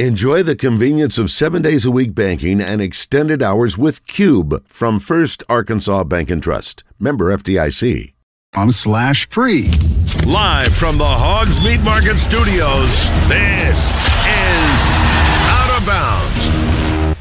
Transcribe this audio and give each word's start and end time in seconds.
Enjoy 0.00 0.42
the 0.42 0.56
convenience 0.56 1.20
of 1.20 1.30
seven 1.30 1.62
days 1.62 1.84
a 1.84 1.90
week 1.92 2.16
banking 2.16 2.60
and 2.60 2.82
extended 2.82 3.44
hours 3.44 3.78
with 3.78 4.04
Cube 4.08 4.66
from 4.66 4.98
First 4.98 5.44
Arkansas 5.48 6.02
Bank 6.02 6.30
and 6.30 6.42
Trust. 6.42 6.82
Member 6.98 7.30
FDIC. 7.30 8.12
On 8.54 8.72
slash 8.72 9.24
free. 9.32 9.70
Live 10.26 10.74
from 10.80 10.98
the 10.98 11.06
Hogs 11.06 11.54
Meat 11.62 11.78
Market 11.78 12.18
Studios, 12.26 12.90
this 13.30 13.78
is 13.78 14.78
Out 15.46 15.78
of 15.78 15.86
Bounds. 15.86 17.14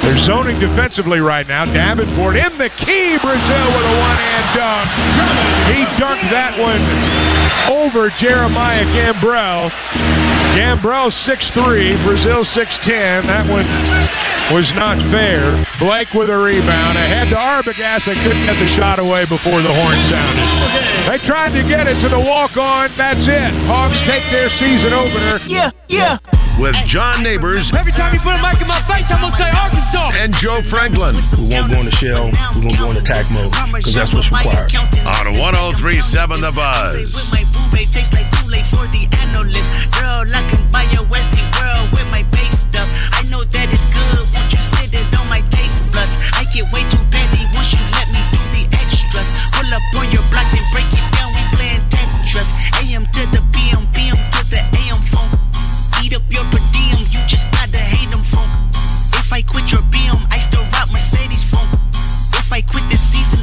They're 0.00 0.24
zoning 0.24 0.60
defensively 0.60 1.20
right 1.20 1.46
now. 1.46 1.66
Davenport 1.66 2.36
in 2.36 2.56
the 2.56 2.70
key. 2.88 3.20
Brazil 3.20 3.66
with 3.68 3.84
a 3.84 3.96
one-hand 4.00 4.46
dunk. 4.56 4.88
He 5.76 5.84
dunked 6.00 6.30
that 6.32 6.56
one 6.56 6.80
over 7.70 8.10
Jeremiah 8.20 8.84
Gambrell. 8.84 9.70
Gambrell 10.52 11.08
6'3", 11.24 12.04
Brazil 12.04 12.44
6'10". 12.44 13.24
That 13.24 13.48
one 13.48 13.64
was 14.52 14.68
not 14.76 15.00
fair. 15.08 15.64
Blake 15.80 16.12
with 16.12 16.28
a 16.28 16.36
rebound. 16.36 17.00
Ahead 17.00 17.32
to 17.32 17.38
Arbogast. 17.40 18.04
They 18.04 18.20
couldn't 18.20 18.44
get 18.44 18.60
the 18.60 18.68
shot 18.76 19.00
away 19.00 19.24
before 19.24 19.64
the 19.64 19.72
horn 19.72 19.96
sounded. 20.12 20.44
They 21.08 21.18
tried 21.24 21.56
to 21.56 21.64
get 21.64 21.88
it 21.88 21.96
to 22.04 22.08
the 22.12 22.20
walk-on. 22.20 22.92
That's 23.00 23.24
it. 23.24 23.50
Hawks 23.64 23.96
take 24.04 24.28
their 24.28 24.52
season 24.60 24.92
opener. 24.92 25.40
Yeah, 25.48 25.72
yeah. 25.88 26.20
With 26.60 26.76
John 26.92 27.24
Neighbors. 27.24 27.64
Every 27.72 27.96
time 27.96 28.12
you 28.12 28.20
put 28.20 28.36
a 28.36 28.42
mic 28.44 28.60
in 28.60 28.68
my 28.68 28.84
face, 28.84 29.08
I'm 29.08 29.24
going 29.24 29.32
to 29.32 29.40
say 29.40 29.48
Arkansas. 29.48 30.20
And 30.20 30.36
Joe 30.36 30.60
Franklin. 30.68 31.16
We 31.40 31.48
won't 31.48 31.72
go 31.72 31.80
into 31.80 31.96
shell. 31.96 32.28
We're 32.28 32.68
going 32.68 32.76
to 32.76 32.82
go 32.82 32.90
into 32.92 33.00
attack 33.00 33.32
mode 33.32 33.56
because 33.72 33.96
that's 33.96 34.12
what's 34.12 34.28
required. 34.28 34.68
On 34.68 35.32
1037 35.32 36.44
The 36.44 36.52
Buzz. 36.52 37.08
Girl, 39.92 40.22
I 40.22 40.42
can 40.46 40.70
buy 40.70 40.86
your 40.94 41.02
Westie 41.10 41.42
world 41.58 41.90
with 41.90 42.06
my 42.06 42.22
base 42.30 42.54
stuff. 42.70 42.86
I 42.86 43.26
know 43.26 43.42
that 43.42 43.66
it's 43.68 43.86
good. 43.90 44.22
Won't 44.30 44.54
you 44.54 44.62
sit 44.78 44.94
it 44.94 45.10
on 45.18 45.26
my 45.26 45.42
taste 45.50 45.82
buds? 45.90 46.14
I 46.30 46.46
get 46.54 46.70
way 46.70 46.86
too 46.86 47.02
petty 47.10 47.42
once 47.50 47.66
you 47.74 47.82
let 47.90 48.06
me 48.14 48.22
do 48.30 48.38
the 48.38 48.62
extras. 48.70 49.26
Pull 49.58 49.70
up 49.74 49.82
on 49.98 50.14
your 50.14 50.22
block 50.30 50.46
and 50.54 50.62
break 50.70 50.88
it 50.94 51.06
down. 51.10 51.34
We 51.34 51.42
playing 51.58 51.82
Tetris. 51.90 52.48
AM 52.78 53.02
to 53.02 53.22
the 53.34 53.42
PM, 53.50 53.90
PM 53.90 54.14
to 54.14 54.40
the 54.46 54.62
AM 54.62 55.02
phone. 55.10 55.34
Eat 56.06 56.14
up 56.14 56.22
your 56.30 56.46
per 56.54 56.62
diem. 56.70 57.02
You 57.10 57.20
just 57.26 57.44
gotta 57.50 57.82
hate 57.82 58.08
them 58.14 58.22
phone. 58.30 58.50
If 59.18 59.28
I 59.34 59.42
quit 59.42 59.66
your 59.74 59.82
BM, 59.90 60.22
I 60.30 60.38
still 60.46 60.62
rock 60.70 60.86
Mercedes 60.94 61.42
phone. 61.50 61.66
If 62.38 62.46
I 62.48 62.62
quit 62.62 62.86
this 62.88 63.02
season, 63.10 63.41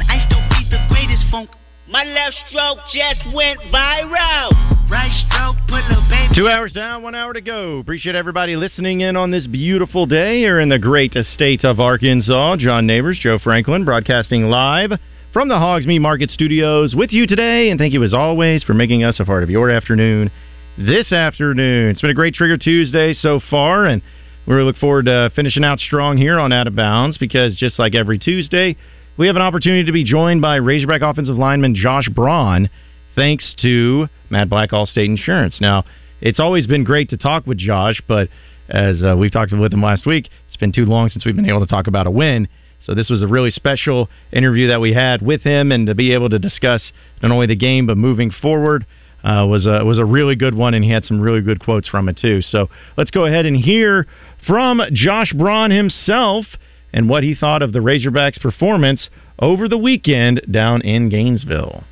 My 1.90 2.04
left 2.04 2.36
stroke 2.48 2.78
just 2.92 3.34
went 3.34 3.58
viral. 3.62 4.52
Right 4.88 5.10
stroke, 5.26 5.56
put 5.66 5.82
a 5.90 6.06
baby. 6.08 6.32
Two 6.36 6.46
hours 6.46 6.72
down, 6.72 7.02
one 7.02 7.16
hour 7.16 7.32
to 7.32 7.40
go. 7.40 7.78
Appreciate 7.78 8.14
everybody 8.14 8.54
listening 8.54 9.00
in 9.00 9.16
on 9.16 9.32
this 9.32 9.48
beautiful 9.48 10.06
day 10.06 10.38
here 10.38 10.60
in 10.60 10.68
the 10.68 10.78
great 10.78 11.16
state 11.34 11.64
of 11.64 11.80
Arkansas. 11.80 12.58
John 12.58 12.86
Neighbors, 12.86 13.18
Joe 13.20 13.40
Franklin, 13.40 13.84
broadcasting 13.84 14.44
live 14.44 14.92
from 15.32 15.48
the 15.48 15.58
Hogs 15.58 15.84
Meat 15.84 15.98
Market 15.98 16.30
Studios 16.30 16.94
with 16.94 17.10
you 17.10 17.26
today. 17.26 17.70
And 17.70 17.78
thank 17.80 17.92
you 17.92 18.04
as 18.04 18.14
always 18.14 18.62
for 18.62 18.72
making 18.72 19.02
us 19.02 19.18
a 19.18 19.24
part 19.24 19.42
of 19.42 19.50
your 19.50 19.68
afternoon 19.68 20.30
this 20.78 21.10
afternoon. 21.10 21.90
It's 21.90 22.02
been 22.02 22.10
a 22.12 22.14
great 22.14 22.34
Trigger 22.34 22.56
Tuesday 22.56 23.14
so 23.14 23.40
far, 23.50 23.86
and 23.86 24.00
we 24.46 24.54
really 24.54 24.66
look 24.66 24.76
forward 24.76 25.06
to 25.06 25.32
finishing 25.34 25.64
out 25.64 25.80
strong 25.80 26.18
here 26.18 26.38
on 26.38 26.52
Out 26.52 26.68
of 26.68 26.76
Bounds 26.76 27.18
because 27.18 27.56
just 27.56 27.80
like 27.80 27.96
every 27.96 28.20
Tuesday, 28.20 28.76
we 29.20 29.26
have 29.26 29.36
an 29.36 29.42
opportunity 29.42 29.84
to 29.84 29.92
be 29.92 30.02
joined 30.02 30.40
by 30.40 30.56
Razorback 30.56 31.02
offensive 31.02 31.36
lineman 31.36 31.74
Josh 31.74 32.08
Braun, 32.08 32.70
thanks 33.14 33.54
to 33.60 34.06
Matt 34.30 34.48
Black 34.48 34.70
Allstate 34.70 35.04
Insurance. 35.04 35.60
Now, 35.60 35.84
it's 36.22 36.40
always 36.40 36.66
been 36.66 36.84
great 36.84 37.10
to 37.10 37.18
talk 37.18 37.46
with 37.46 37.58
Josh, 37.58 38.00
but 38.08 38.30
as 38.70 39.04
uh, 39.04 39.14
we've 39.18 39.30
talked 39.30 39.52
with 39.52 39.74
him 39.74 39.82
last 39.82 40.06
week, 40.06 40.30
it's 40.48 40.56
been 40.56 40.72
too 40.72 40.86
long 40.86 41.10
since 41.10 41.26
we've 41.26 41.36
been 41.36 41.50
able 41.50 41.60
to 41.60 41.66
talk 41.66 41.86
about 41.86 42.06
a 42.06 42.10
win. 42.10 42.48
So 42.82 42.94
this 42.94 43.10
was 43.10 43.20
a 43.20 43.26
really 43.26 43.50
special 43.50 44.08
interview 44.32 44.68
that 44.68 44.80
we 44.80 44.94
had 44.94 45.20
with 45.20 45.42
him, 45.42 45.70
and 45.70 45.86
to 45.88 45.94
be 45.94 46.14
able 46.14 46.30
to 46.30 46.38
discuss 46.38 46.90
not 47.22 47.30
only 47.30 47.46
the 47.46 47.56
game 47.56 47.86
but 47.86 47.98
moving 47.98 48.30
forward 48.30 48.86
uh, 49.22 49.44
was 49.46 49.66
a 49.66 49.84
was 49.84 49.98
a 49.98 50.04
really 50.06 50.34
good 50.34 50.54
one, 50.54 50.72
and 50.72 50.82
he 50.82 50.90
had 50.90 51.04
some 51.04 51.20
really 51.20 51.42
good 51.42 51.60
quotes 51.60 51.86
from 51.86 52.08
it 52.08 52.16
too. 52.16 52.40
So 52.40 52.70
let's 52.96 53.10
go 53.10 53.26
ahead 53.26 53.44
and 53.44 53.54
hear 53.54 54.06
from 54.46 54.80
Josh 54.94 55.34
Braun 55.34 55.70
himself 55.70 56.46
and 56.92 57.08
what 57.08 57.22
he 57.22 57.34
thought 57.34 57.62
of 57.62 57.72
the 57.72 57.78
Razorbacks' 57.78 58.40
performance 58.40 59.08
over 59.38 59.68
the 59.68 59.78
weekend 59.78 60.42
down 60.50 60.82
in 60.82 61.08
Gainesville. 61.08 61.84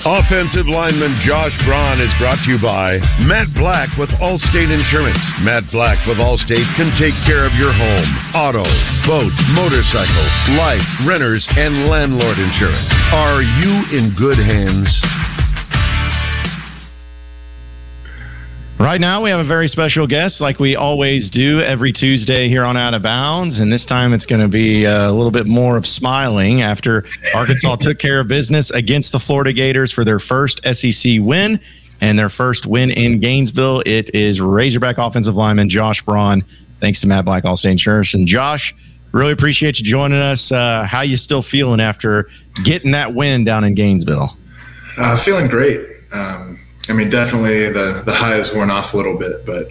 Offensive 0.00 0.64
lineman 0.64 1.20
Josh 1.28 1.52
Braun 1.68 2.00
is 2.00 2.08
brought 2.16 2.40
to 2.48 2.48
you 2.48 2.56
by 2.56 2.96
Matt 3.20 3.52
Black 3.52 3.92
with 4.00 4.08
Allstate 4.16 4.72
Insurance. 4.72 5.20
Matt 5.44 5.68
Black 5.70 6.00
with 6.08 6.16
Allstate 6.16 6.64
can 6.80 6.88
take 6.96 7.12
care 7.28 7.44
of 7.44 7.52
your 7.60 7.68
home, 7.68 8.08
auto, 8.32 8.64
boat, 9.04 9.28
motorcycle, 9.52 10.24
life, 10.56 10.80
renters, 11.04 11.44
and 11.52 11.84
landlord 11.92 12.40
insurance. 12.40 12.88
Are 13.12 13.44
you 13.44 13.84
in 13.92 14.16
good 14.16 14.40
hands? 14.40 14.88
Right 18.80 18.98
now, 18.98 19.22
we 19.22 19.28
have 19.28 19.40
a 19.40 19.46
very 19.46 19.68
special 19.68 20.06
guest, 20.06 20.40
like 20.40 20.58
we 20.58 20.74
always 20.74 21.28
do 21.28 21.60
every 21.60 21.92
Tuesday 21.92 22.48
here 22.48 22.64
on 22.64 22.78
Out 22.78 22.94
of 22.94 23.02
Bounds, 23.02 23.60
and 23.60 23.70
this 23.70 23.84
time 23.84 24.14
it's 24.14 24.24
going 24.24 24.40
to 24.40 24.48
be 24.48 24.86
a 24.86 25.12
little 25.12 25.30
bit 25.30 25.44
more 25.44 25.76
of 25.76 25.84
smiling 25.84 26.62
after 26.62 27.04
Arkansas 27.34 27.76
took 27.82 27.98
care 27.98 28.20
of 28.20 28.28
business 28.28 28.70
against 28.72 29.12
the 29.12 29.20
Florida 29.26 29.52
Gators 29.52 29.92
for 29.92 30.02
their 30.02 30.18
first 30.18 30.62
SEC 30.64 31.18
win 31.20 31.60
and 32.00 32.18
their 32.18 32.30
first 32.30 32.64
win 32.64 32.90
in 32.90 33.20
Gainesville. 33.20 33.82
It 33.84 34.14
is 34.14 34.40
Razorback 34.40 34.96
offensive 34.96 35.34
lineman 35.34 35.68
Josh 35.68 36.00
Braun, 36.06 36.42
thanks 36.80 37.02
to 37.02 37.06
Matt 37.06 37.26
Black 37.26 37.44
All 37.44 37.58
Allstate 37.58 37.72
Insurance. 37.72 38.14
And 38.14 38.26
Josh, 38.26 38.72
really 39.12 39.32
appreciate 39.32 39.78
you 39.78 39.92
joining 39.92 40.22
us. 40.22 40.50
Uh, 40.50 40.86
how 40.90 41.02
you 41.02 41.18
still 41.18 41.44
feeling 41.50 41.80
after 41.80 42.30
getting 42.64 42.92
that 42.92 43.14
win 43.14 43.44
down 43.44 43.62
in 43.62 43.74
Gainesville? 43.74 44.34
Uh, 44.96 45.22
feeling 45.22 45.48
great. 45.48 45.80
Um, 46.12 46.58
I 46.90 46.92
mean, 46.92 47.08
definitely 47.08 47.70
the 47.70 48.02
the 48.04 48.12
high 48.12 48.36
has 48.36 48.50
worn 48.54 48.70
off 48.70 48.92
a 48.92 48.96
little 48.96 49.16
bit, 49.16 49.46
but 49.46 49.70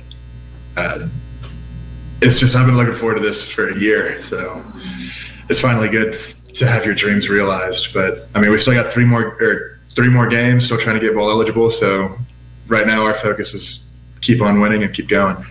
uh, 0.79 1.07
it's 2.21 2.39
just 2.39 2.55
I've 2.55 2.65
been 2.65 2.77
looking 2.77 2.97
forward 2.99 3.19
to 3.19 3.23
this 3.23 3.37
for 3.55 3.69
a 3.69 3.77
year, 3.77 4.23
so 4.29 4.63
it's 5.49 5.59
finally 5.59 5.89
good 5.89 6.15
to 6.55 6.63
have 6.65 6.83
your 6.83 6.95
dreams 6.95 7.27
realized. 7.29 7.89
But 7.93 8.31
I 8.33 8.39
mean, 8.39 8.51
we 8.51 8.57
still 8.59 8.73
got 8.73 8.93
three 8.93 9.05
more 9.05 9.35
or 9.35 9.79
three 9.95 10.09
more 10.09 10.29
games, 10.29 10.65
still 10.65 10.79
trying 10.79 10.99
to 10.99 11.05
get 11.05 11.13
bowl 11.13 11.29
eligible. 11.29 11.75
So 11.79 12.15
right 12.69 12.87
now, 12.87 13.03
our 13.03 13.19
focus 13.21 13.51
is 13.53 13.83
keep 14.21 14.41
on 14.41 14.61
winning 14.61 14.83
and 14.83 14.93
keep 14.95 15.09
going. 15.09 15.43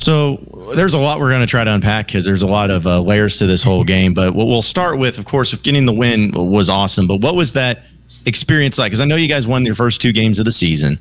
So 0.00 0.72
there's 0.76 0.94
a 0.94 0.98
lot 0.98 1.18
we're 1.18 1.30
going 1.30 1.44
to 1.44 1.50
try 1.50 1.64
to 1.64 1.74
unpack 1.74 2.06
because 2.06 2.24
there's 2.24 2.42
a 2.42 2.46
lot 2.46 2.70
of 2.70 2.86
uh, 2.86 3.00
layers 3.00 3.36
to 3.40 3.46
this 3.46 3.64
whole 3.64 3.82
game. 3.82 4.14
But 4.14 4.34
what 4.34 4.46
we'll 4.46 4.62
start 4.62 4.98
with, 4.98 5.16
of 5.18 5.24
course, 5.24 5.54
getting 5.64 5.86
the 5.86 5.92
win 5.92 6.32
was 6.36 6.68
awesome. 6.68 7.08
But 7.08 7.20
what 7.20 7.34
was 7.34 7.52
that 7.54 7.78
experience 8.28 8.78
like? 8.78 8.92
Because 8.92 9.00
I 9.00 9.04
know 9.04 9.16
you 9.16 9.28
guys 9.28 9.46
won 9.46 9.64
your 9.64 9.74
first 9.74 10.00
two 10.00 10.12
games 10.12 10.38
of 10.38 10.44
the 10.44 10.52
season, 10.52 11.00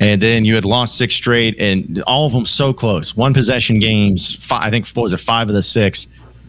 and 0.00 0.22
then 0.22 0.44
you 0.44 0.54
had 0.54 0.64
lost 0.64 0.94
six 0.94 1.16
straight, 1.16 1.58
and 1.58 2.02
all 2.06 2.26
of 2.26 2.32
them 2.32 2.46
so 2.46 2.72
close. 2.72 3.12
One 3.14 3.34
possession 3.34 3.80
games, 3.80 4.38
five, 4.48 4.62
I 4.62 4.70
think 4.70 4.86
what 4.94 5.02
was 5.02 5.12
it, 5.12 5.20
five 5.26 5.48
of 5.48 5.54
the 5.54 5.62
six, 5.62 6.06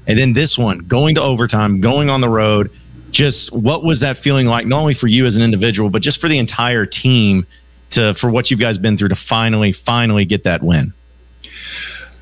and 0.07 0.17
then 0.17 0.33
this 0.33 0.55
one 0.57 0.87
going 0.87 1.15
to 1.15 1.21
overtime, 1.21 1.81
going 1.81 2.09
on 2.09 2.21
the 2.21 2.29
road. 2.29 2.69
Just 3.11 3.51
what 3.51 3.83
was 3.83 4.01
that 4.01 4.17
feeling 4.23 4.45
like? 4.45 4.67
Not 4.67 4.79
only 4.81 4.93
for 4.93 5.07
you 5.07 5.25
as 5.25 5.35
an 5.35 5.41
individual, 5.41 5.89
but 5.89 6.03
just 6.03 6.21
for 6.21 6.29
the 6.29 6.37
entire 6.37 6.85
team 6.85 7.47
to 7.93 8.13
for 8.21 8.29
what 8.29 8.51
you 8.51 8.57
guys 8.57 8.77
been 8.77 8.97
through 8.97 9.09
to 9.09 9.17
finally, 9.27 9.73
finally 9.85 10.25
get 10.25 10.43
that 10.43 10.61
win. 10.61 10.93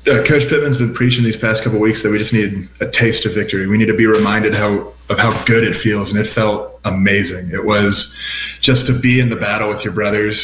Uh, 0.06 0.22
Coach 0.30 0.46
Pittman's 0.48 0.78
been 0.78 0.94
preaching 0.94 1.24
these 1.24 1.36
past 1.36 1.64
couple 1.64 1.80
weeks 1.80 2.02
that 2.02 2.10
we 2.10 2.18
just 2.18 2.32
need 2.32 2.70
a 2.80 2.86
taste 2.86 3.26
of 3.26 3.34
victory. 3.34 3.66
We 3.66 3.76
need 3.76 3.90
to 3.90 3.96
be 3.96 4.06
reminded 4.06 4.54
how 4.54 4.94
of 5.10 5.18
how 5.18 5.42
good 5.44 5.64
it 5.64 5.80
feels, 5.82 6.10
and 6.10 6.18
it 6.18 6.32
felt 6.34 6.80
amazing. 6.84 7.50
It 7.52 7.64
was 7.64 7.92
just 8.62 8.86
to 8.86 9.00
be 9.00 9.20
in 9.20 9.28
the 9.28 9.36
battle 9.36 9.68
with 9.74 9.82
your 9.82 9.92
brothers 9.92 10.36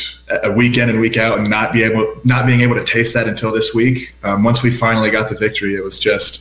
a 0.43 0.53
week 0.53 0.77
in 0.77 0.89
and 0.91 1.01
week 1.01 1.17
out, 1.17 1.39
and 1.39 1.49
not 1.49 1.73
be 1.73 1.85
able 1.85 2.21
not 2.25 2.47
being 2.47 2.61
able 2.61 2.75
to 2.75 2.85
taste 2.85 3.15
that 3.15 3.29
until 3.29 3.53
this 3.53 3.71
week. 3.75 4.11
Um, 4.25 4.43
once 4.43 4.61
we 4.63 4.77
finally 4.81 5.11
got 5.11 5.31
the 5.31 5.39
victory, 5.39 5.77
it 5.77 5.85
was 5.85 6.01
just. 6.03 6.41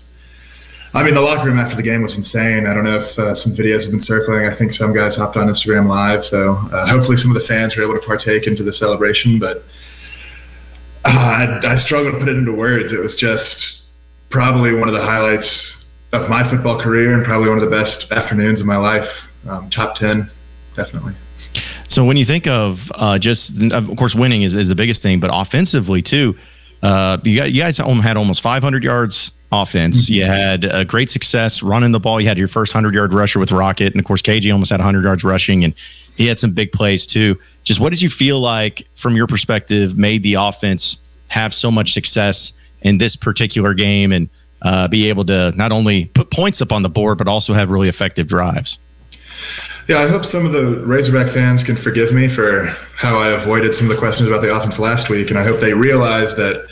I 0.93 1.01
mean, 1.01 1.15
the 1.15 1.25
locker 1.25 1.49
room 1.49 1.57
after 1.57 1.75
the 1.75 1.81
game 1.81 2.03
was 2.03 2.13
insane. 2.13 2.69
I 2.69 2.73
don't 2.73 2.85
know 2.85 3.01
if 3.01 3.17
uh, 3.17 3.33
some 3.41 3.57
videos 3.57 3.81
have 3.81 3.89
been 3.89 4.05
circling. 4.05 4.45
I 4.45 4.53
think 4.53 4.73
some 4.73 4.93
guys 4.93 5.17
hopped 5.17 5.37
on 5.37 5.49
Instagram 5.49 5.89
Live, 5.89 6.21
so 6.29 6.53
uh, 6.69 6.85
hopefully 6.85 7.17
some 7.17 7.33
of 7.33 7.41
the 7.41 7.47
fans 7.49 7.73
were 7.73 7.81
able 7.81 7.97
to 7.97 8.05
partake 8.05 8.45
into 8.45 8.61
the 8.61 8.73
celebration. 8.73 9.41
But 9.41 9.65
uh, 11.05 11.09
I, 11.09 11.59
I 11.63 11.77
struggle 11.77 12.11
to 12.11 12.19
put 12.19 12.27
it 12.27 12.37
into 12.37 12.53
words. 12.53 12.91
It 12.91 12.99
was 12.99 13.15
just 13.17 13.83
probably 14.29 14.73
one 14.73 14.87
of 14.87 14.95
the 14.95 15.01
highlights 15.01 15.47
of 16.11 16.29
my 16.29 16.49
football 16.49 16.81
career 16.81 17.15
and 17.15 17.25
probably 17.25 17.49
one 17.49 17.59
of 17.59 17.69
the 17.69 17.75
best 17.75 18.11
afternoons 18.11 18.61
of 18.61 18.67
my 18.67 18.77
life. 18.77 19.07
Um, 19.47 19.69
top 19.69 19.95
10, 19.97 20.29
definitely. 20.75 21.13
So 21.89 22.05
when 22.05 22.17
you 22.17 22.25
think 22.25 22.47
of 22.47 22.77
uh, 22.93 23.19
just, 23.19 23.51
of 23.71 23.97
course, 23.97 24.15
winning 24.17 24.43
is, 24.43 24.53
is 24.53 24.67
the 24.67 24.75
biggest 24.75 25.01
thing, 25.01 25.19
but 25.19 25.29
offensively 25.33 26.01
too, 26.01 26.33
uh, 26.81 27.17
you, 27.23 27.39
got, 27.39 27.51
you 27.51 27.61
guys 27.61 27.77
had 27.77 28.17
almost 28.17 28.41
500 28.43 28.83
yards 28.83 29.31
offense. 29.51 29.95
Mm-hmm. 29.95 30.13
You 30.13 30.25
had 30.25 30.63
a 30.63 30.85
great 30.85 31.09
success 31.09 31.61
running 31.63 31.91
the 31.91 31.99
ball. 31.99 32.19
You 32.19 32.27
had 32.27 32.37
your 32.37 32.47
first 32.47 32.73
100 32.73 32.93
yard 32.93 33.13
rusher 33.13 33.39
with 33.39 33.51
Rocket, 33.51 33.93
and 33.93 33.99
of 33.99 34.05
course, 34.05 34.21
KJ 34.21 34.51
almost 34.51 34.71
had 34.71 34.79
100 34.79 35.03
yards 35.03 35.23
rushing, 35.23 35.63
and 35.63 35.73
he 36.15 36.27
had 36.27 36.39
some 36.39 36.53
big 36.53 36.71
plays 36.71 37.07
too. 37.11 37.35
Just 37.65 37.81
what 37.81 37.91
did 37.91 38.01
you 38.01 38.09
feel 38.09 38.41
like, 38.41 38.83
from 39.01 39.15
your 39.15 39.27
perspective, 39.27 39.95
made 39.95 40.23
the 40.23 40.35
offense 40.35 40.97
have 41.27 41.53
so 41.53 41.71
much 41.71 41.89
success 41.89 42.53
in 42.81 42.97
this 42.97 43.15
particular 43.15 43.73
game 43.73 44.11
and 44.11 44.29
uh, 44.61 44.87
be 44.87 45.09
able 45.09 45.25
to 45.25 45.51
not 45.55 45.71
only 45.71 46.11
put 46.15 46.31
points 46.31 46.61
up 46.61 46.71
on 46.71 46.83
the 46.83 46.89
board 46.89 47.17
but 47.17 47.27
also 47.27 47.53
have 47.53 47.69
really 47.69 47.89
effective 47.89 48.27
drives. 48.27 48.77
Yeah, 49.89 49.99
I 49.99 50.07
hope 50.07 50.23
some 50.23 50.45
of 50.45 50.53
the 50.53 50.83
Razorback 50.87 51.33
fans 51.33 51.63
can 51.65 51.75
forgive 51.83 52.13
me 52.13 52.33
for 52.33 52.71
how 52.95 53.19
I 53.19 53.43
avoided 53.43 53.75
some 53.75 53.91
of 53.91 53.95
the 53.95 53.99
questions 53.99 54.29
about 54.29 54.41
the 54.41 54.47
offense 54.47 54.79
last 54.79 55.11
week, 55.11 55.27
and 55.27 55.37
I 55.37 55.43
hope 55.43 55.59
they 55.59 55.73
realize 55.73 56.31
that 56.39 56.63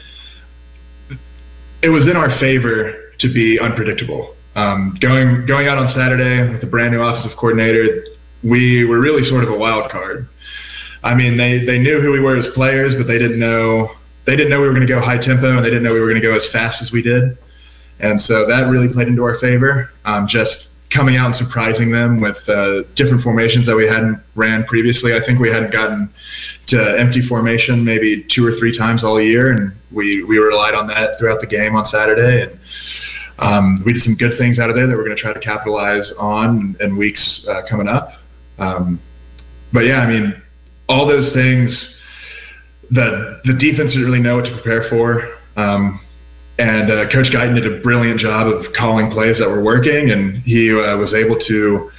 it 1.83 1.89
was 1.89 2.07
in 2.07 2.15
our 2.15 2.39
favor 2.39 3.11
to 3.19 3.27
be 3.33 3.59
unpredictable. 3.59 4.35
Um, 4.55 4.95
going 5.01 5.45
going 5.45 5.67
out 5.67 5.77
on 5.77 5.91
Saturday 5.91 6.47
with 6.51 6.63
a 6.63 6.67
brand 6.67 6.93
new 6.93 7.01
offensive 7.01 7.37
coordinator, 7.37 8.03
we 8.43 8.85
were 8.85 9.01
really 9.01 9.23
sort 9.23 9.43
of 9.43 9.49
a 9.49 9.57
wild 9.57 9.91
card. 9.91 10.27
I 11.03 11.15
mean, 11.15 11.37
they 11.37 11.65
they 11.65 11.79
knew 11.79 11.99
who 11.99 12.11
we 12.11 12.19
were 12.19 12.37
as 12.37 12.47
players, 12.53 12.93
but 12.97 13.07
they 13.07 13.17
didn't 13.17 13.39
know 13.39 13.89
they 14.25 14.35
didn't 14.35 14.49
know 14.49 14.61
we 14.61 14.67
were 14.67 14.73
going 14.73 14.85
to 14.87 14.93
go 14.93 15.01
high 15.01 15.17
tempo, 15.17 15.57
and 15.57 15.65
they 15.65 15.69
didn't 15.69 15.83
know 15.83 15.93
we 15.93 15.99
were 15.99 16.09
going 16.09 16.21
to 16.21 16.27
go 16.27 16.35
as 16.35 16.47
fast 16.51 16.81
as 16.81 16.91
we 16.91 17.01
did. 17.01 17.37
And 17.99 18.21
so 18.21 18.47
that 18.47 18.69
really 18.69 18.91
played 18.91 19.07
into 19.07 19.23
our 19.23 19.37
favor. 19.39 19.89
Um, 20.05 20.27
just 20.29 20.69
coming 20.93 21.15
out 21.15 21.27
and 21.27 21.35
surprising 21.35 21.91
them 21.91 22.19
with 22.19 22.37
uh, 22.49 22.83
different 22.95 23.23
formations 23.23 23.65
that 23.65 23.75
we 23.75 23.87
hadn't 23.87 24.21
ran 24.35 24.65
previously. 24.65 25.13
I 25.13 25.25
think 25.25 25.39
we 25.39 25.49
hadn't 25.49 25.71
gotten 25.71 26.11
to 26.67 26.95
empty 26.99 27.21
formation 27.27 27.85
maybe 27.85 28.25
two 28.33 28.45
or 28.45 28.57
three 28.59 28.77
times 28.77 29.03
all 29.03 29.21
year, 29.21 29.51
and 29.51 29.73
we 29.91 30.23
we 30.23 30.37
relied 30.37 30.75
on 30.75 30.87
that 30.87 31.17
throughout 31.17 31.41
the 31.41 31.47
game 31.47 31.75
on 31.75 31.85
Saturday. 31.87 32.43
And 32.43 32.59
um, 33.39 33.83
we 33.85 33.93
did 33.93 34.03
some 34.03 34.15
good 34.15 34.37
things 34.37 34.59
out 34.59 34.69
of 34.69 34.75
there 34.75 34.87
that 34.87 34.95
we're 34.95 35.05
going 35.05 35.15
to 35.15 35.21
try 35.21 35.33
to 35.33 35.39
capitalize 35.39 36.11
on 36.19 36.75
in 36.79 36.97
weeks 36.97 37.45
uh, 37.49 37.61
coming 37.69 37.87
up. 37.87 38.09
Um, 38.59 39.01
but 39.73 39.81
yeah, 39.81 39.99
I 39.99 40.07
mean, 40.07 40.41
all 40.91 41.07
those 41.07 41.31
things. 41.33 41.71
that 42.91 43.41
the 43.45 43.53
defense 43.53 43.95
didn't 43.95 44.03
really 44.03 44.19
know 44.19 44.35
what 44.35 44.45
to 44.45 44.51
prepare 44.51 44.83
for. 44.89 45.23
Um, 45.55 46.01
and 46.59 46.91
uh, 46.91 47.07
Coach 47.07 47.31
Guiton 47.31 47.55
did 47.55 47.65
a 47.65 47.81
brilliant 47.81 48.19
job 48.19 48.47
of 48.47 48.65
calling 48.77 49.09
plays 49.09 49.39
that 49.39 49.47
were 49.47 49.63
working, 49.63 50.11
and 50.11 50.43
he 50.43 50.69
uh, 50.69 50.97
was 50.97 51.15
able 51.15 51.39
to 51.47 51.89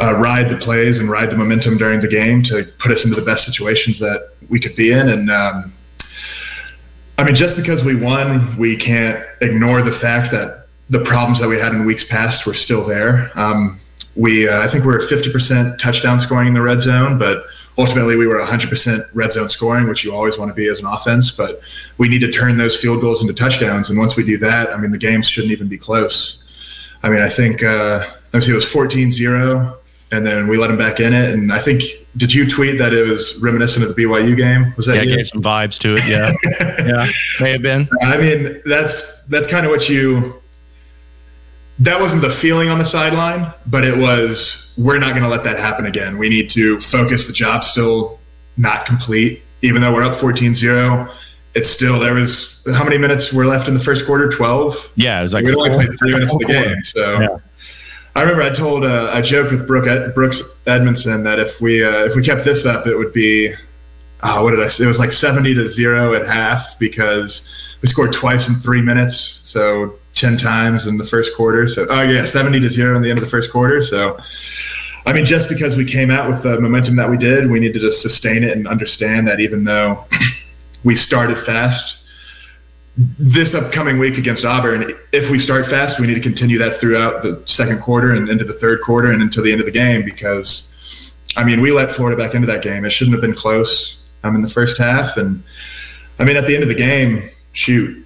uh, 0.00 0.16
ride 0.16 0.48
the 0.50 0.58
plays 0.64 0.98
and 0.98 1.10
ride 1.10 1.30
the 1.30 1.36
momentum 1.36 1.76
during 1.78 2.00
the 2.00 2.08
game 2.08 2.42
to 2.48 2.64
put 2.82 2.90
us 2.90 3.04
into 3.04 3.14
the 3.14 3.24
best 3.24 3.44
situations 3.44 3.98
that 4.00 4.32
we 4.50 4.58
could 4.58 4.74
be 4.74 4.90
in. 4.90 5.06
And 5.08 5.30
um, 5.30 5.72
I 7.18 7.24
mean, 7.24 7.36
just 7.36 7.56
because 7.56 7.84
we 7.84 7.94
won, 8.00 8.56
we 8.58 8.76
can't 8.76 9.20
ignore 9.40 9.84
the 9.84 9.98
fact 10.00 10.32
that 10.32 10.66
the 10.88 11.04
problems 11.04 11.40
that 11.40 11.48
we 11.48 11.60
had 11.60 11.72
in 11.72 11.86
weeks 11.86 12.04
past 12.10 12.42
were 12.46 12.54
still 12.54 12.86
there. 12.88 13.30
Um, 13.38 13.80
we, 14.16 14.48
uh, 14.48 14.66
I 14.66 14.72
think, 14.72 14.84
we're 14.84 15.04
at 15.04 15.10
50% 15.12 15.76
touchdown 15.82 16.20
scoring 16.20 16.48
in 16.48 16.54
the 16.54 16.62
red 16.62 16.80
zone, 16.80 17.18
but 17.18 17.44
ultimately 17.78 18.16
we 18.16 18.26
were 18.26 18.38
100% 18.38 18.68
red 19.14 19.32
zone 19.32 19.48
scoring, 19.48 19.88
which 19.88 20.04
you 20.04 20.14
always 20.14 20.36
want 20.38 20.50
to 20.50 20.54
be 20.54 20.68
as 20.68 20.78
an 20.78 20.86
offense. 20.86 21.32
But 21.36 21.60
we 21.98 22.08
need 22.08 22.20
to 22.20 22.32
turn 22.32 22.58
those 22.58 22.76
field 22.80 23.00
goals 23.00 23.20
into 23.20 23.34
touchdowns, 23.34 23.90
and 23.90 23.98
once 23.98 24.14
we 24.16 24.24
do 24.24 24.38
that, 24.38 24.70
I 24.70 24.76
mean, 24.76 24.90
the 24.90 24.98
games 24.98 25.30
shouldn't 25.32 25.52
even 25.52 25.68
be 25.68 25.78
close. 25.78 26.38
I 27.02 27.10
mean, 27.10 27.20
I 27.20 27.34
think 27.34 27.62
uh, 27.62 28.00
let 28.32 28.40
me 28.40 28.46
see, 28.46 28.52
it 28.52 28.54
was 28.54 28.66
14-0, 28.74 29.76
and 30.12 30.26
then 30.26 30.48
we 30.48 30.56
let 30.56 30.68
them 30.68 30.78
back 30.78 31.00
in 31.00 31.12
it. 31.12 31.32
And 31.32 31.52
I 31.52 31.64
think 31.64 31.82
did 32.16 32.30
you 32.30 32.46
tweet 32.54 32.78
that 32.78 32.92
it 32.92 33.02
was 33.08 33.38
reminiscent 33.42 33.84
of 33.84 33.94
the 33.94 34.02
BYU 34.02 34.36
game? 34.36 34.72
Was 34.76 34.86
that 34.86 34.96
yeah? 34.96 35.02
You? 35.02 35.16
Gave 35.16 35.26
some 35.26 35.42
vibes 35.42 35.78
to 35.80 35.96
it. 35.96 36.04
Yeah, 36.06 36.32
yeah, 36.86 37.06
may 37.40 37.52
have 37.52 37.62
been. 37.62 37.88
I 38.02 38.16
mean, 38.16 38.62
that's 38.64 38.94
that's 39.30 39.50
kind 39.50 39.66
of 39.66 39.70
what 39.70 39.82
you 39.88 40.40
that 41.80 42.00
wasn't 42.00 42.22
the 42.22 42.38
feeling 42.40 42.68
on 42.68 42.78
the 42.78 42.88
sideline, 42.88 43.52
but 43.66 43.84
it 43.84 43.96
was 43.96 44.36
we're 44.78 44.98
not 44.98 45.12
going 45.12 45.22
to 45.22 45.28
let 45.28 45.44
that 45.44 45.58
happen 45.58 45.86
again. 45.86 46.18
We 46.18 46.28
need 46.28 46.50
to 46.54 46.80
focus. 46.90 47.24
The 47.26 47.34
job's 47.34 47.68
still 47.72 48.18
not 48.56 48.86
complete, 48.86 49.42
even 49.62 49.82
though 49.82 49.92
we're 49.92 50.04
up 50.04 50.20
14-0. 50.22 50.56
It's 51.54 51.72
still 51.74 52.00
there 52.00 52.14
was 52.14 52.32
how 52.66 52.84
many 52.84 52.98
minutes 52.98 53.32
were 53.34 53.46
left 53.46 53.68
in 53.68 53.74
the 53.76 53.84
first 53.84 54.02
quarter? 54.06 54.30
Twelve. 54.36 54.74
Yeah, 54.94 55.20
it 55.20 55.22
was 55.22 55.32
like 55.32 55.44
we 55.44 55.54
only 55.54 55.72
played 55.72 55.88
three 55.98 56.12
minutes 56.12 56.32
of 56.32 56.38
the 56.38 56.46
game. 56.46 56.76
So 56.92 57.20
yeah. 57.20 57.36
I 58.14 58.20
remember 58.20 58.42
I 58.42 58.56
told 58.56 58.84
uh, 58.84 59.12
I 59.12 59.22
joked 59.24 59.52
with 59.52 59.66
Brooke 59.66 59.88
Ed, 59.88 60.14
Brooks 60.14 60.36
Edmondson 60.66 61.24
that 61.24 61.38
if 61.38 61.60
we 61.60 61.84
uh, 61.84 62.08
if 62.08 62.16
we 62.16 62.24
kept 62.24 62.44
this 62.44 62.64
up, 62.68 62.86
it 62.86 62.96
would 62.96 63.12
be 63.12 63.54
uh, 64.20 64.40
what 64.40 64.50
did 64.50 64.60
I 64.60 64.68
say? 64.68 64.84
It 64.84 64.86
was 64.86 64.98
like 64.98 65.12
70 65.12 65.54
to 65.54 65.72
zero 65.72 66.14
at 66.14 66.26
half 66.26 66.64
because 66.80 67.40
we 67.82 67.88
scored 67.88 68.16
twice 68.20 68.44
in 68.48 68.60
three 68.62 68.82
minutes. 68.82 69.40
So 69.44 69.96
10 70.16 70.38
times 70.38 70.86
in 70.86 70.96
the 70.96 71.06
first 71.10 71.30
quarter. 71.36 71.66
So, 71.68 71.86
oh, 71.88 72.02
yeah, 72.02 72.26
70 72.26 72.60
to 72.60 72.70
0 72.70 72.96
in 72.96 73.02
the 73.02 73.10
end 73.10 73.18
of 73.18 73.24
the 73.24 73.30
first 73.30 73.50
quarter. 73.52 73.80
So, 73.82 74.18
I 75.04 75.12
mean, 75.12 75.24
just 75.24 75.48
because 75.48 75.76
we 75.76 75.90
came 75.90 76.10
out 76.10 76.28
with 76.28 76.42
the 76.42 76.60
momentum 76.60 76.96
that 76.96 77.08
we 77.08 77.16
did, 77.16 77.50
we 77.50 77.60
need 77.60 77.74
to 77.74 77.92
sustain 78.00 78.42
it 78.42 78.56
and 78.56 78.66
understand 78.66 79.28
that 79.28 79.40
even 79.40 79.64
though 79.64 80.04
we 80.84 80.96
started 80.96 81.44
fast, 81.46 81.96
this 83.18 83.54
upcoming 83.54 83.98
week 83.98 84.16
against 84.18 84.44
Auburn, 84.44 84.90
if 85.12 85.30
we 85.30 85.38
start 85.38 85.66
fast, 85.68 86.00
we 86.00 86.06
need 86.06 86.14
to 86.14 86.22
continue 86.22 86.58
that 86.58 86.80
throughout 86.80 87.22
the 87.22 87.42
second 87.46 87.82
quarter 87.82 88.14
and 88.14 88.28
into 88.28 88.44
the 88.44 88.58
third 88.58 88.80
quarter 88.84 89.12
and 89.12 89.20
until 89.20 89.44
the 89.44 89.52
end 89.52 89.60
of 89.60 89.66
the 89.66 89.72
game 89.72 90.02
because, 90.02 90.66
I 91.36 91.44
mean, 91.44 91.60
we 91.60 91.70
let 91.72 91.94
Florida 91.94 92.16
back 92.16 92.34
into 92.34 92.46
that 92.46 92.62
game. 92.62 92.84
It 92.86 92.92
shouldn't 92.92 93.14
have 93.14 93.20
been 93.20 93.36
close 93.36 93.96
um, 94.24 94.34
in 94.34 94.42
the 94.42 94.48
first 94.48 94.74
half. 94.78 95.16
And, 95.18 95.44
I 96.18 96.24
mean, 96.24 96.36
at 96.36 96.46
the 96.46 96.54
end 96.54 96.62
of 96.62 96.70
the 96.70 96.74
game, 96.74 97.30
shoot, 97.52 98.04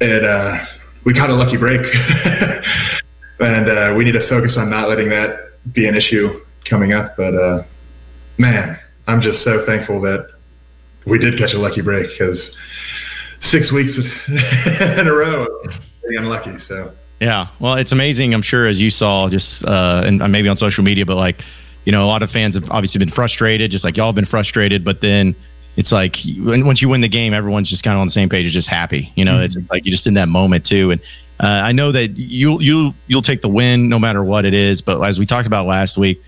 it, 0.00 0.24
uh, 0.24 0.64
we 1.06 1.14
caught 1.14 1.30
a 1.30 1.34
lucky 1.34 1.56
break, 1.56 1.80
and 3.40 3.70
uh, 3.70 3.94
we 3.96 4.04
need 4.04 4.12
to 4.12 4.28
focus 4.28 4.56
on 4.58 4.68
not 4.68 4.88
letting 4.88 5.08
that 5.08 5.52
be 5.72 5.88
an 5.88 5.94
issue 5.94 6.40
coming 6.68 6.92
up. 6.92 7.14
But 7.16 7.34
uh, 7.34 7.62
man, 8.36 8.76
I'm 9.06 9.22
just 9.22 9.44
so 9.44 9.64
thankful 9.64 10.00
that 10.02 10.28
we 11.06 11.18
did 11.18 11.38
catch 11.38 11.54
a 11.54 11.58
lucky 11.58 11.80
break 11.80 12.08
because 12.10 12.50
six 13.50 13.72
weeks 13.72 13.96
in 14.28 15.06
a 15.06 15.14
row, 15.14 15.46
being 16.08 16.18
unlucky. 16.18 16.58
So 16.66 16.92
yeah, 17.20 17.46
well, 17.60 17.74
it's 17.74 17.92
amazing. 17.92 18.34
I'm 18.34 18.42
sure 18.42 18.66
as 18.66 18.78
you 18.78 18.90
saw, 18.90 19.30
just 19.30 19.64
uh, 19.64 20.02
and 20.04 20.18
maybe 20.32 20.48
on 20.48 20.56
social 20.56 20.82
media, 20.82 21.06
but 21.06 21.16
like 21.16 21.36
you 21.84 21.92
know, 21.92 22.04
a 22.04 22.10
lot 22.10 22.24
of 22.24 22.30
fans 22.30 22.56
have 22.56 22.64
obviously 22.68 22.98
been 22.98 23.12
frustrated, 23.12 23.70
just 23.70 23.84
like 23.84 23.96
y'all 23.96 24.08
have 24.08 24.16
been 24.16 24.26
frustrated, 24.26 24.84
but 24.84 25.00
then 25.00 25.36
it's 25.76 25.92
like 25.92 26.14
once 26.38 26.80
you 26.80 26.88
win 26.88 27.02
the 27.02 27.08
game, 27.08 27.34
everyone's 27.34 27.68
just 27.68 27.82
kind 27.82 27.94
of 27.94 28.00
on 28.00 28.06
the 28.06 28.12
same 28.12 28.28
page, 28.28 28.50
just 28.52 28.68
happy. 28.68 29.12
You 29.14 29.24
know, 29.24 29.34
mm-hmm. 29.34 29.58
it's, 29.58 29.70
like 29.70 29.84
you're 29.84 29.92
just 29.92 30.06
in 30.06 30.14
that 30.14 30.28
moment 30.28 30.66
too. 30.66 30.90
And 30.90 31.00
uh, 31.38 31.46
I 31.46 31.72
know 31.72 31.92
that 31.92 32.16
you 32.16 32.60
you 32.60 32.92
you'll 33.06 33.22
take 33.22 33.42
the 33.42 33.48
win 33.48 33.88
no 33.88 33.98
matter 33.98 34.24
what 34.24 34.44
it 34.44 34.54
is. 34.54 34.80
But 34.80 35.02
as 35.02 35.18
we 35.18 35.26
talked 35.26 35.46
about 35.46 35.66
last 35.66 35.98
week, 35.98 36.20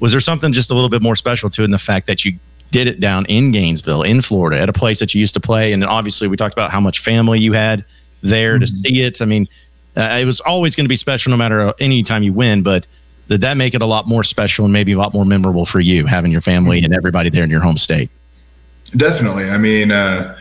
was 0.00 0.12
there 0.12 0.20
something 0.20 0.52
just 0.52 0.70
a 0.70 0.74
little 0.74 0.90
bit 0.90 1.00
more 1.00 1.16
special 1.16 1.48
to 1.50 1.62
it 1.62 1.64
in 1.66 1.70
the 1.70 1.78
fact 1.84 2.08
that 2.08 2.24
you 2.24 2.38
did 2.72 2.86
it 2.86 3.00
down 3.00 3.24
in 3.26 3.52
Gainesville, 3.52 4.02
in 4.02 4.20
Florida, 4.20 4.60
at 4.60 4.68
a 4.68 4.72
place 4.72 4.98
that 4.98 5.14
you 5.14 5.20
used 5.20 5.34
to 5.34 5.40
play, 5.40 5.72
and 5.72 5.80
then 5.80 5.88
obviously 5.88 6.28
we 6.28 6.36
talked 6.36 6.52
about 6.52 6.70
how 6.70 6.80
much 6.80 7.00
family 7.04 7.38
you 7.38 7.52
had 7.52 7.84
there 8.22 8.58
mm-hmm. 8.58 8.60
to 8.60 8.66
see 8.66 9.02
it. 9.02 9.16
I 9.20 9.24
mean, 9.24 9.48
uh, 9.96 10.18
it 10.18 10.24
was 10.24 10.42
always 10.44 10.74
going 10.74 10.84
to 10.84 10.88
be 10.88 10.96
special 10.96 11.30
no 11.30 11.36
matter 11.36 11.68
uh, 11.68 11.72
any 11.80 12.02
time 12.02 12.22
you 12.22 12.32
win, 12.32 12.62
but 12.62 12.84
did 13.28 13.42
that 13.42 13.56
make 13.56 13.74
it 13.74 13.82
a 13.82 13.86
lot 13.86 14.06
more 14.06 14.24
special 14.24 14.64
and 14.64 14.72
maybe 14.72 14.92
a 14.92 14.98
lot 14.98 15.14
more 15.14 15.24
memorable 15.24 15.66
for 15.70 15.80
you 15.80 16.06
having 16.06 16.32
your 16.32 16.40
family 16.40 16.78
mm-hmm. 16.78 16.86
and 16.86 16.94
everybody 16.94 17.30
there 17.30 17.44
in 17.44 17.50
your 17.50 17.62
home 17.62 17.76
state? 17.76 18.10
Definitely. 18.96 19.44
I 19.44 19.58
mean, 19.58 19.92
uh, 19.92 20.36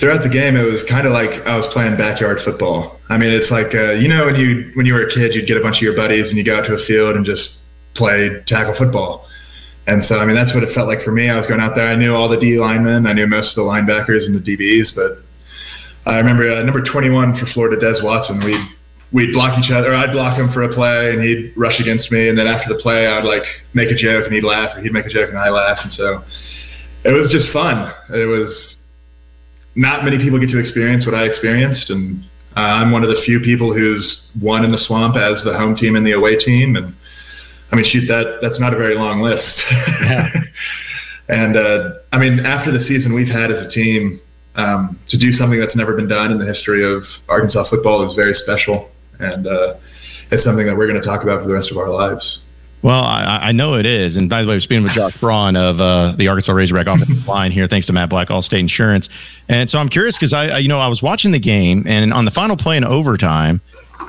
throughout 0.00 0.22
the 0.22 0.32
game, 0.32 0.56
it 0.56 0.66
was 0.66 0.82
kind 0.88 1.06
of 1.06 1.12
like 1.12 1.30
I 1.46 1.56
was 1.56 1.66
playing 1.72 1.96
backyard 1.96 2.38
football. 2.44 2.98
I 3.08 3.18
mean, 3.18 3.30
it's 3.30 3.50
like 3.50 3.74
uh, 3.74 3.92
you 3.92 4.08
know 4.08 4.26
when 4.26 4.36
you 4.36 4.72
when 4.74 4.86
you 4.86 4.94
were 4.94 5.06
a 5.06 5.12
kid, 5.12 5.34
you'd 5.34 5.46
get 5.46 5.56
a 5.56 5.62
bunch 5.62 5.76
of 5.76 5.82
your 5.82 5.96
buddies 5.96 6.28
and 6.28 6.36
you 6.36 6.44
go 6.44 6.58
out 6.58 6.66
to 6.66 6.74
a 6.74 6.84
field 6.86 7.14
and 7.14 7.24
just 7.24 7.62
play 7.94 8.42
tackle 8.46 8.74
football. 8.76 9.28
And 9.86 10.04
so, 10.04 10.14
I 10.14 10.26
mean, 10.26 10.36
that's 10.36 10.54
what 10.54 10.62
it 10.62 10.74
felt 10.74 10.86
like 10.86 11.02
for 11.02 11.10
me. 11.10 11.28
I 11.28 11.36
was 11.36 11.46
going 11.46 11.60
out 11.60 11.74
there. 11.74 11.86
I 11.86 11.96
knew 11.96 12.14
all 12.14 12.28
the 12.28 12.38
D 12.38 12.58
linemen. 12.58 13.06
I 13.06 13.12
knew 13.12 13.26
most 13.26 13.50
of 13.50 13.56
the 13.56 13.66
linebackers 13.66 14.26
and 14.26 14.38
the 14.38 14.42
DBs. 14.42 14.94
But 14.94 15.26
I 16.06 16.18
remember 16.18 16.50
uh, 16.50 16.62
number 16.62 16.82
21 16.82 17.38
for 17.38 17.46
Florida, 17.52 17.78
Des 17.78 18.02
Watson. 18.02 18.42
We 18.44 18.54
we'd 19.10 19.32
block 19.32 19.58
each 19.58 19.70
other. 19.70 19.94
I'd 19.94 20.12
block 20.12 20.38
him 20.38 20.52
for 20.52 20.62
a 20.62 20.72
play, 20.72 21.10
and 21.10 21.22
he'd 21.22 21.52
rush 21.56 21.78
against 21.80 22.10
me. 22.10 22.28
And 22.28 22.38
then 22.38 22.46
after 22.46 22.72
the 22.72 22.80
play, 22.80 23.06
I'd 23.06 23.24
like 23.24 23.44
make 23.74 23.90
a 23.90 23.96
joke, 23.96 24.24
and 24.24 24.32
he'd 24.32 24.44
laugh, 24.44 24.76
or 24.76 24.82
he'd 24.82 24.92
make 24.92 25.06
a 25.06 25.12
joke, 25.12 25.30
and 25.30 25.38
I 25.38 25.50
laugh. 25.50 25.78
And 25.82 25.92
so 25.92 26.22
it 27.04 27.12
was 27.12 27.28
just 27.30 27.52
fun. 27.52 27.92
It 28.10 28.26
was 28.26 28.76
not 29.74 30.04
many 30.04 30.18
people 30.18 30.38
get 30.38 30.50
to 30.50 30.58
experience 30.58 31.06
what 31.06 31.14
I 31.14 31.24
experienced, 31.24 31.90
and 31.90 32.24
uh, 32.56 32.60
I'm 32.60 32.92
one 32.92 33.02
of 33.02 33.08
the 33.08 33.20
few 33.24 33.40
people 33.40 33.72
who's 33.72 34.30
won 34.40 34.64
in 34.64 34.72
the 34.72 34.78
swamp 34.78 35.16
as 35.16 35.42
the 35.44 35.54
home 35.56 35.76
team 35.76 35.96
and 35.96 36.06
the 36.06 36.12
away 36.12 36.36
team. 36.36 36.76
And 36.76 36.94
I 37.72 37.76
mean, 37.76 37.86
shoot, 37.90 38.06
that 38.08 38.38
that's 38.42 38.60
not 38.60 38.74
a 38.74 38.76
very 38.76 38.94
long 38.94 39.22
list. 39.22 39.62
Yeah. 39.70 40.28
and 41.28 41.56
uh, 41.56 41.90
I 42.12 42.18
mean, 42.18 42.40
after 42.40 42.70
the 42.70 42.84
season 42.84 43.14
we've 43.14 43.32
had 43.32 43.50
as 43.50 43.64
a 43.64 43.70
team, 43.70 44.20
um, 44.54 44.98
to 45.08 45.18
do 45.18 45.32
something 45.32 45.58
that's 45.58 45.76
never 45.76 45.96
been 45.96 46.08
done 46.08 46.30
in 46.30 46.38
the 46.38 46.44
history 46.44 46.84
of 46.84 47.02
Arkansas 47.28 47.70
football 47.70 48.08
is 48.08 48.14
very 48.14 48.34
special, 48.34 48.90
and 49.18 49.46
uh, 49.46 49.74
it's 50.30 50.44
something 50.44 50.66
that 50.66 50.76
we're 50.76 50.88
going 50.88 51.00
to 51.00 51.06
talk 51.06 51.22
about 51.22 51.40
for 51.40 51.48
the 51.48 51.54
rest 51.54 51.70
of 51.70 51.78
our 51.78 51.88
lives. 51.88 52.40
Well, 52.82 53.02
I, 53.04 53.38
I 53.42 53.52
know 53.52 53.74
it 53.74 53.86
is. 53.86 54.16
And 54.16 54.28
by 54.28 54.42
the 54.42 54.48
way, 54.48 54.56
we're 54.56 54.60
speaking 54.60 54.82
with 54.82 54.92
Josh 54.92 55.16
Braun 55.20 55.54
of 55.54 55.80
uh, 55.80 56.16
the 56.16 56.26
Arkansas 56.26 56.52
Razorback 56.52 56.88
offensive 56.88 57.24
line 57.28 57.52
here, 57.52 57.68
thanks 57.68 57.86
to 57.86 57.92
Matt 57.92 58.10
Black, 58.10 58.28
Allstate 58.28 58.58
Insurance. 58.58 59.08
And 59.48 59.70
so 59.70 59.78
I'm 59.78 59.88
curious 59.88 60.16
because 60.18 60.32
I, 60.32 60.46
I, 60.46 60.58
you 60.58 60.68
know, 60.68 60.78
I 60.78 60.88
was 60.88 61.00
watching 61.00 61.30
the 61.30 61.38
game, 61.38 61.84
and 61.86 62.12
on 62.12 62.24
the 62.24 62.32
final 62.32 62.56
play 62.56 62.76
in 62.76 62.84
overtime, 62.84 63.60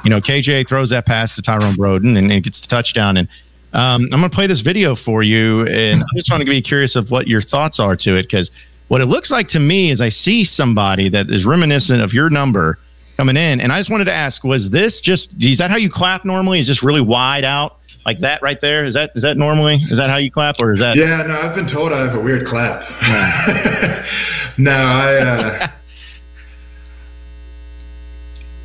you 0.04 0.10
know, 0.10 0.20
KJ 0.20 0.68
throws 0.68 0.90
that 0.90 1.06
pass 1.06 1.36
to 1.36 1.42
Tyrone 1.44 1.76
Broden, 1.76 2.18
and 2.18 2.32
it 2.32 2.44
gets 2.44 2.60
the 2.62 2.68
touchdown. 2.68 3.18
And 3.18 3.28
um, 3.74 4.10
I'm 4.12 4.20
going 4.20 4.30
to 4.30 4.36
play 4.36 4.48
this 4.48 4.62
video 4.62 4.96
for 4.96 5.22
you, 5.22 5.68
and 5.68 6.02
I 6.02 6.08
just 6.16 6.32
want 6.32 6.42
to 6.42 6.50
be 6.50 6.62
curious 6.62 6.96
of 6.96 7.10
what 7.10 7.28
your 7.28 7.44
thoughts 7.44 7.80
are 7.80 7.96
to 7.96 8.16
it 8.16 8.24
because 8.24 8.50
what 8.88 9.02
it 9.02 9.06
looks 9.06 9.30
like 9.30 9.50
to 9.50 9.60
me 9.60 9.92
is 9.92 10.02
I 10.02 10.10
see 10.10 10.46
somebody 10.46 11.10
that 11.10 11.30
is 11.30 11.46
reminiscent 11.46 12.02
of 12.02 12.12
your 12.12 12.32
number 12.32 12.80
coming 13.18 13.38
in, 13.38 13.62
and 13.62 13.72
I 13.72 13.80
just 13.80 13.92
wanted 13.92 14.06
to 14.06 14.14
ask: 14.14 14.44
Was 14.44 14.70
this 14.72 15.00
just 15.04 15.30
is 15.40 15.60
that 15.60 15.70
how 15.70 15.78
you 15.78 15.92
clap 15.92 16.26
normally? 16.26 16.60
Is 16.60 16.68
just 16.68 16.82
really 16.82 17.02
wide 17.02 17.44
out 17.44 17.78
like 18.06 18.20
that 18.22 18.42
right 18.42 18.60
there? 18.62 18.86
Is 18.86 18.94
that 18.96 19.12
is 19.16 19.24
that 19.24 19.38
normally 19.38 19.76
is 19.76 19.98
that 19.98 20.10
how 20.10 20.18
you 20.18 20.32
clap 20.32 20.56
or 20.60 20.74
is 20.74 20.80
that? 20.80 20.96
Yeah, 20.96 21.24
no, 21.28 21.40
I've 21.40 21.56
been 21.56 21.72
told 21.72 21.92
I 21.92 22.06
have 22.06 22.16
a 22.16 22.22
weird 22.22 22.46
clap. 22.48 22.82
no, 24.58 24.72
I. 24.72 25.18
Uh, 25.18 25.68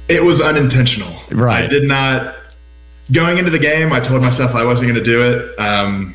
it 0.08 0.22
was 0.22 0.40
unintentional. 0.40 1.22
Right. 1.32 1.64
I 1.64 1.68
did 1.68 1.84
not. 1.84 2.34
Going 3.14 3.38
into 3.38 3.50
the 3.50 3.58
game, 3.58 3.92
I 3.92 4.06
told 4.06 4.20
myself 4.20 4.54
I 4.54 4.64
wasn't 4.64 4.90
going 4.90 5.02
to 5.02 5.04
do 5.04 5.22
it. 5.22 5.58
Um, 5.58 6.14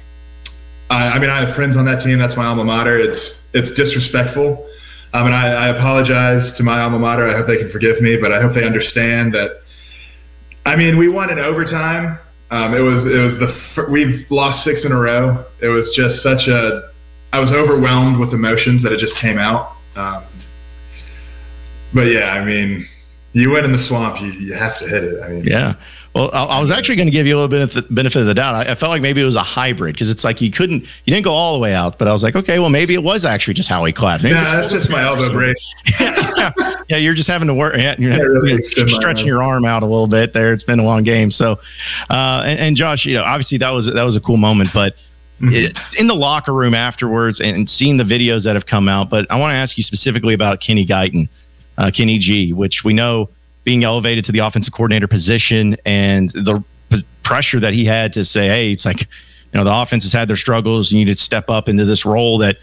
I, 0.91 1.17
I 1.17 1.19
mean, 1.19 1.29
I 1.29 1.47
have 1.47 1.55
friends 1.55 1.75
on 1.75 1.85
that 1.85 2.03
team. 2.03 2.19
That's 2.19 2.37
my 2.37 2.45
alma 2.45 2.63
mater. 2.63 2.99
It's 2.99 3.33
it's 3.53 3.69
disrespectful. 3.75 4.69
Um, 5.13 5.27
and 5.27 5.35
I, 5.35 5.69
I 5.69 5.77
apologize 5.77 6.51
to 6.57 6.63
my 6.63 6.81
alma 6.81 6.99
mater. 6.99 7.29
I 7.29 7.37
hope 7.37 7.47
they 7.47 7.57
can 7.57 7.71
forgive 7.71 8.01
me, 8.01 8.17
but 8.19 8.31
I 8.31 8.41
hope 8.41 8.53
they 8.55 8.65
understand 8.65 9.33
that. 9.33 9.61
I 10.65 10.75
mean, 10.75 10.97
we 10.97 11.07
won 11.07 11.29
in 11.29 11.39
overtime. 11.39 12.19
Um, 12.53 12.75
it 12.75 12.81
was 12.85 13.01
it 13.09 13.17
was 13.17 13.33
the 13.41 13.91
we've 13.91 14.29
lost 14.29 14.63
six 14.63 14.85
in 14.85 14.91
a 14.91 14.99
row. 14.99 15.43
It 15.59 15.69
was 15.69 15.89
just 15.97 16.21
such 16.21 16.47
a. 16.47 16.93
I 17.33 17.39
was 17.39 17.51
overwhelmed 17.51 18.19
with 18.19 18.31
emotions 18.31 18.83
that 18.83 18.91
it 18.91 18.99
just 18.99 19.17
came 19.19 19.39
out. 19.39 19.73
Um, 19.95 20.23
but 21.95 22.03
yeah, 22.13 22.29
I 22.29 22.45
mean, 22.45 22.87
you 23.33 23.49
went 23.49 23.65
in 23.65 23.71
the 23.71 23.83
swamp, 23.87 24.21
you, 24.21 24.33
you 24.33 24.53
have 24.53 24.77
to 24.77 24.87
hit 24.87 25.03
it. 25.03 25.19
I 25.23 25.29
mean, 25.29 25.43
yeah. 25.45 25.73
Well, 26.13 26.29
I, 26.31 26.43
I 26.43 26.59
was 26.61 26.69
actually 26.69 26.95
going 26.95 27.07
to 27.07 27.11
give 27.11 27.25
you 27.25 27.33
a 27.33 27.39
little 27.39 27.49
bit 27.49 27.61
of 27.61 27.71
the 27.73 27.93
benefit 27.93 28.21
of 28.21 28.27
the 28.27 28.35
doubt. 28.35 28.53
I, 28.53 28.73
I 28.73 28.75
felt 28.75 28.91
like 28.91 29.01
maybe 29.01 29.21
it 29.21 29.25
was 29.25 29.35
a 29.35 29.43
hybrid 29.43 29.95
because 29.95 30.11
it's 30.11 30.23
like 30.23 30.41
you 30.41 30.51
couldn't, 30.51 30.83
you 31.05 31.13
didn't 31.13 31.23
go 31.23 31.31
all 31.31 31.53
the 31.53 31.59
way 31.59 31.73
out, 31.73 31.97
but 31.97 32.07
I 32.07 32.13
was 32.13 32.21
like, 32.21 32.35
okay, 32.35 32.59
well, 32.59 32.69
maybe 32.69 32.93
it 32.93 33.01
was 33.01 33.25
actually 33.25 33.55
just 33.55 33.67
how 33.67 33.83
he 33.85 33.93
clapped. 33.93 34.21
Maybe 34.21 34.35
nah, 34.35 34.61
that's 34.61 34.73
just 34.73 34.89
my 34.91 35.03
elbow 35.03 35.33
brace. 35.33 35.55
yeah, 35.99 36.51
yeah, 36.89 36.97
you're 36.97 37.15
just 37.15 37.27
having 37.27 37.47
to 37.47 37.55
work. 37.55 37.73
Yeah, 37.77 37.95
you're, 37.97 38.41
really 38.41 38.61
you're 38.75 38.89
stretching 38.89 39.25
your 39.25 39.41
arm 39.41 39.65
out 39.65 39.81
a 39.81 39.87
little 39.87 40.07
bit 40.07 40.33
there. 40.33 40.53
It's 40.53 40.63
been 40.63 40.79
a 40.79 40.83
long 40.83 41.03
game. 41.03 41.31
So, 41.31 41.57
uh, 42.09 42.43
and, 42.45 42.59
and 42.59 42.77
Josh, 42.77 43.05
you 43.05 43.15
know, 43.15 43.23
obviously 43.23 43.57
that 43.59 43.71
was 43.71 43.89
that 43.93 44.03
was 44.03 44.15
a 44.15 44.21
cool 44.21 44.37
moment, 44.37 44.69
but. 44.73 44.93
Mm-hmm. 45.41 45.75
In 45.97 46.07
the 46.07 46.13
locker 46.13 46.53
room 46.53 46.73
afterwards 46.73 47.41
and 47.41 47.67
seeing 47.67 47.97
the 47.97 48.05
videos 48.05 48.43
that 48.43 48.55
have 48.55 48.65
come 48.65 48.87
out, 48.87 49.09
but 49.09 49.25
I 49.29 49.37
want 49.39 49.51
to 49.51 49.55
ask 49.55 49.77
you 49.77 49.83
specifically 49.83 50.33
about 50.33 50.59
Kenny 50.65 50.85
Guiton, 50.85 51.27
uh, 51.77 51.91
Kenny 51.93 52.17
G, 52.19 52.53
which 52.53 52.81
we 52.85 52.93
know 52.93 53.29
being 53.63 53.83
elevated 53.83 54.25
to 54.25 54.31
the 54.31 54.39
offensive 54.39 54.73
coordinator 54.73 55.07
position 55.07 55.77
and 55.85 56.29
the 56.31 56.63
p- 56.89 57.05
pressure 57.23 57.59
that 57.59 57.73
he 57.73 57.85
had 57.85 58.13
to 58.13 58.25
say, 58.25 58.47
hey, 58.47 58.71
it's 58.71 58.85
like, 58.85 58.99
you 58.99 59.59
know, 59.59 59.63
the 59.63 59.73
offense 59.73 60.03
has 60.03 60.13
had 60.13 60.27
their 60.27 60.37
struggles. 60.37 60.91
You 60.91 61.05
need 61.05 61.13
to 61.13 61.19
step 61.19 61.49
up 61.49 61.67
into 61.67 61.85
this 61.85 62.05
role 62.05 62.39
that, 62.39 62.57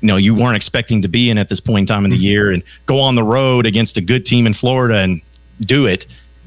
you 0.00 0.08
know, 0.08 0.16
you 0.16 0.34
weren't 0.34 0.56
expecting 0.56 1.02
to 1.02 1.08
be 1.08 1.30
in 1.30 1.38
at 1.38 1.48
this 1.48 1.60
point 1.60 1.82
in 1.82 1.94
time 1.94 2.04
in 2.04 2.10
the 2.10 2.16
mm-hmm. 2.16 2.24
year 2.24 2.52
and 2.52 2.62
go 2.86 3.00
on 3.00 3.14
the 3.14 3.22
road 3.22 3.66
against 3.66 3.96
a 3.96 4.00
good 4.00 4.24
team 4.24 4.46
in 4.46 4.54
Florida 4.54 4.98
and 4.98 5.22
do 5.60 5.86
it. 5.86 6.04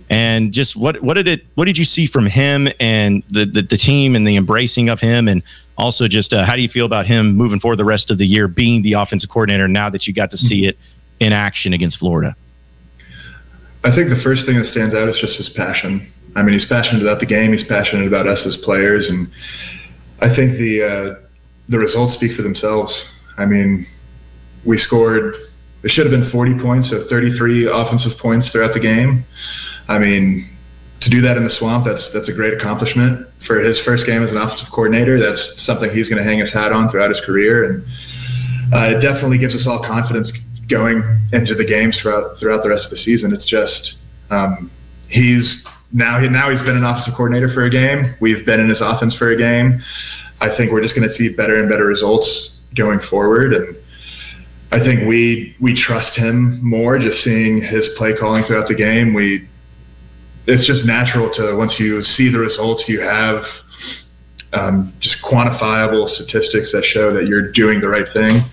And 0.10 0.51
just 0.51 0.75
what 0.75 1.01
what 1.01 1.13
did 1.13 1.27
it 1.27 1.45
what 1.55 1.65
did 1.65 1.77
you 1.77 1.86
see 1.86 2.07
from 2.07 2.25
him 2.25 2.67
and 2.79 3.24
the 3.29 3.45
the, 3.45 3.62
the 3.62 3.77
team 3.77 4.15
and 4.15 4.27
the 4.27 4.36
embracing 4.36 4.89
of 4.89 5.00
him 5.00 5.27
and 5.27 5.43
also 5.77 6.07
just 6.07 6.33
uh, 6.33 6.45
how 6.45 6.55
do 6.55 6.62
you 6.62 6.67
feel 6.67 6.86
about 6.86 7.05
him 7.07 7.36
moving 7.36 7.60
forward 7.60 7.79
the 7.79 7.86
rest 7.86 8.12
of 8.12 8.17
the 8.17 8.25
year 8.25 8.48
being 8.48 8.83
the 8.83 8.93
offensive 8.93 9.29
coordinator 9.29 9.67
now 9.67 9.89
that 9.89 10.05
you 10.05 10.13
got 10.13 10.29
to 10.31 10.38
see 10.38 10.63
mm-hmm. 10.63 10.69
it 10.69 10.77
in 11.25 11.33
action 11.33 11.74
against 11.74 12.00
Florida? 12.00 12.36
I 13.84 13.92
think 13.94 14.08
the 14.08 14.22
first 14.24 14.46
thing 14.46 14.56
that 14.56 14.72
stands 14.72 14.96
out 14.96 15.10
is 15.10 15.20
just 15.20 15.36
his 15.36 15.52
passion. 15.56 16.08
I 16.36 16.42
mean, 16.42 16.54
he's 16.56 16.68
passionate 16.68 17.04
about 17.04 17.20
the 17.20 17.28
game. 17.28 17.52
He's 17.52 17.68
passionate 17.68 18.08
about 18.08 18.28
us 18.28 18.42
as 18.48 18.58
players, 18.63 19.08
and 19.10 19.28
I 20.24 20.34
think 20.34 20.58
the 20.58 20.74
uh, 20.82 21.28
the 21.68 21.78
results 21.78 22.16
speak 22.16 22.36
for 22.36 22.44
themselves. 22.44 22.92
I 23.38 23.46
mean, 23.46 23.86
we 24.66 24.78
scored. 24.78 25.36
It 25.84 25.92
should 25.92 26.08
have 26.08 26.16
been 26.16 26.32
40 26.32 26.63
points, 26.63 26.90
so 26.90 27.04
33 27.10 27.68
offensive 27.68 28.16
points 28.22 28.50
throughout 28.50 28.74
the 28.74 28.80
game. 28.80 29.25
I 29.90 30.00
mean, 30.00 30.50
to 31.02 31.10
do 31.12 31.20
that 31.22 31.36
in 31.36 31.44
the 31.44 31.52
swamp, 31.60 31.84
that's 31.86 32.10
that's 32.16 32.30
a 32.30 32.34
great 32.34 32.56
accomplishment 32.56 33.28
for 33.46 33.60
his 33.60 33.75
first 33.84 34.08
game 34.08 34.24
as 34.24 34.32
an 34.32 34.38
offensive 34.38 34.72
coordinator. 34.72 35.20
That's 35.20 35.44
something 35.68 35.92
he's 35.92 36.08
going 36.08 36.24
to 36.24 36.28
hang 36.28 36.40
his 36.40 36.54
hat 36.56 36.72
on 36.72 36.90
throughout 36.90 37.12
his 37.12 37.22
career, 37.28 37.68
and 37.68 37.84
uh, 38.72 38.96
it 38.96 39.04
definitely 39.04 39.38
gives 39.38 39.54
us 39.54 39.68
all 39.68 39.84
confidence 39.84 40.32
going 40.70 41.03
into 41.32 41.55
the 41.55 41.65
games 41.65 42.00
throughout 42.01 42.39
throughout 42.39 42.63
the 42.63 42.70
rest 42.70 42.86
of 42.86 42.91
the 42.91 42.98
season. 42.98 43.34
It's 43.34 43.50
just 43.50 43.96
um, 44.29 44.72
he's 45.10 45.63
now 45.91 46.20
he 46.20 46.29
now 46.29 46.50
he's 46.51 46.62
been 46.62 46.77
an 46.77 46.84
offensive 46.84 47.13
coordinator 47.15 47.53
for 47.53 47.65
a 47.65 47.70
game. 47.70 48.15
We've 48.22 48.46
been 48.46 48.60
in 48.60 48.70
his 48.70 48.82
offense 48.82 49.15
for 49.17 49.32
a 49.32 49.38
game. 49.38 49.82
I 50.41 50.55
think 50.55 50.72
we're 50.72 50.82
just 50.82 50.96
going 50.96 51.08
to 51.08 51.15
see 51.15 51.29
better 51.29 51.60
and 51.60 51.70
better 51.70 51.86
results 51.86 52.27
going 52.75 53.00
forward, 53.10 53.53
and 53.53 53.75
I 54.72 54.79
think 54.79 55.08
we 55.08 55.55
we 55.62 55.75
trust 55.75 56.17
him 56.17 56.60
more. 56.63 56.98
Just 56.98 57.24
seeing 57.24 57.62
his 57.62 57.88
play 57.98 58.13
calling 58.20 58.43
throughout 58.46 58.67
the 58.67 58.75
game, 58.75 59.13
we 59.13 59.48
it's 60.48 60.67
just 60.67 60.86
natural 60.86 61.32
to 61.36 61.55
once 61.55 61.75
you 61.79 62.03
see 62.03 62.32
the 62.32 62.39
results, 62.39 62.84
you 62.88 63.00
have 63.00 63.43
um, 64.51 64.93
just 65.00 65.17
quantifiable 65.24 66.08
statistics 66.10 66.72
that 66.74 66.84
show 66.93 67.13
that 67.13 67.27
you're 67.27 67.51
doing 67.51 67.79
the 67.79 67.88
right 67.88 68.08
thing 68.13 68.50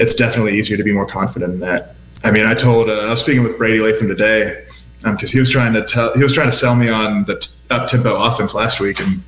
it's 0.00 0.16
definitely 0.18 0.58
easier 0.58 0.78
to 0.78 0.82
be 0.82 0.92
more 0.92 1.06
confident 1.06 1.52
in 1.54 1.60
that. 1.60 1.94
I 2.24 2.30
mean, 2.30 2.46
I 2.46 2.54
told 2.54 2.88
uh, 2.88 3.06
I 3.06 3.10
was 3.12 3.20
speaking 3.20 3.44
with 3.44 3.58
Brady 3.58 3.78
Latham 3.78 4.08
today 4.08 4.64
because 5.04 5.28
um, 5.28 5.32
he 5.32 5.38
was 5.38 5.52
trying 5.52 5.72
to 5.74 5.84
tell 5.92 6.12
he 6.16 6.24
was 6.24 6.32
trying 6.32 6.50
to 6.50 6.56
sell 6.56 6.74
me 6.74 6.88
on 6.88 7.24
the 7.28 7.36
t- 7.36 7.46
up 7.70 7.88
tempo 7.92 8.16
offense 8.16 8.52
last 8.52 8.80
week, 8.80 8.96
and 8.98 9.22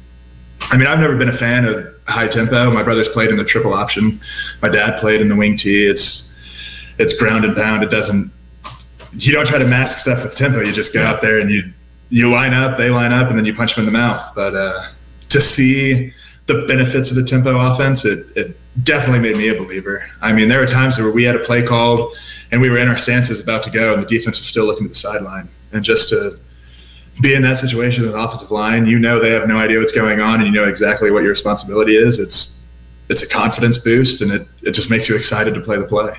I 0.61 0.77
mean, 0.77 0.89
I've 0.89 0.99
never 0.99 1.17
been 1.17 1.29
a 1.29 1.39
fan 1.39 1.65
of 1.65 1.93
high 2.09 2.29
tempo. 2.29 2.73
My 2.73 2.83
brother's 2.83 3.09
played 3.13 3.31
in 3.31 3.37
the 3.37 3.45
triple 3.45 3.73
option. 3.73 4.21
My 4.61 4.69
dad 4.69 5.01
played 5.01 5.21
in 5.21 5.29
the 5.29 5.37
wing 5.37 5.61
T. 5.61 5.87
It's 5.87 6.29
it's 6.99 7.13
ground 7.21 7.45
and 7.45 7.55
pound. 7.55 7.85
It 7.85 7.91
doesn't. 7.91 8.33
You 9.13 9.33
don't 9.33 9.47
try 9.47 9.59
to 9.59 9.69
mask 9.69 10.01
stuff 10.01 10.25
with 10.25 10.37
tempo. 10.37 10.61
You 10.61 10.73
just 10.75 10.93
go 10.93 11.03
out 11.05 11.21
there 11.21 11.39
and 11.39 11.51
you 11.51 11.63
you 12.09 12.33
line 12.33 12.53
up, 12.53 12.77
they 12.77 12.89
line 12.89 13.13
up, 13.13 13.29
and 13.29 13.39
then 13.39 13.45
you 13.45 13.55
punch 13.55 13.77
them 13.77 13.87
in 13.87 13.93
the 13.93 13.99
mouth. 13.99 14.33
But 14.35 14.55
uh, 14.55 14.93
to 15.31 15.41
see 15.55 16.13
the 16.49 16.67
benefits 16.67 17.11
of 17.11 17.17
the 17.17 17.29
tempo 17.29 17.55
offense, 17.55 18.05
it, 18.05 18.27
it 18.35 18.57
definitely 18.85 19.21
made 19.21 19.37
me 19.37 19.49
a 19.49 19.55
believer. 19.55 20.03
I 20.21 20.33
mean, 20.33 20.49
there 20.49 20.59
were 20.59 20.67
times 20.67 20.97
where 20.99 21.13
we 21.13 21.25
had 21.25 21.37
a 21.37 21.45
play 21.45 21.65
called 21.67 22.15
and 22.51 22.61
we 22.61 22.69
were 22.69 22.79
in 22.79 22.89
our 22.89 22.99
stances 22.99 23.41
about 23.41 23.65
to 23.65 23.71
go, 23.71 23.95
and 23.95 24.03
the 24.05 24.07
defense 24.07 24.37
was 24.39 24.47
still 24.49 24.67
looking 24.67 24.87
to 24.87 24.93
the 24.93 25.01
sideline. 25.01 25.49
And 25.73 25.83
just 25.83 26.09
to 26.11 26.37
be 27.23 27.35
in 27.35 27.43
that 27.43 27.61
situation 27.61 28.05
with 28.05 28.15
an 28.15 28.21
offensive 28.21 28.51
line, 28.51 28.87
you 28.87 28.99
know 28.99 29.23
they 29.23 29.31
have 29.31 29.49
no 29.49 29.57
idea 29.57 29.79
what's 29.79 29.93
going 29.93 30.21
on, 30.21 30.41
and 30.41 30.47
you 30.47 30.53
know 30.53 30.69
exactly 30.69 31.11
what 31.11 31.23
your 31.23 31.33
responsibility 31.33 31.97
is. 31.97 32.19
It's 32.19 32.53
it's 33.09 33.23
a 33.23 33.29
confidence 33.29 33.79
boost, 33.85 34.21
and 34.21 34.31
it, 34.33 34.47
it 34.63 34.75
just 34.75 34.89
makes 34.89 35.09
you 35.09 35.17
excited 35.17 35.55
to 35.55 35.61
play 35.61 35.79
the 35.79 35.87
play. 35.87 36.13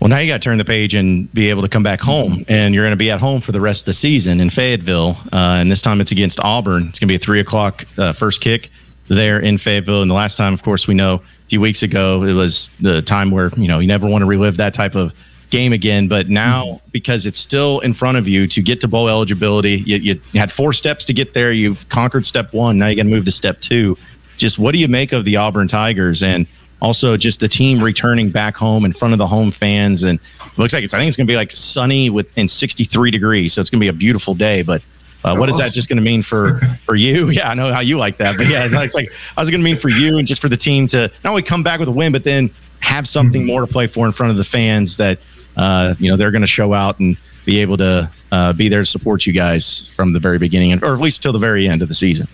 Well, 0.00 0.10
now 0.10 0.18
you 0.18 0.30
got 0.30 0.38
to 0.38 0.44
turn 0.44 0.58
the 0.58 0.64
page 0.64 0.94
and 0.94 1.32
be 1.32 1.48
able 1.48 1.62
to 1.62 1.68
come 1.68 1.82
back 1.82 2.00
home, 2.00 2.44
and 2.48 2.74
you're 2.74 2.84
going 2.84 2.92
to 2.92 2.98
be 2.98 3.10
at 3.10 3.18
home 3.18 3.40
for 3.40 3.52
the 3.52 3.60
rest 3.60 3.80
of 3.80 3.86
the 3.86 3.94
season 3.94 4.40
in 4.40 4.50
Fayetteville. 4.50 5.16
Uh, 5.32 5.58
and 5.58 5.70
this 5.70 5.80
time 5.80 6.00
it's 6.00 6.12
against 6.12 6.38
Auburn. 6.40 6.88
It's 6.90 6.98
going 6.98 7.08
to 7.08 7.18
be 7.18 7.22
a 7.22 7.24
three 7.24 7.40
o'clock 7.40 7.82
uh, 7.96 8.12
first 8.18 8.40
kick 8.40 8.68
there 9.08 9.40
in 9.40 9.58
Fayetteville. 9.58 10.02
And 10.02 10.10
the 10.10 10.14
last 10.14 10.36
time, 10.36 10.54
of 10.54 10.62
course, 10.62 10.86
we 10.88 10.94
know 10.94 11.14
a 11.14 11.48
few 11.48 11.60
weeks 11.60 11.82
ago, 11.82 12.22
it 12.22 12.32
was 12.32 12.68
the 12.80 13.02
time 13.06 13.30
where, 13.30 13.50
you 13.56 13.68
know, 13.68 13.78
you 13.78 13.86
never 13.86 14.08
want 14.08 14.22
to 14.22 14.26
relive 14.26 14.56
that 14.56 14.74
type 14.74 14.94
of 14.94 15.12
game 15.50 15.72
again. 15.72 16.08
But 16.08 16.28
now, 16.28 16.80
because 16.92 17.24
it's 17.24 17.42
still 17.42 17.80
in 17.80 17.94
front 17.94 18.18
of 18.18 18.26
you 18.26 18.46
to 18.50 18.62
get 18.62 18.80
to 18.80 18.88
bowl 18.88 19.08
eligibility, 19.08 19.82
you, 19.84 20.20
you 20.32 20.40
had 20.40 20.50
four 20.56 20.72
steps 20.72 21.04
to 21.06 21.14
get 21.14 21.34
there. 21.34 21.52
You've 21.52 21.78
conquered 21.90 22.24
step 22.24 22.52
one. 22.52 22.78
Now 22.78 22.88
you 22.88 22.96
got 22.96 23.04
to 23.04 23.08
move 23.08 23.24
to 23.26 23.30
step 23.30 23.58
two. 23.66 23.96
Just 24.38 24.58
what 24.58 24.72
do 24.72 24.78
you 24.78 24.88
make 24.88 25.12
of 25.12 25.24
the 25.24 25.36
Auburn 25.36 25.68
Tigers 25.68 26.22
and 26.22 26.46
also 26.80 27.16
just 27.16 27.40
the 27.40 27.48
team 27.48 27.82
returning 27.82 28.30
back 28.30 28.54
home 28.54 28.84
in 28.84 28.92
front 28.92 29.14
of 29.14 29.18
the 29.18 29.26
home 29.26 29.54
fans? 29.58 30.02
And 30.02 30.18
looks 30.58 30.72
like 30.72 30.84
it's, 30.84 30.92
I 30.92 30.98
think 30.98 31.08
it's 31.08 31.16
going 31.16 31.26
to 31.26 31.30
be 31.30 31.36
like 31.36 31.52
sunny 31.52 32.10
with 32.10 32.26
in 32.36 32.48
63 32.48 33.10
degrees. 33.10 33.54
So 33.54 33.60
it's 33.60 33.70
going 33.70 33.80
to 33.80 33.84
be 33.84 33.88
a 33.88 33.98
beautiful 33.98 34.34
day. 34.34 34.62
But 34.62 34.82
uh, 35.26 35.34
what 35.36 35.48
is 35.48 35.56
that 35.58 35.72
just 35.74 35.88
going 35.88 35.96
to 35.96 36.02
mean 36.02 36.24
for 36.28 36.60
for 36.86 36.94
you? 36.94 37.30
Yeah, 37.36 37.50
I 37.50 37.54
know 37.54 37.72
how 37.72 37.80
you 37.80 37.98
like 37.98 38.18
that, 38.18 38.36
but 38.38 38.46
yeah, 38.46 38.66
it's 38.70 38.94
like 38.94 39.08
how's 39.34 39.48
it 39.48 39.50
going 39.50 39.60
to 39.60 39.64
mean 39.64 39.80
for 39.80 39.90
you 39.90 40.18
and 40.18 40.26
just 40.26 40.40
for 40.40 40.48
the 40.48 40.56
team 40.56 40.86
to 40.88 41.10
not 41.24 41.30
only 41.30 41.42
come 41.42 41.62
back 41.62 41.80
with 41.80 41.88
a 41.88 41.92
win, 41.92 42.12
but 42.12 42.24
then 42.24 42.54
have 42.80 43.06
something 43.06 43.42
mm-hmm. 43.42 43.48
more 43.48 43.66
to 43.66 43.66
play 43.66 43.88
for 43.92 44.06
in 44.06 44.12
front 44.12 44.30
of 44.30 44.38
the 44.38 44.44
fans 44.50 44.96
that 44.96 45.18
uh, 45.56 45.94
you 45.98 46.10
know 46.10 46.16
they're 46.16 46.30
going 46.30 46.46
to 46.46 46.48
show 46.48 46.72
out 46.72 47.00
and 47.00 47.18
be 47.44 47.60
able 47.60 47.76
to 47.76 48.10
uh, 48.30 48.52
be 48.52 48.68
there 48.68 48.80
to 48.80 48.86
support 48.86 49.26
you 49.26 49.32
guys 49.32 49.90
from 49.96 50.12
the 50.12 50.20
very 50.20 50.38
beginning, 50.38 50.78
or 50.82 50.94
at 50.94 51.00
least 51.00 51.20
till 51.22 51.32
the 51.32 51.38
very 51.38 51.68
end 51.68 51.82
of 51.82 51.88
the 51.88 51.94
season. 51.94 52.28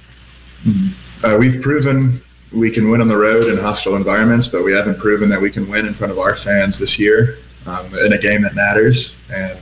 Mm-hmm. 0.67 1.25
Uh, 1.25 1.39
we've 1.39 1.63
proven 1.63 2.23
we 2.55 2.73
can 2.73 2.91
win 2.91 3.01
on 3.01 3.09
the 3.09 3.17
road 3.17 3.51
in 3.51 3.59
hostile 3.59 3.97
environments, 3.97 4.49
but 4.53 4.63
we 4.63 4.73
haven't 4.73 5.01
proven 5.01 5.31
that 5.31 5.41
we 5.41 5.51
can 5.51 5.71
win 5.71 5.87
in 5.87 5.95
front 5.95 6.13
of 6.13 6.19
our 6.19 6.37
fans 6.45 6.79
this 6.79 6.97
year 6.99 7.39
um, 7.67 7.87
in 7.95 8.13
a 8.13 8.21
game 8.21 8.43
that 8.43 8.55
matters. 8.55 9.15
And 9.31 9.59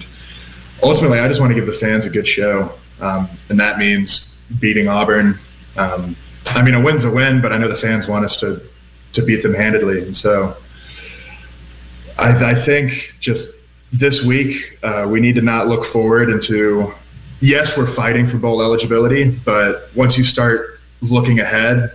ultimately, 0.83 1.19
I 1.19 1.29
just 1.29 1.41
want 1.41 1.55
to 1.55 1.59
give 1.59 1.67
the 1.67 1.79
fans 1.81 2.05
a 2.07 2.11
good 2.11 2.27
show 2.27 2.75
um, 3.01 3.39
and 3.49 3.59
that 3.59 3.79
means 3.79 4.27
beating 4.61 4.89
Auburn. 4.89 5.39
Um, 5.77 6.17
I 6.47 6.63
mean, 6.63 6.75
a 6.75 6.83
win's 6.83 7.05
a 7.05 7.11
win, 7.11 7.41
but 7.43 7.53
I 7.53 7.59
know 7.59 7.69
the 7.69 7.81
fans 7.81 8.07
want 8.09 8.25
us 8.25 8.37
to 8.41 8.59
to 9.15 9.27
beat 9.27 9.43
them 9.43 9.55
handedly, 9.55 10.03
and 10.03 10.17
so 10.17 10.55
I, 12.17 12.53
I 12.53 12.67
think 12.67 12.93
just 13.21 13.43
this 13.99 14.25
week 14.27 14.55
uh, 14.83 15.07
we 15.11 15.21
need 15.21 15.35
to 15.35 15.43
not 15.43 15.67
look 15.67 15.93
forward 15.93 16.29
into. 16.31 16.93
Yes, 17.43 17.71
we're 17.75 17.97
fighting 17.97 18.29
for 18.31 18.37
bowl 18.37 18.61
eligibility, 18.61 19.41
but 19.47 19.89
once 19.97 20.15
you 20.19 20.25
start 20.25 20.79
looking 21.01 21.39
ahead, 21.39 21.91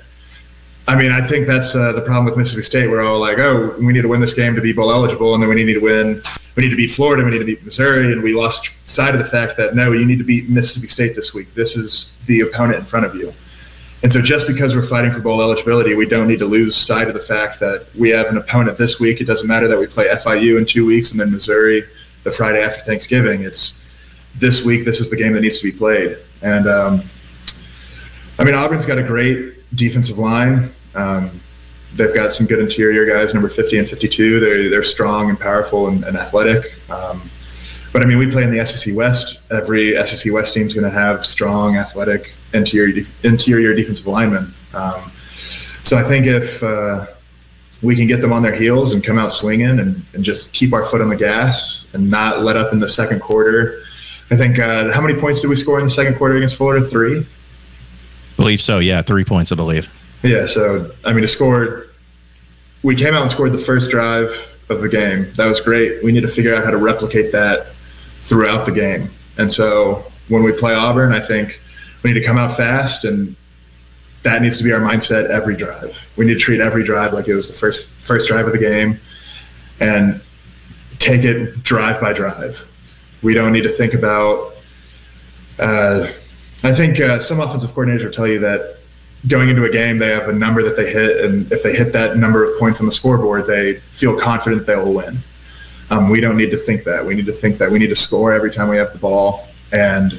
I 0.87 0.93
mean, 0.93 1.11
I 1.11 1.27
think 1.27 1.47
that's 1.49 1.73
uh, 1.73 1.97
the 1.97 2.05
problem 2.05 2.25
with 2.25 2.37
Mississippi 2.37 2.61
State. 2.61 2.85
We're 2.89 3.01
all 3.01 3.19
like, 3.19 3.41
oh, 3.41 3.73
we 3.81 3.89
need 3.89 4.05
to 4.05 4.07
win 4.07 4.21
this 4.21 4.35
game 4.37 4.53
to 4.53 4.61
be 4.61 4.71
bowl 4.71 4.93
eligible, 4.93 5.33
and 5.33 5.41
then 5.41 5.49
we 5.49 5.57
need 5.57 5.73
to 5.73 5.81
win. 5.81 6.21
We 6.55 6.61
need 6.61 6.69
to 6.69 6.77
beat 6.77 6.95
Florida. 6.95 7.25
We 7.25 7.31
need 7.31 7.41
to 7.41 7.49
beat 7.49 7.65
Missouri, 7.65 8.13
and 8.13 8.21
we 8.21 8.37
lost 8.37 8.61
sight 8.93 9.15
of 9.15 9.23
the 9.23 9.29
fact 9.33 9.57
that 9.57 9.73
no, 9.73 9.93
you 9.93 10.05
need 10.05 10.19
to 10.19 10.23
beat 10.23 10.47
Mississippi 10.47 10.87
State 10.87 11.15
this 11.15 11.31
week. 11.33 11.47
This 11.55 11.73
is 11.73 12.13
the 12.27 12.41
opponent 12.41 12.83
in 12.83 12.85
front 12.85 13.05
of 13.05 13.15
you. 13.15 13.33
And 14.03 14.13
so, 14.13 14.21
just 14.21 14.45
because 14.45 14.77
we're 14.77 14.87
fighting 14.87 15.09
for 15.09 15.21
bowl 15.21 15.41
eligibility, 15.41 15.95
we 15.95 16.05
don't 16.05 16.27
need 16.27 16.37
to 16.37 16.45
lose 16.45 16.75
sight 16.85 17.07
of 17.07 17.15
the 17.15 17.25
fact 17.25 17.59
that 17.61 17.89
we 17.97 18.11
have 18.11 18.27
an 18.27 18.37
opponent 18.37 18.77
this 18.77 18.97
week. 19.01 19.21
It 19.21 19.25
doesn't 19.25 19.47
matter 19.47 19.67
that 19.67 19.79
we 19.79 19.87
play 19.87 20.05
FIU 20.21 20.61
in 20.61 20.67
two 20.69 20.85
weeks 20.85 21.09
and 21.09 21.19
then 21.19 21.31
Missouri 21.31 21.81
the 22.25 22.33
Friday 22.37 22.61
after 22.61 22.85
Thanksgiving. 22.85 23.41
It's 23.41 23.73
this 24.39 24.61
week. 24.67 24.85
This 24.85 24.99
is 24.99 25.09
the 25.09 25.17
game 25.17 25.33
that 25.33 25.41
needs 25.41 25.57
to 25.57 25.65
be 25.65 25.75
played. 25.75 26.17
And 26.43 26.69
um, 26.69 27.09
I 28.37 28.43
mean, 28.43 28.53
Auburn's 28.53 28.85
got 28.85 28.99
a 28.99 29.07
great 29.07 29.65
defensive 29.73 30.17
line. 30.17 30.74
Um, 30.95 31.41
they've 31.97 32.13
got 32.13 32.33
some 32.33 32.45
good 32.47 32.59
interior 32.59 33.05
guys, 33.05 33.33
number 33.33 33.49
50 33.49 33.77
and 33.77 33.89
52. 33.89 34.39
They're 34.39 34.69
they're 34.69 34.83
strong 34.83 35.29
and 35.29 35.39
powerful 35.39 35.87
and, 35.87 36.03
and 36.03 36.17
athletic. 36.17 36.63
Um, 36.89 37.29
but 37.93 38.01
I 38.01 38.05
mean, 38.05 38.17
we 38.17 38.29
play 38.29 38.43
in 38.43 38.51
the 38.51 38.65
SEC 38.65 38.93
West. 38.95 39.39
Every 39.51 39.95
SEC 39.95 40.31
West 40.33 40.53
team 40.53 40.67
is 40.67 40.73
going 40.73 40.83
to 40.83 40.91
have 40.91 41.23
strong, 41.23 41.77
athletic 41.77 42.23
interior 42.53 42.91
de- 42.91 43.07
interior 43.23 43.73
defensive 43.73 44.05
linemen. 44.05 44.53
Um, 44.73 45.11
so 45.85 45.95
I 45.95 46.07
think 46.09 46.25
if 46.27 46.61
uh, 46.61 47.13
we 47.81 47.95
can 47.95 48.07
get 48.07 48.19
them 48.19 48.33
on 48.33 48.43
their 48.43 48.55
heels 48.55 48.93
and 48.93 49.05
come 49.05 49.17
out 49.17 49.31
swinging 49.39 49.79
and, 49.79 50.03
and 50.13 50.25
just 50.25 50.51
keep 50.51 50.73
our 50.73 50.89
foot 50.91 50.99
on 50.99 51.09
the 51.09 51.15
gas 51.15 51.85
and 51.93 52.09
not 52.09 52.43
let 52.43 52.57
up 52.57 52.73
in 52.73 52.79
the 52.79 52.89
second 52.89 53.21
quarter. 53.21 53.81
I 54.29 54.35
think 54.35 54.59
uh, 54.59 54.91
how 54.93 55.01
many 55.01 55.19
points 55.19 55.41
did 55.41 55.47
we 55.47 55.55
score 55.55 55.79
in 55.79 55.85
the 55.85 55.93
second 55.93 56.17
quarter 56.17 56.35
against 56.35 56.57
Florida? 56.57 56.89
Three. 56.89 57.25
Believe 58.37 58.59
so. 58.59 58.79
Yeah, 58.79 59.03
three 59.03 59.23
points, 59.23 59.51
I 59.51 59.55
believe. 59.55 59.83
Yeah. 60.25 60.45
So 60.53 60.91
I 61.05 61.13
mean, 61.13 61.21
to 61.21 61.29
score, 61.29 61.85
we 62.83 62.95
came 62.95 63.13
out 63.13 63.23
and 63.23 63.31
scored 63.31 63.53
the 63.53 63.63
first 63.65 63.91
drive 63.91 64.27
of 64.69 64.81
the 64.81 64.89
game. 64.89 65.31
That 65.37 65.45
was 65.45 65.61
great. 65.63 66.03
We 66.03 66.11
need 66.11 66.21
to 66.21 66.33
figure 66.33 66.55
out 66.55 66.65
how 66.65 66.71
to 66.71 66.77
replicate 66.77 67.31
that 67.31 67.71
throughout 68.27 68.65
the 68.65 68.73
game. 68.73 69.13
And 69.37 69.51
so 69.51 70.09
when 70.29 70.43
we 70.43 70.51
play 70.57 70.73
Auburn, 70.73 71.13
I 71.13 71.25
think 71.27 71.49
we 72.03 72.11
need 72.11 72.19
to 72.19 72.25
come 72.25 72.37
out 72.37 72.57
fast, 72.57 73.05
and 73.05 73.35
that 74.23 74.41
needs 74.41 74.57
to 74.57 74.63
be 74.63 74.71
our 74.71 74.79
mindset 74.79 75.29
every 75.29 75.55
drive. 75.55 75.91
We 76.17 76.25
need 76.25 76.39
to 76.39 76.43
treat 76.43 76.59
every 76.59 76.85
drive 76.85 77.13
like 77.13 77.27
it 77.27 77.35
was 77.35 77.47
the 77.47 77.57
first 77.59 77.79
first 78.07 78.27
drive 78.27 78.47
of 78.47 78.53
the 78.53 78.59
game, 78.59 78.99
and 79.79 80.21
take 80.99 81.23
it 81.23 81.63
drive 81.63 82.01
by 82.01 82.13
drive. 82.13 82.53
We 83.23 83.33
don't 83.33 83.53
need 83.53 83.63
to 83.63 83.77
think 83.77 83.93
about. 83.93 84.53
Uh, 85.59 86.11
I 86.63 86.75
think 86.75 86.97
uh, 86.99 87.21
some 87.27 87.39
offensive 87.39 87.69
coordinators 87.75 88.05
will 88.05 88.11
tell 88.11 88.27
you 88.27 88.39
that 88.39 88.74
going 89.29 89.49
into 89.49 89.63
a 89.63 89.71
game, 89.71 89.99
they 89.99 90.09
have 90.09 90.29
a 90.29 90.33
number 90.33 90.63
that 90.63 90.75
they 90.75 90.91
hit, 90.91 91.25
and 91.25 91.51
if 91.51 91.63
they 91.63 91.73
hit 91.73 91.93
that 91.93 92.17
number 92.17 92.45
of 92.45 92.59
points 92.59 92.79
on 92.79 92.85
the 92.85 92.91
scoreboard, 92.91 93.45
they 93.47 93.81
feel 93.99 94.19
confident 94.21 94.67
they 94.67 94.75
will 94.75 94.93
win. 94.93 95.23
Um, 95.89 96.09
we 96.09 96.19
don't 96.19 96.37
need 96.37 96.51
to 96.51 96.65
think 96.65 96.83
that. 96.85 97.05
We 97.05 97.15
need 97.15 97.25
to 97.27 97.39
think 97.41 97.59
that 97.59 97.71
we 97.71 97.79
need 97.79 97.89
to 97.89 97.95
score 97.95 98.33
every 98.33 98.53
time 98.53 98.69
we 98.69 98.77
have 98.77 98.91
the 98.93 98.99
ball 98.99 99.47
and 99.71 100.11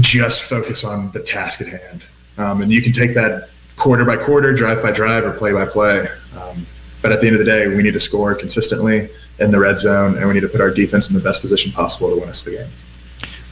just 0.00 0.36
focus 0.48 0.84
on 0.86 1.10
the 1.14 1.20
task 1.20 1.60
at 1.60 1.68
hand. 1.68 2.04
Um, 2.36 2.62
and 2.62 2.72
you 2.72 2.82
can 2.82 2.92
take 2.92 3.14
that 3.14 3.48
quarter 3.80 4.04
by 4.04 4.16
quarter, 4.24 4.56
drive 4.56 4.82
by 4.82 4.94
drive, 4.94 5.24
or 5.24 5.36
play 5.38 5.52
by 5.52 5.66
play. 5.66 6.06
Um, 6.36 6.66
but 7.00 7.12
at 7.12 7.20
the 7.20 7.26
end 7.26 7.36
of 7.36 7.44
the 7.44 7.50
day, 7.50 7.68
we 7.68 7.82
need 7.82 7.92
to 7.92 8.00
score 8.00 8.34
consistently 8.34 9.08
in 9.38 9.50
the 9.50 9.58
red 9.58 9.78
zone, 9.78 10.16
and 10.16 10.26
we 10.26 10.34
need 10.34 10.40
to 10.40 10.48
put 10.48 10.60
our 10.60 10.72
defense 10.72 11.08
in 11.08 11.14
the 11.14 11.22
best 11.22 11.40
position 11.40 11.72
possible 11.72 12.10
to 12.10 12.16
win 12.16 12.28
us 12.28 12.42
the 12.44 12.52
game. 12.52 12.72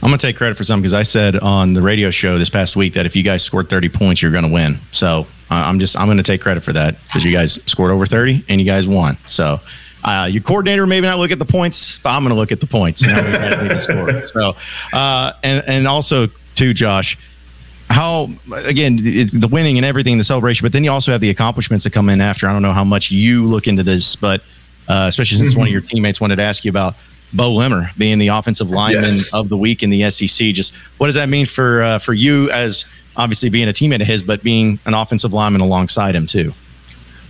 I'm 0.03 0.09
going 0.09 0.19
to 0.19 0.27
take 0.27 0.35
credit 0.35 0.57
for 0.57 0.65
something 0.65 0.83
because 0.83 0.93
I 0.93 1.09
said 1.09 1.37
on 1.37 1.73
the 1.73 1.81
radio 1.81 2.11
show 2.11 2.37
this 2.37 2.49
past 2.49 2.75
week 2.75 2.95
that 2.95 3.05
if 3.05 3.15
you 3.15 3.23
guys 3.23 3.41
scored 3.45 3.69
30 3.69 3.87
points, 3.87 4.21
you're 4.21 4.33
going 4.33 4.43
to 4.43 4.51
win. 4.51 4.81
So 4.91 5.23
I'm 5.49 5.79
just 5.79 5.95
I'm 5.95 6.07
going 6.07 6.17
to 6.17 6.23
take 6.23 6.41
credit 6.41 6.65
for 6.65 6.73
that 6.73 6.95
because 7.07 7.23
you 7.23 7.31
guys 7.31 7.57
scored 7.67 7.89
over 7.89 8.05
30 8.05 8.43
and 8.49 8.59
you 8.59 8.67
guys 8.67 8.83
won. 8.85 9.17
So 9.29 9.59
uh, 10.03 10.27
your 10.29 10.43
coordinator 10.43 10.85
maybe 10.85 11.07
not 11.07 11.19
look 11.19 11.31
at 11.31 11.39
the 11.39 11.45
points, 11.45 11.99
but 12.03 12.09
I'm 12.09 12.23
going 12.23 12.35
to 12.35 12.39
look 12.39 12.51
at 12.51 12.59
the 12.59 12.67
points. 12.67 12.99
so, 14.33 14.53
uh, 14.91 15.31
and 15.41 15.63
and 15.65 15.87
also 15.87 16.27
too, 16.57 16.73
Josh, 16.73 17.15
how 17.87 18.27
again 18.53 18.97
the 19.31 19.47
winning 19.49 19.77
and 19.77 19.85
everything, 19.85 20.17
the 20.17 20.25
celebration, 20.25 20.65
but 20.65 20.73
then 20.73 20.83
you 20.83 20.91
also 20.91 21.13
have 21.13 21.21
the 21.21 21.29
accomplishments 21.29 21.85
that 21.85 21.93
come 21.93 22.09
in 22.09 22.19
after. 22.19 22.49
I 22.49 22.51
don't 22.51 22.61
know 22.61 22.73
how 22.73 22.83
much 22.83 23.07
you 23.09 23.45
look 23.45 23.67
into 23.67 23.83
this, 23.83 24.17
but 24.19 24.41
uh, 24.89 25.07
especially 25.07 25.37
since 25.37 25.51
mm-hmm. 25.51 25.59
one 25.59 25.67
of 25.69 25.71
mm-hmm. 25.71 25.79
your 25.79 25.89
teammates 25.89 26.19
wanted 26.19 26.35
to 26.35 26.43
ask 26.43 26.65
you 26.65 26.71
about 26.71 26.95
Beaux 27.33 27.55
Limmer 27.55 27.89
being 27.97 28.19
the 28.19 28.27
offensive 28.27 28.67
lineman 28.67 29.17
yes. 29.17 29.29
of 29.33 29.49
the 29.49 29.57
week 29.57 29.83
in 29.83 29.89
the 29.89 30.09
SEC. 30.11 30.53
Just 30.53 30.71
what 30.97 31.07
does 31.07 31.15
that 31.15 31.29
mean 31.29 31.47
for 31.53 31.81
uh, 31.83 31.99
for 32.05 32.13
you 32.13 32.49
as 32.51 32.85
obviously 33.15 33.49
being 33.49 33.69
a 33.69 33.73
teammate 33.73 34.01
of 34.01 34.07
his, 34.07 34.21
but 34.23 34.43
being 34.43 34.79
an 34.85 34.93
offensive 34.93 35.31
lineman 35.31 35.61
alongside 35.61 36.15
him 36.15 36.27
too? 36.31 36.51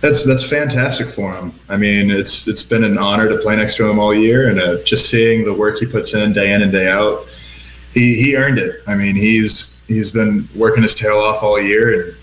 That's 0.02 0.22
that's 0.26 0.44
fantastic 0.50 1.14
for 1.16 1.34
him. 1.34 1.58
I 1.68 1.76
mean, 1.76 2.10
it's 2.10 2.44
it's 2.46 2.62
been 2.64 2.84
an 2.84 2.98
honor 2.98 3.28
to 3.28 3.38
play 3.42 3.56
next 3.56 3.76
to 3.78 3.88
him 3.88 3.98
all 3.98 4.14
year, 4.14 4.50
and 4.50 4.60
uh, 4.60 4.84
just 4.84 5.06
seeing 5.06 5.44
the 5.44 5.54
work 5.54 5.76
he 5.78 5.86
puts 5.86 6.12
in 6.12 6.34
day 6.34 6.52
in 6.52 6.60
and 6.60 6.70
day 6.70 6.88
out, 6.88 7.24
he 7.94 8.20
he 8.22 8.36
earned 8.36 8.58
it. 8.58 8.80
I 8.86 8.96
mean, 8.96 9.16
he's 9.16 9.72
he's 9.88 10.10
been 10.10 10.48
working 10.54 10.82
his 10.82 10.94
tail 11.00 11.16
off 11.16 11.42
all 11.42 11.60
year, 11.60 11.94
and 11.94 12.16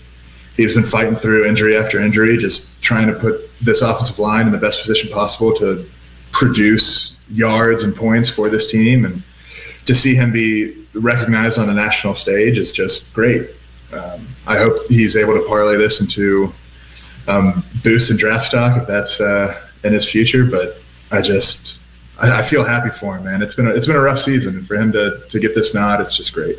he's 0.56 0.72
been 0.74 0.90
fighting 0.90 1.16
through 1.16 1.48
injury 1.48 1.76
after 1.76 2.00
injury, 2.00 2.38
just 2.38 2.60
trying 2.82 3.08
to 3.12 3.18
put 3.18 3.40
this 3.64 3.82
offensive 3.82 4.18
line 4.18 4.46
in 4.46 4.52
the 4.52 4.58
best 4.58 4.78
position 4.86 5.10
possible 5.12 5.52
to 5.58 5.84
produce 6.38 7.11
yards 7.32 7.82
and 7.82 7.96
points 7.96 8.32
for 8.34 8.50
this 8.50 8.70
team, 8.70 9.04
and 9.04 9.24
to 9.86 9.94
see 9.94 10.14
him 10.14 10.32
be 10.32 10.86
recognized 10.94 11.58
on 11.58 11.68
a 11.68 11.74
national 11.74 12.14
stage 12.14 12.58
is 12.58 12.72
just 12.74 13.02
great. 13.14 13.50
Um, 13.92 14.34
I 14.46 14.58
hope 14.58 14.86
he's 14.88 15.16
able 15.16 15.34
to 15.34 15.44
parlay 15.46 15.76
this 15.76 16.00
into 16.00 16.52
um, 17.26 17.64
boost 17.84 18.10
in 18.10 18.18
draft 18.18 18.46
stock 18.46 18.80
if 18.80 18.88
that's 18.88 19.20
uh, 19.20 19.68
in 19.84 19.92
his 19.92 20.08
future. 20.10 20.44
But 20.50 20.80
I 21.10 21.20
just 21.20 21.78
I, 22.18 22.46
I 22.46 22.50
feel 22.50 22.64
happy 22.64 22.90
for 23.00 23.16
him, 23.16 23.24
man. 23.24 23.42
It's 23.42 23.54
been 23.54 23.66
a, 23.66 23.70
it's 23.70 23.86
been 23.86 23.96
a 23.96 24.00
rough 24.00 24.18
season, 24.24 24.56
and 24.56 24.66
for 24.66 24.76
him 24.76 24.92
to 24.92 25.24
to 25.28 25.40
get 25.40 25.54
this 25.54 25.70
nod, 25.74 26.00
it's 26.00 26.16
just 26.16 26.32
great. 26.32 26.58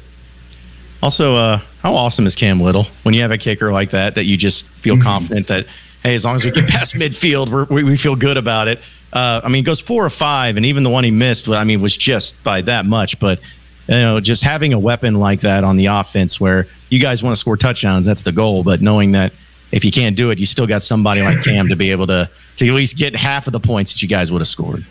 Also, 1.01 1.35
uh, 1.35 1.59
how 1.81 1.93
awesome 1.95 2.25
is 2.27 2.35
Cam 2.35 2.61
Little 2.61 2.87
when 3.03 3.13
you 3.13 3.21
have 3.21 3.31
a 3.31 3.37
kicker 3.37 3.73
like 3.73 3.91
that 3.91 4.15
that 4.15 4.23
you 4.23 4.37
just 4.37 4.63
feel 4.83 4.95
mm-hmm. 4.95 5.03
confident 5.03 5.47
that 5.49 5.65
hey, 6.03 6.15
as 6.15 6.23
long 6.23 6.35
as 6.35 6.43
we 6.43 6.51
get 6.51 6.67
past 6.69 6.95
midfield, 6.97 7.69
we 7.69 7.83
we 7.83 7.97
feel 7.97 8.15
good 8.15 8.37
about 8.37 8.67
it. 8.67 8.79
Uh, 9.13 9.41
I 9.43 9.49
mean, 9.49 9.63
goes 9.63 9.79
four 9.87 10.03
or 10.03 10.09
five, 10.09 10.57
and 10.57 10.65
even 10.65 10.83
the 10.83 10.89
one 10.89 11.03
he 11.03 11.11
missed, 11.11 11.47
I 11.47 11.63
mean, 11.63 11.81
was 11.81 11.95
just 11.95 12.33
by 12.43 12.63
that 12.63 12.85
much. 12.85 13.15
But 13.21 13.39
you 13.87 13.95
know, 13.95 14.19
just 14.19 14.43
having 14.43 14.73
a 14.73 14.79
weapon 14.79 15.15
like 15.15 15.41
that 15.41 15.63
on 15.63 15.77
the 15.77 15.85
offense, 15.85 16.39
where 16.39 16.65
you 16.89 16.99
guys 16.99 17.21
want 17.21 17.35
to 17.35 17.39
score 17.39 17.55
touchdowns, 17.55 18.07
that's 18.07 18.23
the 18.23 18.31
goal. 18.31 18.63
But 18.63 18.81
knowing 18.81 19.11
that 19.11 19.31
if 19.71 19.83
you 19.83 19.91
can't 19.91 20.17
do 20.17 20.31
it, 20.31 20.39
you 20.39 20.47
still 20.47 20.65
got 20.65 20.81
somebody 20.81 21.21
like 21.21 21.43
Cam 21.43 21.67
to 21.69 21.75
be 21.75 21.91
able 21.91 22.07
to 22.07 22.29
to 22.57 22.67
at 22.67 22.73
least 22.73 22.97
get 22.97 23.15
half 23.15 23.45
of 23.45 23.53
the 23.53 23.59
points 23.59 23.93
that 23.93 24.01
you 24.01 24.09
guys 24.09 24.31
would 24.31 24.41
have 24.41 24.47
scored. 24.47 24.85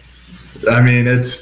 I 0.70 0.80
mean, 0.80 1.08
it's 1.08 1.36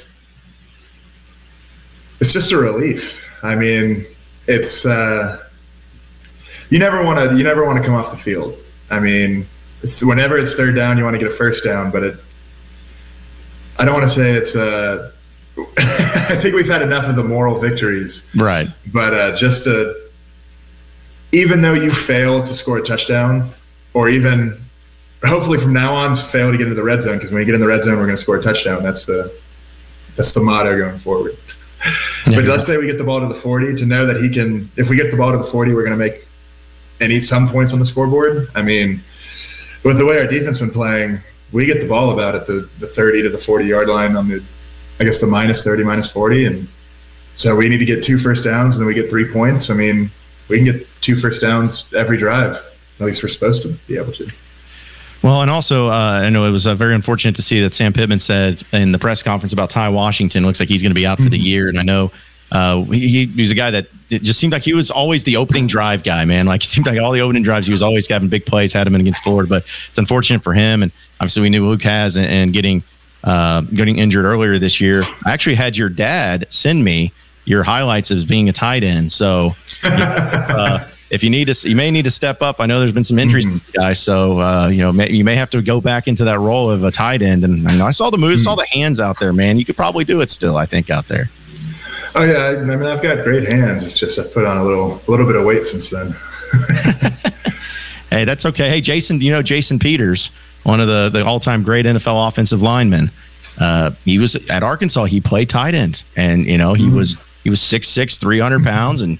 it's 2.19 2.33
just 2.33 2.51
a 2.51 2.57
relief. 2.57 3.01
I 3.43 3.55
mean, 3.55 4.07
it's 4.47 4.85
uh, 4.85 5.39
you 6.69 6.79
never 6.79 7.03
want 7.03 7.29
to 7.29 7.37
you 7.37 7.43
never 7.43 7.63
want 7.65 7.77
to 7.77 7.85
come 7.85 7.93
off 7.93 8.15
the 8.15 8.23
field. 8.23 8.57
I 8.89 8.99
mean, 8.99 9.47
whenever 10.01 10.37
it's 10.39 10.55
third 10.55 10.75
down, 10.75 10.97
you 10.97 11.03
want 11.03 11.15
to 11.15 11.19
get 11.19 11.31
a 11.31 11.37
first 11.37 11.63
down, 11.63 11.91
but 11.91 12.03
it. 12.03 12.15
I 13.77 13.85
don't 13.85 13.93
want 13.93 14.09
to 14.09 14.15
say 14.15 14.29
it's. 14.33 14.55
Uh, 14.55 15.11
I 15.77 16.39
think 16.41 16.55
we've 16.55 16.69
had 16.69 16.81
enough 16.81 17.05
of 17.05 17.15
the 17.15 17.23
moral 17.23 17.59
victories, 17.59 18.21
right? 18.39 18.67
But 18.93 19.13
uh, 19.13 19.31
just 19.39 19.63
to 19.65 20.09
even 21.33 21.61
though 21.61 21.73
you 21.73 21.91
fail 22.07 22.45
to 22.45 22.55
score 22.55 22.79
a 22.79 22.87
touchdown, 22.87 23.53
or 23.93 24.09
even 24.09 24.65
hopefully 25.23 25.59
from 25.59 25.73
now 25.73 25.93
on 25.93 26.31
fail 26.31 26.51
to 26.51 26.57
get 26.57 26.67
into 26.67 26.75
the 26.75 26.83
red 26.83 27.03
zone, 27.03 27.17
because 27.17 27.31
when 27.31 27.41
you 27.41 27.45
get 27.45 27.55
in 27.55 27.61
the 27.61 27.67
red 27.67 27.83
zone, 27.83 27.97
we're 27.97 28.05
going 28.05 28.17
to 28.17 28.21
score 28.21 28.37
a 28.37 28.43
touchdown. 28.43 28.83
That's 28.83 29.05
the 29.05 29.31
that's 30.17 30.33
the 30.33 30.41
motto 30.41 30.77
going 30.77 30.99
forward. 31.01 31.33
Yeah. 32.27 32.35
But 32.35 32.45
let's 32.45 32.67
say 32.67 32.77
we 32.77 32.85
get 32.85 32.97
the 32.97 33.03
ball 33.03 33.21
to 33.21 33.33
the 33.33 33.41
40, 33.41 33.75
to 33.77 33.85
know 33.85 34.05
that 34.05 34.21
he 34.21 34.29
can, 34.31 34.71
if 34.77 34.89
we 34.89 34.95
get 34.95 35.09
the 35.09 35.17
ball 35.17 35.31
to 35.31 35.39
the 35.39 35.51
40, 35.51 35.73
we're 35.73 35.85
going 35.85 35.97
to 35.97 36.03
make 36.03 36.27
any 36.99 37.21
some 37.21 37.49
points 37.51 37.73
on 37.73 37.79
the 37.79 37.85
scoreboard. 37.85 38.47
I 38.53 38.61
mean, 38.61 39.03
with 39.83 39.97
the 39.97 40.05
way 40.05 40.17
our 40.17 40.27
defense 40.27 40.59
been 40.59 40.71
playing, 40.71 41.23
we 41.53 41.65
get 41.65 41.81
the 41.81 41.87
ball 41.87 42.13
about 42.13 42.35
at 42.35 42.47
the, 42.47 42.69
the 42.79 42.87
30 42.95 43.23
to 43.23 43.29
the 43.29 43.41
40 43.45 43.65
yard 43.65 43.87
line 43.87 44.15
on 44.15 44.29
the, 44.29 44.39
I 44.99 45.03
guess 45.03 45.19
the 45.19 45.27
minus 45.27 45.61
30, 45.63 45.83
minus 45.83 46.09
40, 46.11 46.45
and 46.45 46.67
so 47.37 47.55
we 47.55 47.69
need 47.69 47.79
to 47.79 47.85
get 47.85 48.05
two 48.05 48.19
first 48.19 48.43
downs 48.43 48.75
and 48.75 48.81
then 48.81 48.87
we 48.87 48.93
get 48.93 49.09
three 49.09 49.31
points. 49.31 49.69
I 49.69 49.73
mean, 49.73 50.11
we 50.49 50.57
can 50.57 50.65
get 50.65 50.87
two 51.03 51.15
first 51.21 51.41
downs 51.41 51.85
every 51.97 52.19
drive. 52.19 52.55
At 52.99 53.05
least 53.05 53.21
we're 53.23 53.29
supposed 53.29 53.63
to 53.63 53.77
be 53.87 53.97
able 53.97 54.13
to. 54.13 54.27
Well, 55.23 55.41
and 55.41 55.51
also, 55.51 55.87
uh, 55.87 56.21
I 56.25 56.29
know 56.29 56.45
it 56.45 56.51
was 56.51 56.65
uh, 56.65 56.75
very 56.75 56.95
unfortunate 56.95 57.35
to 57.35 57.43
see 57.43 57.61
that 57.61 57.73
Sam 57.73 57.93
Pittman 57.93 58.19
said 58.19 58.63
in 58.73 58.91
the 58.91 58.97
press 58.97 59.21
conference 59.21 59.53
about 59.53 59.69
Ty 59.71 59.89
Washington. 59.89 60.43
Looks 60.43 60.59
like 60.59 60.69
he's 60.69 60.81
going 60.81 60.91
to 60.91 60.95
be 60.95 61.05
out 61.05 61.17
for 61.17 61.23
mm-hmm. 61.23 61.31
the 61.31 61.37
year, 61.37 61.69
and 61.69 61.79
I 61.79 61.83
know 61.83 62.11
uh, 62.51 62.83
he, 62.83 63.31
was 63.37 63.51
a 63.51 63.55
guy 63.55 63.71
that 63.71 63.85
it 64.09 64.23
just 64.23 64.39
seemed 64.39 64.51
like 64.51 64.63
he 64.63 64.73
was 64.73 64.91
always 64.91 65.23
the 65.23 65.37
opening 65.37 65.67
drive 65.67 66.03
guy, 66.03 66.25
man. 66.25 66.45
Like 66.45 66.61
it 66.65 66.69
seemed 66.71 66.85
like 66.85 66.99
all 66.99 67.13
the 67.13 67.21
opening 67.21 67.43
drives, 67.43 67.65
he 67.65 67.71
was 67.71 67.81
always 67.81 68.07
having 68.09 68.29
big 68.29 68.45
plays, 68.45 68.73
had 68.73 68.85
him 68.85 68.95
in 68.95 69.01
against 69.01 69.21
Florida. 69.23 69.47
But 69.47 69.63
it's 69.89 69.97
unfortunate 69.97 70.43
for 70.43 70.53
him, 70.53 70.83
and 70.83 70.91
obviously 71.19 71.43
we 71.43 71.49
knew 71.49 71.67
Luke 71.67 71.81
Hasz 71.81 72.15
and, 72.15 72.25
and 72.25 72.53
getting 72.53 72.83
uh, 73.23 73.61
getting 73.61 73.99
injured 73.99 74.25
earlier 74.25 74.59
this 74.59 74.81
year. 74.81 75.03
I 75.25 75.31
actually 75.31 75.55
had 75.55 75.75
your 75.75 75.89
dad 75.89 76.47
send 76.49 76.83
me 76.83 77.13
your 77.45 77.63
highlights 77.63 78.11
as 78.11 78.25
being 78.25 78.49
a 78.49 78.53
tight 78.53 78.83
end. 78.83 79.11
So 79.11 79.51
uh, 79.83 80.89
if 81.09 81.23
you 81.23 81.29
need 81.29 81.45
to, 81.45 81.55
you 81.61 81.75
may 81.75 81.91
need 81.91 82.03
to 82.03 82.11
step 82.11 82.41
up. 82.41 82.57
I 82.59 82.65
know 82.65 82.79
there's 82.79 82.93
been 82.93 83.03
some 83.03 83.19
injuries, 83.19 83.45
mm-hmm. 83.45 83.79
guys, 83.79 84.03
so 84.03 84.39
uh, 84.39 84.67
you 84.69 84.79
know 84.79 84.91
may, 84.91 85.09
you 85.09 85.23
may 85.23 85.35
have 85.37 85.49
to 85.51 85.61
go 85.61 85.79
back 85.79 86.07
into 86.07 86.25
that 86.25 86.39
role 86.39 86.69
of 86.69 86.83
a 86.83 86.91
tight 86.91 87.21
end. 87.21 87.43
And 87.43 87.63
know 87.63 87.85
I 87.85 87.91
saw 87.91 88.09
the 88.09 88.17
moves, 88.17 88.39
mm-hmm. 88.39 88.45
saw 88.45 88.55
the 88.55 88.67
hands 88.71 88.99
out 88.99 89.17
there, 89.19 89.31
man. 89.31 89.57
You 89.57 89.65
could 89.65 89.77
probably 89.77 90.03
do 90.03 90.21
it 90.21 90.29
still. 90.29 90.57
I 90.57 90.65
think 90.65 90.89
out 90.89 91.05
there. 91.07 91.29
Oh 92.13 92.23
yeah, 92.23 92.59
I 92.59 92.63
mean 92.63 92.83
I've 92.83 93.01
got 93.01 93.23
great 93.23 93.47
hands. 93.47 93.83
It's 93.85 93.99
just 93.99 94.19
I've 94.19 94.33
put 94.33 94.45
on 94.45 94.57
a 94.57 94.63
little 94.63 95.01
a 95.07 95.11
little 95.11 95.25
bit 95.25 95.35
of 95.35 95.45
weight 95.45 95.63
since 95.71 95.89
then. 95.91 96.15
hey, 98.09 98.25
that's 98.25 98.45
okay. 98.45 98.69
Hey, 98.69 98.81
Jason, 98.81 99.21
you 99.21 99.31
know 99.31 99.41
Jason 99.41 99.79
Peters, 99.79 100.29
one 100.63 100.81
of 100.81 100.87
the 100.87 101.09
the 101.11 101.25
all 101.25 101.39
time 101.39 101.63
great 101.63 101.85
NFL 101.85 102.29
offensive 102.29 102.59
linemen. 102.59 103.11
Uh, 103.59 103.91
he 104.03 104.17
was 104.17 104.37
at 104.49 104.63
Arkansas. 104.63 105.05
He 105.05 105.21
played 105.21 105.49
tight 105.49 105.73
end, 105.73 105.97
and 106.15 106.45
you 106.45 106.57
know 106.57 106.73
he 106.73 106.83
mm-hmm. 106.83 106.97
was 106.97 107.17
he 107.43 107.49
was 107.49 107.61
six 107.69 107.93
six, 107.93 108.17
three 108.19 108.39
hundred 108.39 108.63
pounds, 108.63 109.01
and 109.01 109.19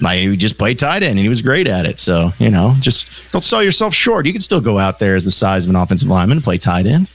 like, 0.00 0.20
he 0.20 0.36
just 0.36 0.56
played 0.56 0.78
tight 0.78 1.02
end, 1.02 1.12
and 1.12 1.18
he 1.18 1.28
was 1.28 1.42
great 1.42 1.66
at 1.66 1.84
it. 1.84 1.98
So 1.98 2.30
you 2.38 2.50
know, 2.50 2.74
just 2.80 3.06
don't 3.32 3.44
sell 3.44 3.62
yourself 3.62 3.92
short. 3.92 4.26
You 4.26 4.32
can 4.32 4.42
still 4.42 4.60
go 4.60 4.78
out 4.78 4.98
there 4.98 5.16
as 5.16 5.24
the 5.24 5.30
size 5.30 5.64
of 5.64 5.70
an 5.70 5.76
offensive 5.76 6.08
lineman 6.08 6.38
and 6.38 6.44
play 6.44 6.58
tight 6.58 6.86
end. 6.86 7.08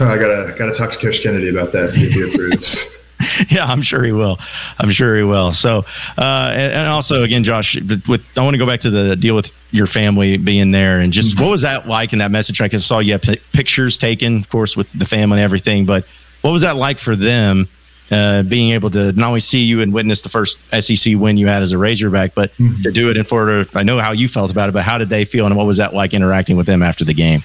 Oh, 0.00 0.06
I 0.06 0.16
gotta 0.16 0.54
gotta 0.58 0.76
talk 0.76 0.90
to 0.90 0.98
Coach 1.00 1.20
Kennedy 1.22 1.50
about 1.50 1.72
that. 1.72 1.92
See 1.94 2.02
if 2.02 2.12
he 2.12 2.34
approves. 2.34 2.76
yeah, 3.50 3.64
I'm 3.64 3.82
sure 3.82 4.04
he 4.04 4.12
will. 4.12 4.38
I'm 4.78 4.90
sure 4.92 5.16
he 5.16 5.22
will. 5.22 5.52
So, 5.54 5.84
uh, 6.18 6.50
and, 6.52 6.72
and, 6.72 6.88
also 6.88 7.22
again, 7.22 7.44
Josh, 7.44 7.76
with 8.08 8.20
I 8.36 8.42
want 8.42 8.54
to 8.54 8.58
go 8.58 8.66
back 8.66 8.82
to 8.82 8.90
the 8.90 9.16
deal 9.16 9.34
with 9.34 9.46
your 9.70 9.86
family 9.86 10.36
being 10.36 10.70
there, 10.70 11.00
and 11.00 11.12
just 11.12 11.34
mm-hmm. 11.34 11.44
what 11.44 11.50
was 11.50 11.62
that 11.62 11.86
like 11.86 12.12
in 12.12 12.18
that 12.18 12.30
message? 12.30 12.60
I 12.60 12.68
saw 12.68 12.98
you 12.98 13.12
have 13.12 13.22
p- 13.22 13.40
pictures 13.52 13.96
taken, 14.00 14.42
of 14.42 14.50
course, 14.50 14.74
with 14.76 14.86
the 14.98 15.06
family 15.06 15.38
and 15.38 15.44
everything. 15.44 15.86
But 15.86 16.04
what 16.42 16.50
was 16.50 16.62
that 16.62 16.76
like 16.76 16.98
for 16.98 17.16
them? 17.16 17.68
Uh, 18.08 18.44
being 18.44 18.70
able 18.70 18.88
to 18.88 19.10
not 19.12 19.26
only 19.26 19.40
see 19.40 19.58
you 19.58 19.80
and 19.80 19.92
witness 19.92 20.22
the 20.22 20.28
first 20.28 20.54
SEC 20.70 21.14
win 21.16 21.36
you 21.36 21.48
had 21.48 21.64
as 21.64 21.72
a 21.72 21.76
Razorback, 21.76 22.36
but 22.36 22.50
mm-hmm. 22.52 22.82
to 22.82 22.92
do 22.92 23.10
it 23.10 23.16
in 23.16 23.24
Florida. 23.24 23.68
I 23.74 23.82
know 23.82 23.98
how 23.98 24.12
you 24.12 24.28
felt 24.28 24.48
about 24.52 24.68
it, 24.68 24.72
but 24.72 24.84
how 24.84 24.96
did 24.96 25.08
they 25.08 25.24
feel, 25.24 25.44
and 25.44 25.56
what 25.56 25.66
was 25.66 25.78
that 25.78 25.92
like 25.92 26.14
interacting 26.14 26.56
with 26.56 26.66
them 26.66 26.84
after 26.84 27.04
the 27.04 27.14
game? 27.14 27.42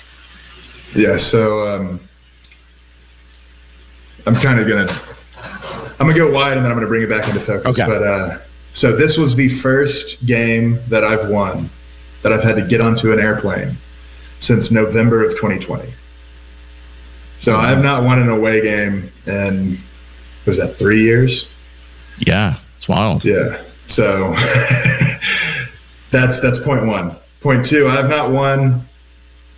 Yeah, 0.95 1.17
so 1.17 1.67
um, 1.67 2.07
I'm 4.27 4.35
kind 4.35 4.59
of 4.59 4.67
gonna 4.67 5.15
I'm 5.41 6.07
gonna 6.07 6.17
go 6.17 6.31
wide 6.31 6.53
and 6.53 6.65
then 6.65 6.71
I'm 6.71 6.77
gonna 6.77 6.87
bring 6.87 7.03
it 7.03 7.09
back 7.09 7.29
into 7.29 7.45
focus. 7.45 7.79
Okay. 7.79 7.85
But 7.85 8.03
uh, 8.03 8.39
so 8.75 8.95
this 8.95 9.17
was 9.17 9.35
the 9.35 9.61
first 9.61 10.25
game 10.25 10.79
that 10.89 11.03
I've 11.03 11.29
won 11.29 11.69
that 12.23 12.31
I've 12.31 12.43
had 12.43 12.55
to 12.55 12.67
get 12.67 12.81
onto 12.81 13.11
an 13.11 13.19
airplane 13.19 13.77
since 14.39 14.71
November 14.71 15.23
of 15.23 15.31
2020. 15.37 15.93
So 17.41 17.55
I 17.55 17.69
have 17.69 17.83
not 17.83 18.03
won 18.03 18.19
an 18.19 18.29
away 18.29 18.61
game 18.61 19.11
in 19.25 19.83
was 20.45 20.57
that 20.57 20.75
three 20.79 21.03
years? 21.03 21.45
Yeah, 22.19 22.57
it's 22.77 22.87
wild. 22.87 23.23
Yeah. 23.23 23.63
So 23.87 24.33
that's 26.11 26.41
that's 26.41 26.63
point 26.65 26.85
one. 26.85 27.17
Point 27.41 27.67
two, 27.69 27.87
I 27.87 27.95
have 27.95 28.09
not 28.09 28.31
won, 28.31 28.87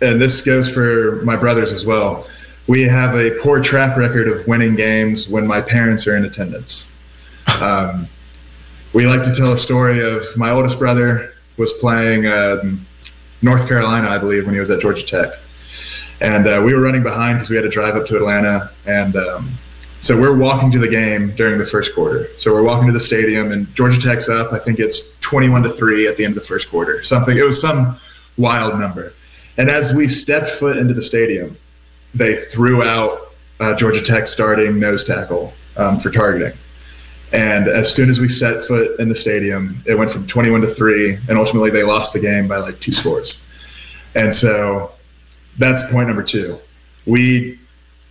and 0.00 0.20
this 0.20 0.42
goes 0.46 0.70
for 0.74 1.22
my 1.24 1.36
brothers 1.36 1.72
as 1.72 1.84
well 1.86 2.26
we 2.68 2.88
have 2.88 3.14
a 3.14 3.30
poor 3.42 3.62
track 3.62 3.96
record 3.96 4.28
of 4.28 4.46
winning 4.46 4.74
games 4.74 5.26
when 5.30 5.46
my 5.46 5.60
parents 5.60 6.06
are 6.06 6.16
in 6.16 6.24
attendance. 6.24 6.86
Um, 7.46 8.08
we 8.94 9.06
like 9.06 9.20
to 9.20 9.34
tell 9.36 9.52
a 9.52 9.58
story 9.58 10.00
of 10.00 10.22
my 10.36 10.50
oldest 10.50 10.78
brother 10.78 11.30
was 11.58 11.72
playing 11.80 12.26
um, 12.26 12.86
North 13.42 13.68
Carolina, 13.68 14.08
I 14.08 14.18
believe, 14.18 14.46
when 14.46 14.54
he 14.54 14.60
was 14.60 14.70
at 14.70 14.80
Georgia 14.80 15.04
Tech, 15.06 15.28
and 16.20 16.46
uh, 16.46 16.62
we 16.64 16.72
were 16.72 16.80
running 16.80 17.02
behind 17.02 17.36
because 17.36 17.50
we 17.50 17.56
had 17.56 17.62
to 17.62 17.70
drive 17.70 17.96
up 17.96 18.06
to 18.06 18.16
Atlanta, 18.16 18.70
and 18.86 19.14
um, 19.16 19.58
so 20.02 20.18
we're 20.18 20.36
walking 20.36 20.70
to 20.72 20.78
the 20.78 20.88
game 20.88 21.34
during 21.36 21.58
the 21.58 21.68
first 21.70 21.90
quarter. 21.94 22.28
So 22.40 22.52
we're 22.52 22.62
walking 22.62 22.86
to 22.86 22.92
the 22.92 23.04
stadium, 23.04 23.52
and 23.52 23.68
Georgia 23.74 23.98
Tech's 24.00 24.28
up. 24.28 24.52
I 24.52 24.64
think 24.64 24.78
it's 24.78 24.96
21 25.30 25.62
to 25.62 25.76
three 25.78 26.08
at 26.08 26.16
the 26.16 26.24
end 26.24 26.36
of 26.36 26.42
the 26.42 26.48
first 26.48 26.66
quarter. 26.70 27.00
Something. 27.02 27.36
It 27.36 27.42
was 27.42 27.60
some 27.60 27.98
wild 28.38 28.78
number. 28.80 29.12
And 29.56 29.70
as 29.70 29.92
we 29.96 30.08
stepped 30.08 30.58
foot 30.58 30.76
into 30.76 30.94
the 30.94 31.02
stadium, 31.02 31.56
they 32.16 32.44
threw 32.54 32.82
out 32.82 33.28
uh, 33.60 33.72
Georgia 33.78 34.00
Tech 34.06 34.26
starting 34.26 34.78
nose 34.78 35.04
tackle 35.06 35.52
um, 35.76 36.00
for 36.02 36.10
targeting. 36.10 36.58
And 37.32 37.66
as 37.68 37.94
soon 37.96 38.10
as 38.10 38.18
we 38.20 38.28
set 38.28 38.66
foot 38.68 39.00
in 39.00 39.08
the 39.08 39.16
stadium, 39.16 39.82
it 39.86 39.98
went 39.98 40.12
from 40.12 40.28
21 40.28 40.60
to 40.60 40.74
3, 40.76 41.18
and 41.28 41.36
ultimately 41.36 41.70
they 41.70 41.82
lost 41.82 42.12
the 42.12 42.20
game 42.20 42.46
by 42.46 42.58
like 42.58 42.74
two 42.84 42.92
scores. 42.92 43.32
And 44.14 44.34
so 44.36 44.92
that's 45.58 45.90
point 45.90 46.06
number 46.06 46.24
two. 46.24 46.58
We, 47.06 47.58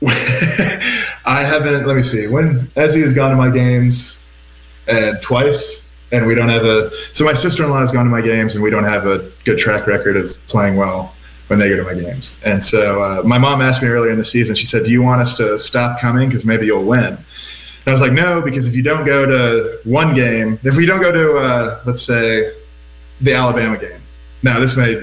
I 0.06 1.48
haven't, 1.48 1.88
let 1.88 1.96
me 1.96 2.04
see, 2.04 2.28
when 2.28 2.70
Ezzy 2.76 3.04
has 3.04 3.14
gone 3.14 3.32
to 3.32 3.38
my 3.38 3.50
games 3.50 4.18
uh, 4.90 5.14
twice, 5.26 5.62
and 6.12 6.28
we 6.28 6.36
don't 6.36 6.50
have 6.50 6.64
a, 6.64 6.90
so 7.16 7.24
my 7.24 7.34
sister 7.34 7.64
in 7.64 7.70
law 7.70 7.80
has 7.80 7.92
gone 7.92 8.04
to 8.04 8.12
my 8.12 8.22
games, 8.22 8.56
and 8.56 8.62
we 8.62 8.70
don't 8.70 8.84
have 8.84 9.06
a 9.06 9.32
good 9.46 9.58
track 9.58 9.88
record 9.88 10.18
of 10.18 10.32
playing 10.50 10.76
well 10.76 11.16
when 11.48 11.60
they 11.60 11.70
go 11.70 11.78
to 11.78 11.84
my 11.84 11.94
games. 11.94 12.36
And 12.46 12.64
so 12.64 13.04
uh, 13.04 13.24
my 13.24 13.38
mom 13.38 13.62
asked 13.62 13.82
me 13.82 13.90
earlier 13.90 14.12
in 14.12 14.20
the 14.20 14.26
season, 14.26 14.56
she 14.56 14.66
said, 14.66 14.84
Do 14.86 14.92
you 14.92 15.02
want 15.02 15.22
us 15.22 15.36
to 15.38 15.58
stop 15.60 16.00
coming 16.00 16.30
because 16.30 16.46
maybe 16.46 16.66
you'll 16.66 16.86
win? 16.86 17.18
And 17.86 17.88
I 17.88 17.92
was 17.92 18.02
like, 18.02 18.14
No, 18.14 18.42
because 18.44 18.66
if 18.66 18.74
you 18.74 18.84
don't 18.84 19.06
go 19.06 19.26
to 19.26 19.80
one 19.84 20.16
game, 20.16 20.60
if 20.64 20.76
we 20.76 20.86
don't 20.86 21.02
go 21.02 21.12
to, 21.12 21.38
uh, 21.38 21.84
let's 21.86 22.06
say, 22.08 22.54
the 23.22 23.34
Alabama 23.34 23.80
game. 23.80 24.02
Now, 24.44 24.60
this 24.60 24.74
may. 24.78 24.96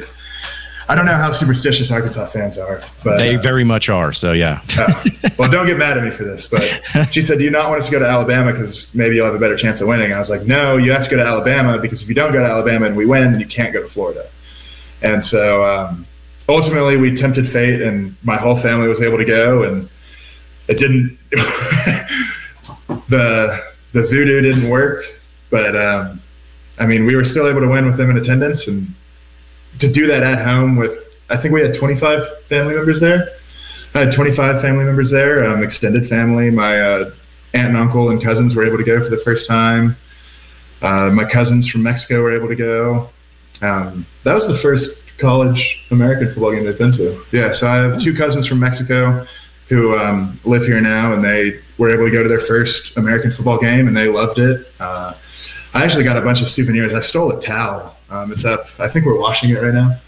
I 0.89 0.97
don't 0.97 1.07
know 1.07 1.15
how 1.15 1.33
superstitious 1.39 1.89
Arkansas 1.93 2.33
fans 2.33 2.59
are, 2.59 2.83
but 3.05 3.17
they 3.17 3.37
uh, 3.37 3.43
very 3.43 3.63
much 3.63 3.89
are. 3.89 4.13
So 4.13 4.33
yeah. 4.33 4.59
well, 5.39 5.49
don't 5.49 5.67
get 5.67 5.79
mad 5.79 5.97
at 5.97 6.03
me 6.03 6.11
for 6.19 6.25
this, 6.25 6.49
but 6.51 6.63
she 7.13 7.23
said, 7.23 7.39
"Do 7.39 7.45
you 7.45 7.51
not 7.51 7.71
want 7.71 7.83
us 7.83 7.89
to 7.89 7.93
go 7.93 8.01
to 8.01 8.09
Alabama 8.09 8.53
because 8.53 8.91
maybe 8.93 9.15
you'll 9.15 9.27
have 9.27 9.35
a 9.35 9.39
better 9.39 9.57
chance 9.57 9.81
of 9.81 9.87
winning?" 9.87 10.13
I 10.13 10.19
was 10.19 10.29
like, 10.29 10.43
"No, 10.43 10.77
you 10.77 10.91
have 10.91 11.05
to 11.05 11.11
go 11.11 11.17
to 11.17 11.25
Alabama 11.25 11.79
because 11.81 12.03
if 12.03 12.09
you 12.09 12.15
don't 12.15 12.33
go 12.33 12.41
to 12.41 12.47
Alabama 12.47 12.87
and 12.87 12.97
we 12.97 13.07
win, 13.07 13.31
then 13.31 13.41
you 13.41 13.47
can't 13.47 13.73
go 13.73 13.87
to 13.87 13.89
Florida." 13.95 14.29
And 15.01 15.25
so 15.25 15.65
um, 15.65 16.07
ultimately 16.49 16.97
we 16.97 17.15
tempted 17.21 17.53
fate 17.53 17.81
and 17.81 18.17
my 18.23 18.37
whole 18.37 18.61
family 18.63 18.89
was 18.89 19.01
able 19.01 19.19
to 19.19 19.25
go 19.25 19.65
and 19.65 19.89
it 20.69 20.75
didn't 20.75 21.19
the 23.09 23.59
the 23.93 24.03
voodoo 24.11 24.41
didn't 24.41 24.69
work 24.71 25.05
but 25.51 25.77
um 25.77 26.21
i 26.79 26.87
mean 26.87 27.07
we 27.07 27.15
were 27.15 27.25
still 27.25 27.49
able 27.49 27.61
to 27.61 27.69
win 27.69 27.87
with 27.87 27.97
them 27.97 28.11
in 28.11 28.17
attendance 28.17 28.63
and 28.67 28.89
to 29.79 29.93
do 29.93 30.07
that 30.07 30.23
at 30.23 30.45
home 30.45 30.77
with 30.77 30.91
i 31.31 31.41
think 31.41 31.55
we 31.55 31.61
had 31.63 31.73
25 31.79 32.21
family 32.49 32.75
members 32.75 33.01
there. 33.01 33.29
I 33.95 34.01
had 34.07 34.15
25 34.15 34.63
family 34.63 34.85
members 34.85 35.11
there 35.11 35.45
um, 35.51 35.65
extended 35.65 36.09
family. 36.09 36.49
My 36.49 36.79
uh, 36.79 37.11
aunt 37.55 37.69
and 37.69 37.77
uncle 37.77 38.11
and 38.11 38.23
cousins 38.23 38.55
were 38.55 38.65
able 38.65 38.79
to 38.79 38.85
go 38.85 39.03
for 39.03 39.11
the 39.11 39.21
first 39.25 39.49
time. 39.49 39.97
Uh, 40.81 41.11
my 41.11 41.25
cousins 41.31 41.69
from 41.71 41.83
mexico 41.83 42.23
were 42.23 42.35
able 42.35 42.49
to 42.49 42.57
go 42.57 43.11
um, 43.63 44.07
that 44.25 44.35
was 44.35 44.45
the 44.47 44.59
first 44.63 44.87
college 45.21 45.61
American 45.91 46.29
football 46.33 46.53
game 46.53 46.65
they've 46.65 46.79
been 46.79 46.93
to. 46.93 47.23
Yeah, 47.33 47.53
so 47.53 47.67
I 47.67 47.77
have 47.77 48.01
two 48.03 48.15
cousins 48.17 48.49
from 48.49 48.61
Mexico 48.61 49.27
who 49.69 49.95
um, 49.95 50.41
live 50.45 50.63
here 50.63 50.81
now, 50.81 51.15
and 51.15 51.23
they 51.23 51.61
were 51.79 51.95
able 51.95 52.07
to 52.07 52.11
go 52.11 52.23
to 52.23 52.29
their 52.29 52.47
first 52.49 52.75
American 52.97 53.33
football 53.37 53.61
game, 53.61 53.87
and 53.87 53.97
they 53.97 54.09
loved 54.09 54.39
it. 54.39 54.67
Uh, 54.81 55.15
I 55.73 55.85
actually 55.85 56.03
got 56.03 56.17
a 56.17 56.23
bunch 56.23 56.39
of 56.43 56.49
souvenirs. 56.49 56.93
I 56.93 57.01
stole 57.07 57.31
a 57.31 57.47
towel. 57.47 57.97
Um, 58.11 58.33
it's 58.33 58.45
up. 58.45 58.67
I 58.81 58.93
think 58.93 59.07
we're 59.07 59.19
washing 59.19 59.51
it 59.51 59.55
right 59.55 59.73
now. 59.73 60.01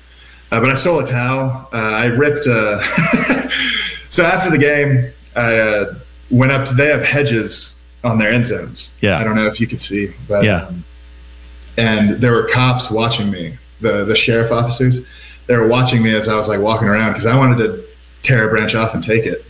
Uh, 0.50 0.60
but 0.60 0.70
I 0.70 0.80
stole 0.80 0.98
a 0.98 1.08
towel. 1.08 1.68
Uh, 1.72 1.76
I 1.76 2.06
ripped. 2.06 2.46
Uh, 2.46 2.82
so 4.12 4.24
after 4.24 4.50
the 4.50 4.58
game, 4.58 5.12
I 5.36 5.54
uh, 5.54 5.94
went 6.30 6.50
up. 6.50 6.68
To, 6.68 6.74
they 6.74 6.88
have 6.88 7.02
hedges 7.02 7.74
on 8.02 8.18
their 8.18 8.32
end 8.32 8.46
zones. 8.48 8.90
Yeah. 9.00 9.18
I 9.18 9.24
don't 9.24 9.36
know 9.36 9.46
if 9.46 9.60
you 9.60 9.68
could 9.68 9.80
see, 9.80 10.10
but 10.28 10.42
yeah. 10.42 10.66
Um, 10.66 10.84
and 11.76 12.22
there 12.22 12.32
were 12.32 12.50
cops 12.52 12.86
watching 12.90 13.30
me 13.30 13.58
the 13.80 14.04
the 14.06 14.16
sheriff 14.24 14.52
officers, 14.52 14.98
they 15.48 15.56
were 15.56 15.68
watching 15.68 16.02
me 16.02 16.14
as 16.14 16.28
I 16.28 16.36
was 16.38 16.48
like 16.48 16.60
walking 16.60 16.88
around 16.88 17.14
because 17.14 17.26
I 17.26 17.36
wanted 17.36 17.58
to 17.58 17.84
tear 18.24 18.48
a 18.48 18.50
branch 18.50 18.74
off 18.74 18.94
and 18.94 19.02
take 19.02 19.26
it. 19.26 19.42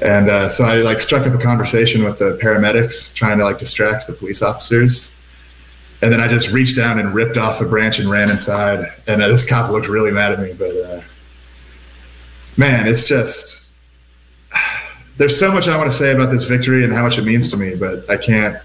And 0.00 0.30
uh, 0.30 0.54
so 0.56 0.62
I 0.64 0.74
like 0.76 0.98
struck 0.98 1.26
up 1.26 1.34
a 1.34 1.42
conversation 1.42 2.04
with 2.04 2.18
the 2.18 2.38
paramedics, 2.42 3.14
trying 3.16 3.38
to 3.38 3.44
like 3.44 3.58
distract 3.58 4.06
the 4.06 4.14
police 4.14 4.42
officers. 4.42 5.08
And 6.00 6.12
then 6.12 6.20
I 6.20 6.28
just 6.30 6.46
reached 6.54 6.76
down 6.76 7.00
and 7.00 7.14
ripped 7.14 7.36
off 7.36 7.60
a 7.60 7.64
branch 7.66 7.96
and 7.98 8.08
ran 8.08 8.30
inside. 8.30 8.86
And 9.08 9.20
uh, 9.20 9.28
this 9.28 9.42
cop 9.48 9.72
looked 9.72 9.88
really 9.88 10.12
mad 10.12 10.32
at 10.32 10.38
me, 10.38 10.54
but 10.56 10.70
uh, 10.70 11.00
man, 12.56 12.86
it's 12.86 13.08
just 13.08 13.34
there's 15.18 15.40
so 15.40 15.50
much 15.50 15.66
I 15.66 15.76
want 15.76 15.90
to 15.90 15.98
say 15.98 16.12
about 16.12 16.30
this 16.30 16.46
victory 16.46 16.84
and 16.84 16.92
how 16.92 17.02
much 17.02 17.18
it 17.18 17.24
means 17.24 17.50
to 17.50 17.56
me, 17.56 17.74
but 17.74 18.08
I 18.08 18.16
can't. 18.22 18.62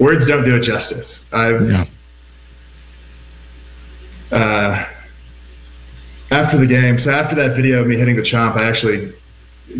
Words 0.00 0.26
don't 0.26 0.44
do 0.44 0.56
it 0.56 0.62
justice. 0.62 1.24
I've 1.32 1.62
yeah 1.62 1.84
uh, 4.34 4.86
after 6.30 6.58
the 6.58 6.66
game, 6.66 6.98
so 6.98 7.10
after 7.10 7.36
that 7.36 7.54
video 7.54 7.82
of 7.82 7.86
me 7.86 7.96
hitting 7.96 8.16
the 8.16 8.26
chomp, 8.26 8.56
I 8.56 8.68
actually 8.68 9.14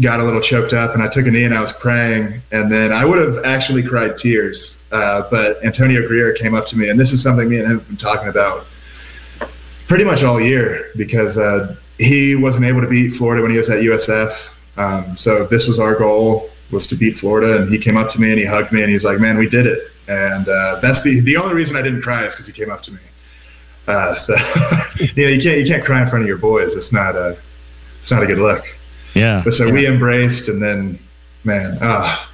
got 0.01 0.21
a 0.21 0.25
little 0.25 0.41
choked 0.41 0.73
up 0.73 0.95
and 0.95 1.03
I 1.03 1.13
took 1.13 1.27
a 1.27 1.31
knee 1.31 1.45
and 1.45 1.53
I 1.53 1.61
was 1.61 1.75
praying. 1.83 2.41
And 2.53 2.71
then 2.71 2.93
I 2.93 3.05
would 3.05 3.19
have 3.19 3.45
actually 3.45 3.83
cried 3.83 4.17
tears. 4.23 4.77
Uh, 4.93 5.27
but 5.31 5.59
Antonio 5.65 6.07
Grier 6.07 6.35
came 6.41 6.55
up 6.55 6.67
to 6.69 6.77
me, 6.77 6.89
and 6.89 6.99
this 6.99 7.11
is 7.11 7.23
something 7.23 7.51
me 7.51 7.59
and 7.59 7.67
him 7.67 7.79
have 7.81 7.89
been 7.89 7.99
talking 7.99 8.29
about 8.29 8.65
pretty 9.89 10.05
much 10.05 10.23
all 10.23 10.41
year 10.41 10.93
because 10.97 11.37
uh, 11.37 11.75
he 11.99 12.37
wasn't 12.39 12.65
able 12.65 12.81
to 12.81 12.89
beat 12.89 13.19
Florida 13.19 13.43
when 13.43 13.51
he 13.51 13.59
was 13.59 13.69
at 13.69 13.83
USF. 13.83 14.33
Um, 14.77 15.15
so 15.19 15.47
this 15.51 15.67
was 15.67 15.79
our 15.83 15.99
goal 15.99 16.51
was 16.73 16.87
to 16.89 16.97
beat 16.97 17.17
Florida, 17.19 17.63
and 17.63 17.71
he 17.71 17.83
came 17.83 17.97
up 17.97 18.13
to 18.13 18.19
me 18.19 18.31
and 18.31 18.39
he 18.39 18.47
hugged 18.47 18.73
me 18.73 18.83
and 18.83 18.91
he's 18.91 19.05
like, 19.05 19.19
"Man, 19.19 19.37
we 19.37 19.49
did 19.49 19.67
it." 19.67 19.79
And 20.07 20.49
uh, 20.49 20.81
that's 20.83 21.03
the 21.03 21.21
the 21.25 21.37
only 21.37 21.55
reason 21.55 21.77
I 21.77 21.83
didn't 21.83 22.03
cry 22.03 22.27
is 22.27 22.33
because 22.35 22.47
he 22.47 22.53
came 22.53 22.71
up 22.71 22.83
to 22.85 22.91
me. 22.93 23.01
Uh, 23.87 24.15
so 24.27 24.35
you 25.17 25.25
know, 25.25 25.33
you 25.33 25.43
can't 25.43 25.59
you 25.61 25.67
can't 25.67 25.85
cry 25.85 26.03
in 26.03 26.11
front 26.11 26.25
of 26.25 26.29
your 26.29 26.39
boys. 26.39 26.69
It's 26.73 26.93
not 26.93 27.17
a 27.17 27.37
it's 28.03 28.11
not 28.11 28.23
a 28.23 28.27
good 28.27 28.39
look. 28.39 28.65
Yeah. 29.15 29.43
But 29.45 29.55
so 29.55 29.67
yeah. 29.67 29.73
we 29.73 29.87
embraced, 29.87 30.49
and 30.49 30.61
then 30.61 31.01
man, 31.45 31.79
ah, 31.81 32.31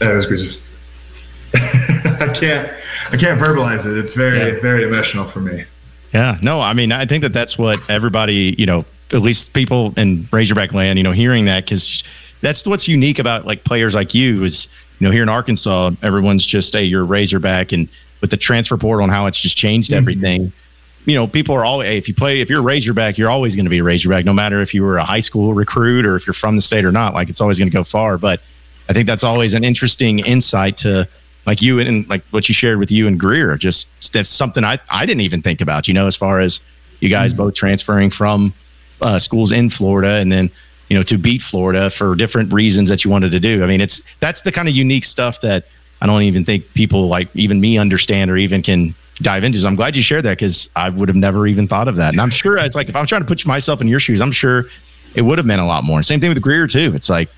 uh, 0.00 0.10
it 0.10 0.14
was 0.14 0.26
just. 0.28 0.58
I 1.54 2.36
can't 2.40 2.68
I 3.12 3.16
can't 3.16 3.38
verbalize 3.40 3.84
it. 3.86 4.04
It's 4.04 4.14
very 4.16 4.54
Yeah. 4.54 4.60
very 4.60 4.84
emotional 4.84 5.30
for 5.30 5.40
me. 5.40 5.64
Yeah, 6.12 6.36
no, 6.42 6.60
I 6.60 6.74
mean, 6.74 6.92
I 6.92 7.06
think 7.06 7.22
that 7.22 7.32
that's 7.32 7.58
what 7.58 7.80
everybody, 7.88 8.54
you 8.56 8.66
know, 8.66 8.84
at 9.12 9.20
least 9.20 9.52
people 9.52 9.92
in 9.96 10.28
Razorback 10.32 10.72
land, 10.72 10.96
you 10.96 11.02
know, 11.02 11.10
hearing 11.10 11.46
that 11.46 11.64
because 11.64 12.04
that's 12.40 12.64
what's 12.66 12.86
unique 12.86 13.18
about 13.18 13.46
like 13.46 13.64
players 13.64 13.94
like 13.94 14.14
you 14.14 14.44
is, 14.44 14.68
you 15.04 15.10
know, 15.10 15.12
here 15.12 15.22
in 15.22 15.28
Arkansas, 15.28 15.90
everyone's 16.02 16.46
just, 16.46 16.72
hey, 16.72 16.84
you're 16.84 17.02
a 17.02 17.04
Razorback, 17.04 17.72
and 17.72 17.90
with 18.22 18.30
the 18.30 18.38
transfer 18.38 18.78
portal 18.78 19.04
and 19.04 19.12
how 19.12 19.26
it's 19.26 19.42
just 19.42 19.54
changed 19.54 19.92
everything, 19.92 20.50
you 21.04 21.14
know, 21.14 21.26
people 21.26 21.54
are 21.54 21.62
always, 21.62 21.88
hey, 21.88 21.98
if 21.98 22.08
you 22.08 22.14
play, 22.14 22.40
if 22.40 22.48
you're 22.48 22.60
a 22.60 22.64
Razorback, 22.64 23.18
you're 23.18 23.28
always 23.28 23.54
going 23.54 23.66
to 23.66 23.70
be 23.70 23.80
a 23.80 23.84
Razorback, 23.84 24.24
no 24.24 24.32
matter 24.32 24.62
if 24.62 24.72
you 24.72 24.82
were 24.82 24.96
a 24.96 25.04
high 25.04 25.20
school 25.20 25.52
recruit 25.52 26.06
or 26.06 26.16
if 26.16 26.26
you're 26.26 26.32
from 26.32 26.56
the 26.56 26.62
state 26.62 26.86
or 26.86 26.90
not. 26.90 27.12
Like, 27.12 27.28
it's 27.28 27.42
always 27.42 27.58
going 27.58 27.70
to 27.70 27.76
go 27.76 27.84
far. 27.84 28.16
But 28.16 28.40
I 28.88 28.94
think 28.94 29.06
that's 29.06 29.22
always 29.22 29.52
an 29.52 29.62
interesting 29.62 30.20
insight 30.20 30.78
to 30.78 31.06
like 31.44 31.60
you 31.60 31.80
and, 31.80 32.08
like 32.08 32.22
what 32.30 32.48
you 32.48 32.54
shared 32.56 32.78
with 32.78 32.90
you 32.90 33.06
and 33.06 33.20
Grier. 33.20 33.58
Just 33.58 33.84
that's 34.14 34.34
something 34.34 34.64
I 34.64 34.80
I 34.90 35.04
didn't 35.04 35.20
even 35.20 35.42
think 35.42 35.60
about. 35.60 35.86
You 35.86 35.92
know, 35.92 36.06
as 36.06 36.16
far 36.16 36.40
as 36.40 36.60
you 37.00 37.10
guys 37.10 37.34
both 37.34 37.56
transferring 37.56 38.10
from 38.10 38.54
uh, 39.02 39.18
schools 39.18 39.52
in 39.52 39.68
Florida 39.68 40.14
and 40.14 40.32
then 40.32 40.50
you 40.88 40.96
know 40.96 41.04
to 41.08 41.18
beat 41.18 41.40
Florida 41.50 41.90
for 41.96 42.14
different 42.14 42.52
reasons 42.52 42.88
that 42.90 43.04
you 43.04 43.10
wanted 43.10 43.30
to 43.30 43.40
do. 43.40 43.62
I 43.62 43.66
mean, 43.66 43.80
it's 43.80 44.00
that's 44.20 44.40
the 44.44 44.52
kind 44.52 44.68
of 44.68 44.74
unique 44.74 45.04
stuff 45.04 45.36
that 45.42 45.64
I 46.00 46.06
don't 46.06 46.22
even 46.22 46.44
think 46.44 46.64
people 46.74 47.08
like 47.08 47.28
even 47.34 47.60
me 47.60 47.78
understand 47.78 48.30
or 48.30 48.36
even 48.36 48.62
can 48.62 48.94
dive 49.22 49.44
into. 49.44 49.60
So 49.60 49.66
I'm 49.66 49.76
glad 49.76 49.94
you 49.96 50.02
shared 50.04 50.24
that 50.24 50.38
because 50.38 50.68
I 50.74 50.90
would 50.90 51.08
have 51.08 51.16
never 51.16 51.46
even 51.46 51.68
thought 51.68 51.88
of 51.88 51.96
that. 51.96 52.08
And 52.08 52.20
I'm 52.20 52.32
sure 52.32 52.58
it's 52.58 52.74
like 52.74 52.88
if 52.88 52.96
I'm 52.96 53.06
trying 53.06 53.22
to 53.22 53.28
put 53.28 53.44
myself 53.46 53.80
in 53.80 53.88
your 53.88 54.00
shoes, 54.00 54.20
I'm 54.20 54.32
sure 54.32 54.64
it 55.14 55.22
would 55.22 55.38
have 55.38 55.46
meant 55.46 55.60
a 55.60 55.66
lot 55.66 55.84
more. 55.84 56.02
Same 56.02 56.20
thing 56.20 56.28
with 56.30 56.42
Grier 56.42 56.66
too. 56.66 56.92
It's 56.94 57.08
like 57.08 57.28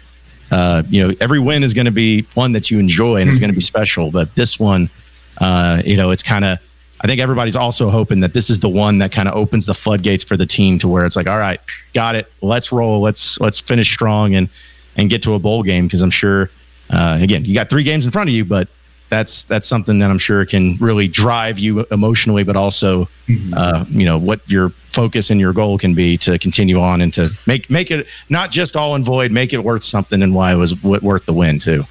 uh, 0.50 0.82
you 0.88 1.06
know, 1.06 1.14
every 1.20 1.40
win 1.40 1.64
is 1.64 1.74
going 1.74 1.86
to 1.86 1.92
be 1.92 2.26
one 2.34 2.52
that 2.52 2.70
you 2.70 2.78
enjoy 2.78 3.16
and 3.16 3.30
it's 3.30 3.40
going 3.40 3.50
to 3.50 3.56
be 3.56 3.62
special. 3.62 4.10
But 4.12 4.28
this 4.36 4.56
one, 4.58 4.90
uh, 5.38 5.82
you 5.84 5.96
know, 5.96 6.10
it's 6.10 6.22
kind 6.22 6.44
of. 6.44 6.58
I 7.00 7.06
think 7.06 7.20
everybody's 7.20 7.56
also 7.56 7.90
hoping 7.90 8.20
that 8.20 8.32
this 8.32 8.48
is 8.48 8.60
the 8.60 8.68
one 8.68 8.98
that 8.98 9.12
kind 9.12 9.28
of 9.28 9.34
opens 9.34 9.66
the 9.66 9.76
floodgates 9.84 10.24
for 10.24 10.36
the 10.36 10.46
team 10.46 10.78
to 10.80 10.88
where 10.88 11.04
it's 11.04 11.16
like, 11.16 11.26
all 11.26 11.38
right, 11.38 11.60
got 11.94 12.14
it, 12.14 12.26
let's 12.42 12.72
roll, 12.72 13.02
let's 13.02 13.36
let's 13.40 13.62
finish 13.68 13.92
strong 13.92 14.34
and 14.34 14.48
and 14.96 15.10
get 15.10 15.22
to 15.24 15.34
a 15.34 15.38
bowl 15.38 15.62
game. 15.62 15.86
Because 15.86 16.02
I'm 16.02 16.10
sure, 16.10 16.48
uh, 16.90 17.18
again, 17.20 17.44
you 17.44 17.54
got 17.54 17.68
three 17.68 17.84
games 17.84 18.06
in 18.06 18.12
front 18.12 18.30
of 18.30 18.34
you, 18.34 18.44
but 18.44 18.68
that's 19.10 19.44
that's 19.48 19.68
something 19.68 19.98
that 20.00 20.06
I'm 20.06 20.18
sure 20.18 20.44
can 20.46 20.78
really 20.80 21.08
drive 21.08 21.58
you 21.58 21.84
emotionally, 21.90 22.44
but 22.44 22.56
also, 22.56 23.08
uh, 23.54 23.84
you 23.88 24.04
know, 24.04 24.18
what 24.18 24.40
your 24.46 24.70
focus 24.94 25.30
and 25.30 25.38
your 25.38 25.52
goal 25.52 25.78
can 25.78 25.94
be 25.94 26.18
to 26.22 26.38
continue 26.38 26.80
on 26.80 27.00
and 27.00 27.12
to 27.12 27.28
make 27.46 27.70
make 27.70 27.90
it 27.90 28.06
not 28.30 28.50
just 28.50 28.74
all 28.74 28.94
in 28.96 29.04
void, 29.04 29.30
make 29.30 29.52
it 29.52 29.58
worth 29.60 29.84
something 29.84 30.22
and 30.22 30.34
why 30.34 30.52
it 30.52 30.56
was 30.56 30.74
worth 30.82 31.24
the 31.26 31.32
win 31.32 31.60
too. 31.62 31.82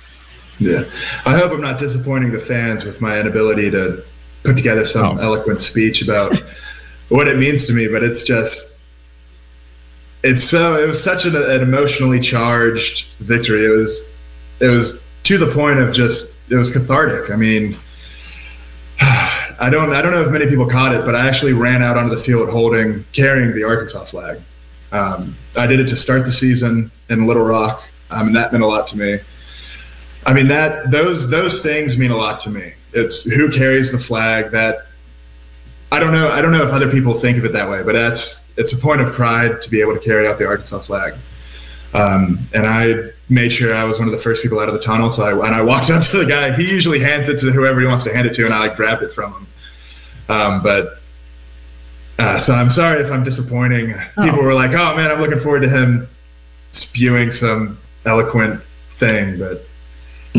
Yeah, 0.60 0.84
I 1.26 1.38
hope 1.38 1.52
I'm 1.52 1.62
not 1.62 1.80
disappointing 1.80 2.32
the 2.32 2.46
fans 2.48 2.84
with 2.86 3.02
my 3.02 3.20
inability 3.20 3.70
to 3.72 4.04
put 4.46 4.56
together 4.56 4.86
some 4.86 5.18
Oh. 5.18 5.22
eloquent 5.22 5.60
speech 5.62 6.02
about 6.04 6.34
what 7.10 7.28
it 7.28 7.38
means 7.38 7.66
to 7.68 7.74
me. 7.74 7.88
But 7.88 8.04
it's 8.04 8.26
just, 8.28 8.56
it's 10.24 10.50
so 10.50 10.76
it 10.76 10.88
was 10.88 11.04
such 11.04 11.26
an, 11.26 11.36
an 11.36 11.62
emotionally 11.62 12.20
charged 12.22 13.04
victory. 13.22 13.66
It 13.66 13.76
was, 13.78 13.92
it 14.62 14.68
was 14.68 15.00
to 15.26 15.38
the 15.38 15.54
point 15.54 15.80
of 15.80 15.94
just 15.94 16.32
it 16.50 16.56
was 16.56 16.72
cathartic. 16.72 17.32
I 17.32 17.36
mean, 17.36 17.80
I 19.02 19.70
don't 19.72 19.94
I 19.94 20.02
don't 20.02 20.12
know 20.12 20.22
if 20.26 20.32
many 20.32 20.48
people 20.48 20.70
caught 20.70 20.94
it, 20.94 21.06
but 21.06 21.16
I 21.16 21.28
actually 21.28 21.54
ran 21.54 21.82
out 21.82 21.98
onto 21.98 22.16
the 22.16 22.24
field 22.24 22.50
holding 22.50 23.06
carrying 23.16 23.56
the 23.56 23.64
Arkansas 23.64 24.10
flag. 24.12 24.38
Um, 24.92 25.38
I 25.58 25.68
did 25.68 25.80
it 25.80 25.90
to 25.90 25.96
start 25.96 26.24
the 26.26 26.32
season 26.32 26.92
in 27.10 27.28
Little 27.28 27.44
Rock, 27.44 27.82
um, 28.10 28.28
and 28.28 28.36
that 28.36 28.52
meant 28.52 28.64
a 28.64 28.68
lot 28.68 28.88
to 28.90 28.96
me. 28.96 29.18
I 30.26 30.34
mean 30.34 30.48
that 30.48 30.90
those 30.92 31.30
those 31.30 31.60
things 31.62 31.98
mean 31.98 32.12
a 32.12 32.18
lot 32.18 32.42
to 32.44 32.50
me. 32.50 32.74
It's 32.94 33.24
who 33.24 33.52
carries 33.52 33.92
the 33.92 34.04
flag. 34.08 34.52
That 34.52 34.90
I 35.92 36.00
don't 36.00 36.14
know. 36.14 36.30
I 36.30 36.42
don't 36.42 36.52
know 36.52 36.66
if 36.66 36.74
other 36.74 36.92
people 36.92 37.22
think 37.22 37.38
of 37.38 37.46
it 37.46 37.54
that 37.54 37.70
way, 37.70 37.84
but 37.86 37.94
that's 37.94 38.22
it's 38.58 38.74
a 38.74 38.82
point 38.82 39.02
of 39.02 39.14
pride 39.14 39.62
to 39.62 39.70
be 39.70 39.82
able 39.82 39.94
to 39.94 40.04
carry 40.04 40.28
out 40.28 40.40
the 40.40 40.46
Arkansas 40.46 40.86
flag. 40.86 41.14
Um, 41.94 42.50
and 42.54 42.66
I 42.66 43.14
made 43.30 43.52
sure 43.54 43.74
I 43.74 43.84
was 43.86 44.00
one 44.00 44.10
of 44.10 44.18
the 44.18 44.24
first 44.24 44.42
people 44.42 44.60
out 44.60 44.68
of 44.68 44.74
the 44.74 44.84
tunnel. 44.84 45.14
So 45.16 45.24
I, 45.24 45.32
and 45.32 45.56
I 45.56 45.62
walked 45.62 45.92
up 45.94 46.04
to 46.12 46.18
the 46.18 46.28
guy. 46.28 46.56
He 46.56 46.64
usually 46.64 47.00
hands 47.00 47.30
it 47.30 47.40
to 47.42 47.52
whoever 47.54 47.80
he 47.80 47.88
wants 47.88 48.04
to 48.06 48.14
hand 48.14 48.28
it 48.28 48.34
to, 48.36 48.46
and 48.46 48.54
I 48.54 48.68
like 48.68 48.76
grabbed 48.76 49.04
it 49.04 49.14
from 49.14 49.34
him. 49.34 49.48
Um, 50.28 50.64
but 50.64 50.98
uh, 52.18 52.44
so 52.46 52.54
I'm 52.54 52.72
sorry 52.72 53.06
if 53.06 53.12
I'm 53.12 53.24
disappointing. 53.24 53.94
People 54.18 54.42
were 54.42 54.58
like, 54.58 54.72
"Oh 54.74 54.98
man, 54.98 55.12
I'm 55.12 55.22
looking 55.22 55.42
forward 55.44 55.62
to 55.62 55.70
him 55.70 56.10
spewing 56.74 57.32
some 57.40 57.78
eloquent 58.06 58.62
thing," 59.00 59.38
but 59.38 59.62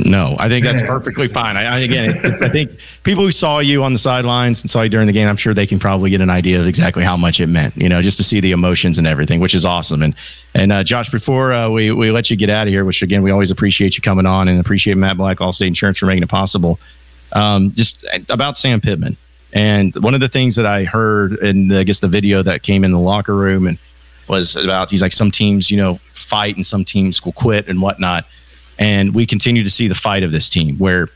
No, 0.05 0.37
I 0.39 0.49
think 0.49 0.67
that's 0.67 0.87
perfectly 0.87 1.27
fine. 1.33 1.57
I, 1.57 1.65
I 1.65 1.79
again, 1.81 2.21
it, 2.23 2.43
I 2.43 2.53
think 2.53 2.71
people 3.03 3.25
who 3.25 3.31
saw 3.31 3.61
you 3.61 3.83
on 3.83 3.95
the 3.95 3.99
sidelines 3.99 4.61
and 4.61 4.71
saw 4.71 4.83
you 4.83 4.91
during 4.91 5.07
the 5.07 5.13
game, 5.13 5.27
I'm 5.27 5.39
sure 5.39 5.55
they 5.55 5.67
can 5.67 5.81
probably 5.81 6.11
get 6.11 6.21
an 6.21 6.29
idea 6.29 6.61
of 6.61 6.67
exactly 6.67 7.03
how 7.03 7.17
much 7.17 7.41
it 7.41 7.47
meant. 7.47 7.77
You 7.77 7.89
know, 7.89 8.03
just 8.03 8.19
to 8.19 8.25
see 8.25 8.43
the 8.43 8.53
emotions 8.53 8.99
and 8.99 9.07
everything, 9.07 9.41
which 9.41 9.55
is 9.55 9.65
awesome. 9.65 10.03
And 10.03 10.15
and 10.55 10.71
uh, 10.71 10.85
Josh, 10.85 11.09
before 11.11 11.55
uh, 11.55 11.71
we 11.71 11.93
we 11.93 12.11
let 12.11 12.29
you 12.29 12.37
get 12.37 12.51
out 12.51 12.67
of 12.67 12.73
here, 12.73 12.85
which 12.85 13.01
again 13.01 13.23
we 13.23 13.31
always 13.31 13.51
appreciate 13.51 13.95
you 13.95 14.03
coming 14.03 14.27
on 14.27 14.49
and 14.49 14.61
appreciate 14.61 14.99
Matt 14.99 15.17
Black, 15.17 15.39
Allstate 15.39 15.69
Insurance, 15.69 15.99
for 15.99 16.07
making 16.07 16.25
it 16.25 16.29
possible. 16.29 16.79
Um, 17.33 17.73
just 17.75 17.95
about 18.29 18.57
Sam 18.57 18.83
Pittman, 18.83 19.17
and 19.55 19.95
one 19.99 20.13
of 20.13 20.21
the 20.21 20.29
things 20.29 20.57
that 20.57 20.67
I 20.67 20.85
heard 20.85 21.33
in 21.39 21.69
the, 21.69 21.79
I 21.79 21.85
guess 21.85 22.01
the 22.01 22.09
video 22.09 22.43
that 22.43 22.63
came 22.63 22.85
in 22.85 22.93
the 22.93 22.99
locker 22.99 23.35
room 23.35 23.67
and 23.67 23.79
was 24.29 24.59
about 24.63 24.89
he's 24.91 25.01
like 25.01 25.13
some 25.13 25.31
teams 25.31 25.71
you 25.71 25.77
know 25.77 25.99
fight 26.29 26.57
and 26.57 26.67
some 26.67 26.85
teams 26.85 27.21
will 27.25 27.33
quit 27.33 27.69
and 27.69 27.81
whatnot 27.81 28.25
and 28.79 29.15
we 29.15 29.27
continue 29.27 29.65
to 29.65 29.71
see 29.71 29.89
the 29.89 29.99
fight 30.03 30.23
of 30.23 30.33
this 30.33 30.49
team 30.51 30.79
where 30.79 31.09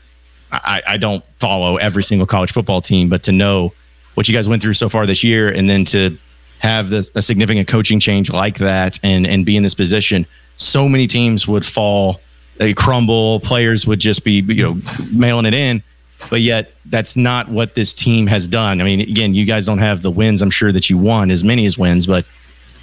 I, 0.51 0.81
I 0.87 0.97
don't 0.97 1.23
follow 1.39 1.77
every 1.77 2.03
single 2.03 2.27
college 2.27 2.51
football 2.51 2.81
team, 2.81 3.09
but 3.09 3.23
to 3.23 3.31
know 3.31 3.71
what 4.15 4.27
you 4.27 4.35
guys 4.35 4.47
went 4.47 4.61
through 4.61 4.73
so 4.73 4.89
far 4.89 5.05
this 5.05 5.23
year 5.23 5.49
and 5.49 5.69
then 5.69 5.85
to 5.91 6.17
have 6.59 6.89
the, 6.89 7.05
a 7.15 7.21
significant 7.21 7.69
coaching 7.69 7.99
change 7.99 8.29
like 8.29 8.57
that 8.59 8.99
and, 9.03 9.25
and 9.25 9.45
be 9.45 9.55
in 9.55 9.63
this 9.63 9.73
position, 9.73 10.27
so 10.57 10.87
many 10.87 11.07
teams 11.07 11.45
would 11.47 11.63
fall, 11.73 12.19
they 12.59 12.73
crumble, 12.73 13.39
players 13.39 13.85
would 13.87 13.99
just 13.99 14.23
be, 14.23 14.43
you 14.47 14.63
know, 14.63 14.75
mailing 15.11 15.45
it 15.45 15.53
in. 15.53 15.83
But 16.29 16.41
yet, 16.41 16.69
that's 16.91 17.15
not 17.15 17.49
what 17.49 17.73
this 17.75 17.93
team 17.97 18.27
has 18.27 18.47
done. 18.47 18.79
I 18.79 18.83
mean, 18.83 18.99
again, 19.01 19.33
you 19.33 19.47
guys 19.47 19.65
don't 19.65 19.79
have 19.79 20.03
the 20.03 20.11
wins, 20.11 20.43
I'm 20.43 20.51
sure, 20.51 20.71
that 20.71 20.87
you 20.87 20.97
won, 20.97 21.31
as 21.31 21.43
many 21.43 21.65
as 21.65 21.77
wins, 21.77 22.05
but 22.05 22.25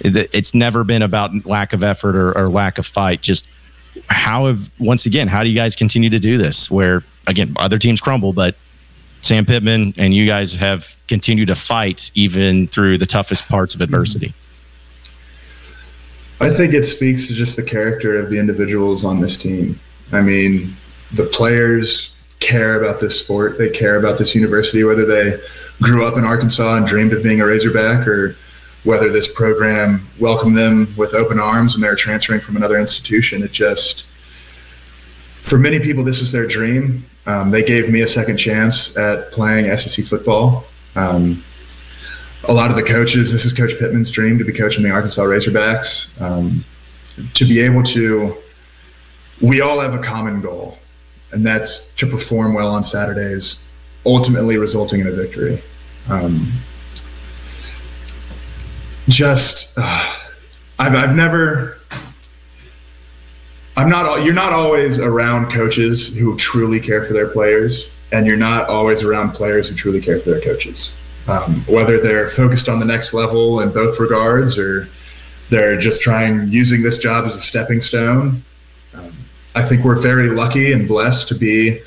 it's 0.01 0.53
never 0.53 0.83
been 0.83 1.01
about 1.01 1.31
lack 1.45 1.71
of 1.71 1.81
effort 1.81 2.15
or, 2.17 2.37
or 2.37 2.49
lack 2.49 2.77
of 2.77 2.85
fight. 2.93 3.21
Just 3.21 3.43
how 4.07 4.47
have 4.47 4.57
once 4.79 5.05
again 5.05 5.27
how 5.27 5.43
do 5.43 5.49
you 5.49 5.55
guys 5.55 5.75
continue 5.75 6.09
to 6.09 6.19
do 6.19 6.37
this 6.37 6.67
where 6.69 7.03
again 7.27 7.53
other 7.57 7.79
teams 7.79 7.99
crumble 7.99 8.33
but 8.33 8.55
sam 9.23 9.45
pittman 9.45 9.93
and 9.97 10.13
you 10.13 10.27
guys 10.27 10.55
have 10.59 10.79
continued 11.07 11.47
to 11.47 11.55
fight 11.67 11.99
even 12.15 12.69
through 12.73 12.97
the 12.97 13.05
toughest 13.05 13.43
parts 13.49 13.75
of 13.75 13.81
adversity 13.81 14.33
I 16.41 16.55
think 16.55 16.73
it 16.73 16.87
speaks 16.95 17.27
to 17.27 17.35
just 17.35 17.57
the 17.57 17.63
character 17.63 18.15
of 18.15 18.31
the 18.31 18.39
individuals 18.39 19.03
on 19.03 19.21
this 19.21 19.37
team. 19.43 19.77
I 20.13 20.21
mean, 20.21 20.77
the 21.15 21.29
players 21.35 22.11
care 22.39 22.81
about 22.81 23.01
this 23.01 23.21
sport. 23.23 23.57
They 23.57 23.69
care 23.69 23.99
about 23.99 24.17
this 24.17 24.31
university, 24.33 24.83
whether 24.83 25.05
they 25.05 25.35
grew 25.81 26.07
up 26.07 26.17
in 26.17 26.23
Arkansas 26.23 26.77
and 26.77 26.87
dreamed 26.87 27.11
of 27.11 27.23
being 27.23 27.41
a 27.41 27.45
Razorback 27.45 28.07
or 28.07 28.37
whether 28.83 29.11
this 29.11 29.27
program 29.35 30.09
welcomed 30.21 30.57
them 30.57 30.95
with 30.97 31.13
open 31.13 31.39
arms 31.39 31.73
when 31.75 31.81
they 31.81 31.87
were 31.87 31.99
transferring 31.99 32.41
from 32.41 32.55
another 32.55 32.79
institution. 32.79 33.43
It 33.43 33.51
just, 33.51 34.03
for 35.49 35.57
many 35.57 35.79
people, 35.79 36.05
this 36.05 36.19
is 36.19 36.31
their 36.31 36.47
dream. 36.47 37.05
Um, 37.25 37.51
they 37.51 37.63
gave 37.63 37.89
me 37.89 38.01
a 38.01 38.07
second 38.07 38.39
chance 38.39 38.91
at 38.97 39.31
playing 39.31 39.69
SEC 39.77 40.05
football. 40.09 40.65
Um, 40.95 41.43
a 42.47 42.53
lot 42.53 42.71
of 42.71 42.77
the 42.77 42.83
coaches, 42.83 43.29
this 43.31 43.43
is 43.43 43.53
Coach 43.57 43.71
Pittman's 43.79 44.11
dream 44.13 44.37
to 44.39 44.45
be 44.45 44.57
coaching 44.57 44.83
the 44.83 44.89
Arkansas 44.89 45.21
Razorbacks. 45.21 46.21
Um, 46.21 46.63
to 47.35 47.45
be 47.45 47.63
able 47.63 47.83
to, 47.83 48.35
we 49.45 49.59
all 49.59 49.81
have 49.81 49.93
a 49.93 50.01
common 50.01 50.41
goal, 50.41 50.77
and 51.33 51.45
that's 51.45 51.87
to 51.97 52.07
perform 52.07 52.53
well 52.53 52.69
on 52.69 52.85
Saturdays, 52.85 53.57
ultimately 54.05 54.55
resulting 54.55 55.01
in 55.01 55.07
a 55.07 55.15
victory. 55.15 55.61
Um, 56.07 56.63
just, 59.09 59.67
uh, 59.77 60.15
I've, 60.77 60.93
I've 60.93 61.15
never, 61.15 61.77
I'm 63.75 63.89
not, 63.89 64.23
you're 64.23 64.33
not 64.33 64.53
always 64.53 64.99
around 64.99 65.53
coaches 65.53 66.11
who 66.19 66.37
truly 66.51 66.79
care 66.79 67.05
for 67.07 67.13
their 67.13 67.29
players, 67.29 67.89
and 68.11 68.25
you're 68.25 68.37
not 68.37 68.69
always 68.69 69.03
around 69.03 69.33
players 69.33 69.67
who 69.69 69.75
truly 69.75 70.01
care 70.01 70.19
for 70.23 70.31
their 70.31 70.41
coaches 70.41 70.91
um, 71.29 71.65
whether 71.69 72.01
they're 72.01 72.31
focused 72.35 72.67
on 72.67 72.79
the 72.79 72.85
next 72.85 73.13
level 73.13 73.61
in 73.61 73.71
both 73.71 73.99
regards 73.99 74.57
or 74.57 74.87
they're 75.51 75.79
just 75.79 76.01
trying 76.01 76.47
using 76.49 76.81
this 76.83 76.97
job 77.01 77.25
as 77.25 77.33
a 77.33 77.43
stepping 77.43 77.81
stone. 77.81 78.43
Um, 78.93 79.29
I 79.55 79.67
think 79.69 79.85
we're 79.85 80.01
very 80.01 80.29
lucky 80.29 80.73
and 80.73 80.87
blessed 80.87 81.27
to 81.29 81.37
be 81.37 81.81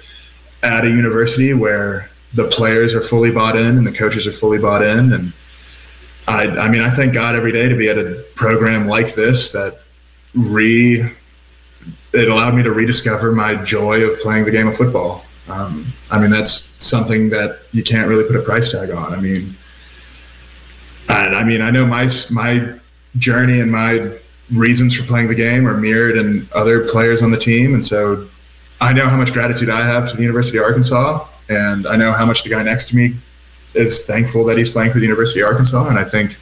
at 0.63 0.85
a 0.85 0.89
university 0.89 1.55
where 1.55 2.09
the 2.37 2.51
players 2.57 2.95
are 2.95 3.09
fully 3.09 3.31
bought 3.33 3.57
in 3.57 3.79
and 3.79 3.87
the 3.87 3.97
coaches 3.97 4.27
are 4.27 4.39
fully 4.39 4.59
bought 4.59 4.83
in. 4.83 5.13
And 5.13 5.33
I, 6.27 6.45
I 6.45 6.69
mean, 6.71 6.81
I 6.81 6.95
thank 6.97 7.15
God 7.15 7.35
every 7.35 7.53
day 7.53 7.69
to 7.69 7.77
be 7.77 7.89
at 7.89 7.99
a 7.99 8.25
program 8.37 8.87
like 8.87 9.17
this 9.17 9.51
that 9.53 9.79
re 10.35 11.11
it 12.13 12.29
allowed 12.29 12.55
me 12.55 12.63
to 12.63 12.71
rediscover 12.71 13.33
my 13.33 13.65
joy 13.67 13.97
of 14.01 14.19
playing 14.21 14.45
the 14.45 14.51
game 14.51 14.69
of 14.69 14.77
football. 14.77 15.25
Um, 15.49 15.93
I 16.11 16.21
mean, 16.21 16.31
that's 16.31 16.63
something 16.79 17.31
that 17.31 17.59
you 17.73 17.83
can't 17.83 18.09
really 18.09 18.25
put 18.25 18.37
a 18.37 18.45
price 18.45 18.71
tag 18.71 18.91
on. 18.91 19.13
I 19.13 19.21
mean, 19.21 19.57
and 21.09 21.35
I 21.35 21.45
mean, 21.45 21.61
I 21.61 21.71
know 21.71 21.87
my 21.87 22.07
my 22.31 22.79
journey 23.19 23.61
and 23.61 23.71
my 23.71 24.19
reasons 24.55 24.97
for 24.97 25.07
playing 25.07 25.29
the 25.29 25.35
game 25.35 25.67
are 25.67 25.77
mirrored 25.77 26.17
in 26.17 26.49
other 26.55 26.87
players 26.93 27.21
on 27.23 27.33
the 27.33 27.39
team, 27.39 27.75
and 27.75 27.85
so 27.85 28.29
I 28.81 28.93
know 28.93 29.09
how 29.09 29.17
much 29.17 29.33
gratitude 29.33 29.71
I 29.71 29.87
have 29.87 30.09
to 30.11 30.17
the 30.17 30.23
University 30.23 30.59
of 30.59 30.65
Arkansas, 30.65 31.27
and 31.49 31.87
I 31.87 31.97
know 31.97 32.13
how 32.13 32.27
much 32.27 32.39
the 32.45 32.51
guy 32.51 32.63
next 32.63 32.91
to 32.91 32.97
me 32.97 33.19
is 33.75 34.01
thankful 34.07 34.45
that 34.47 34.59
he's 34.59 34.71
playing 34.71 34.93
for 34.93 34.99
the 34.99 35.07
University 35.07 35.41
of 35.41 35.47
Arkansas, 35.47 35.89
and 35.89 35.99
I 35.99 36.09
think 36.11 36.33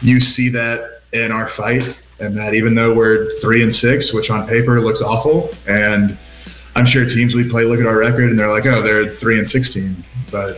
you 0.00 0.18
see 0.20 0.50
that 0.50 1.02
in 1.12 1.30
our 1.32 1.50
fight, 1.56 1.82
and 2.20 2.36
that 2.36 2.54
even 2.54 2.74
though 2.74 2.94
we're 2.94 3.40
three 3.40 3.62
and 3.62 3.74
six, 3.74 4.12
which 4.14 4.30
on 4.30 4.48
paper 4.48 4.80
looks 4.80 5.00
awful, 5.00 5.50
and 5.66 6.18
I'm 6.74 6.86
sure 6.86 7.04
teams 7.04 7.34
we 7.34 7.50
play 7.50 7.64
look 7.64 7.80
at 7.80 7.86
our 7.86 7.98
record 7.98 8.30
and 8.30 8.38
they're 8.38 8.52
like, 8.52 8.64
oh, 8.64 8.82
they're 8.82 9.16
three 9.20 9.38
and 9.38 9.48
sixteen, 9.48 10.04
but 10.30 10.56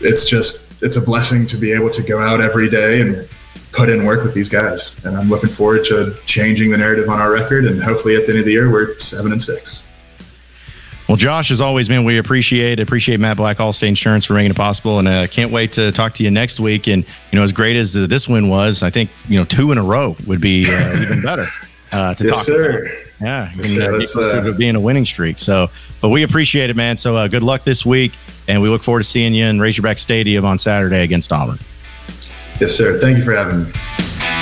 it's 0.00 0.28
just 0.30 0.68
it's 0.82 0.96
a 0.96 1.04
blessing 1.04 1.48
to 1.48 1.58
be 1.58 1.72
able 1.72 1.90
to 1.92 2.02
go 2.06 2.20
out 2.20 2.40
every 2.40 2.70
day 2.70 3.00
and 3.00 3.28
put 3.72 3.88
in 3.88 4.04
work 4.04 4.24
with 4.24 4.34
these 4.34 4.48
guys. 4.48 4.78
And 5.04 5.16
I'm 5.16 5.30
looking 5.30 5.54
forward 5.56 5.80
to 5.88 6.14
changing 6.26 6.70
the 6.70 6.76
narrative 6.76 7.08
on 7.08 7.20
our 7.20 7.32
record, 7.32 7.64
and 7.64 7.82
hopefully 7.82 8.16
at 8.16 8.26
the 8.26 8.32
end 8.32 8.40
of 8.40 8.44
the 8.44 8.52
year 8.52 8.70
we're 8.70 8.98
seven 8.98 9.32
and 9.32 9.40
six. 9.40 9.82
Well, 11.08 11.18
Josh, 11.18 11.50
as 11.50 11.60
always, 11.60 11.88
man, 11.90 12.04
we 12.06 12.18
appreciate 12.18 12.80
appreciate 12.80 13.20
Matt 13.20 13.36
Black, 13.36 13.58
Allstate 13.58 13.88
Insurance, 13.88 14.24
for 14.24 14.32
making 14.32 14.52
it 14.52 14.56
possible, 14.56 14.98
and 14.98 15.06
uh, 15.06 15.26
can't 15.34 15.52
wait 15.52 15.74
to 15.74 15.92
talk 15.92 16.14
to 16.14 16.22
you 16.24 16.30
next 16.30 16.58
week. 16.58 16.86
And 16.86 17.04
you 17.30 17.38
know, 17.38 17.44
as 17.44 17.52
great 17.52 17.76
as 17.76 17.92
the, 17.92 18.06
this 18.08 18.26
win 18.28 18.48
was, 18.48 18.82
I 18.82 18.90
think 18.90 19.10
you 19.28 19.38
know 19.38 19.44
two 19.44 19.70
in 19.70 19.76
a 19.78 19.84
row 19.84 20.16
would 20.26 20.40
be 20.40 20.64
uh, 20.66 21.02
even 21.02 21.22
better 21.22 21.46
uh, 21.92 22.14
to 22.14 22.24
yes, 22.24 22.32
talk 22.32 22.46
sir. 22.46 22.86
about. 22.86 22.90
Yeah, 23.20 23.50
Yes, 23.54 23.64
and, 23.66 23.76
sir. 23.76 23.82
uh, 23.82 23.90
get 23.92 24.00
Let's, 24.00 24.12
closer 24.12 24.38
uh, 24.38 24.44
to 24.44 24.54
being 24.56 24.76
a 24.76 24.80
winning 24.80 25.04
streak. 25.04 25.38
So, 25.38 25.68
but 26.00 26.08
we 26.08 26.24
appreciate 26.24 26.70
it, 26.70 26.76
man. 26.76 26.96
So, 26.96 27.16
uh, 27.16 27.28
good 27.28 27.42
luck 27.42 27.64
this 27.64 27.84
week, 27.86 28.12
and 28.48 28.60
we 28.62 28.68
look 28.70 28.82
forward 28.82 29.02
to 29.04 29.08
seeing 29.08 29.34
you 29.34 29.44
in 29.46 29.60
Razorback 29.60 29.98
Stadium 29.98 30.44
on 30.44 30.58
Saturday 30.58 31.02
against 31.04 31.30
Auburn. 31.30 31.58
Yes, 32.60 32.70
sir. 32.72 32.98
Thank 33.00 33.18
you 33.18 33.24
for 33.24 33.36
having 33.36 33.64
me. 33.64 34.33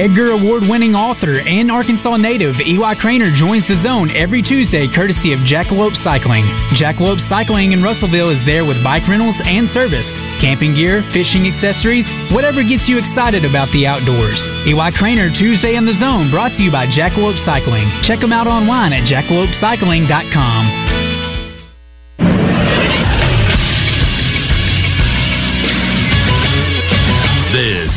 Edgar 0.00 0.32
Award 0.32 0.64
winning 0.64 0.96
author 0.96 1.44
and 1.44 1.68
Arkansas 1.68 2.16
native 2.16 2.56
Eli 2.56 2.96
Cranor 2.96 3.36
joins 3.36 3.68
the 3.68 3.76
zone 3.84 4.08
every 4.16 4.40
Tuesday 4.40 4.88
courtesy 4.88 5.36
of 5.36 5.44
Jackalope 5.44 5.92
Cycling. 6.00 6.48
Jackalope 6.72 7.20
Cycling 7.28 7.76
in 7.76 7.84
Russellville 7.84 8.32
is 8.32 8.40
there 8.48 8.64
with 8.64 8.80
bike 8.80 9.04
rentals 9.04 9.36
and 9.44 9.68
service, 9.76 10.08
camping 10.40 10.72
gear, 10.72 11.04
fishing 11.12 11.44
accessories, 11.44 12.08
whatever 12.32 12.64
gets 12.64 12.88
you 12.88 12.96
excited 12.96 13.44
about 13.44 13.68
the 13.76 13.84
outdoors. 13.84 14.40
Eli 14.64 14.88
Cranor 14.96 15.28
Tuesday 15.36 15.76
in 15.76 15.84
the 15.84 16.00
zone 16.00 16.32
brought 16.32 16.56
to 16.56 16.62
you 16.64 16.72
by 16.72 16.88
Jackalope 16.88 17.36
Cycling. 17.44 17.84
Check 18.00 18.24
them 18.24 18.32
out 18.32 18.48
online 18.48 18.96
at 18.96 19.04
jackalopecycling.com. 19.04 20.79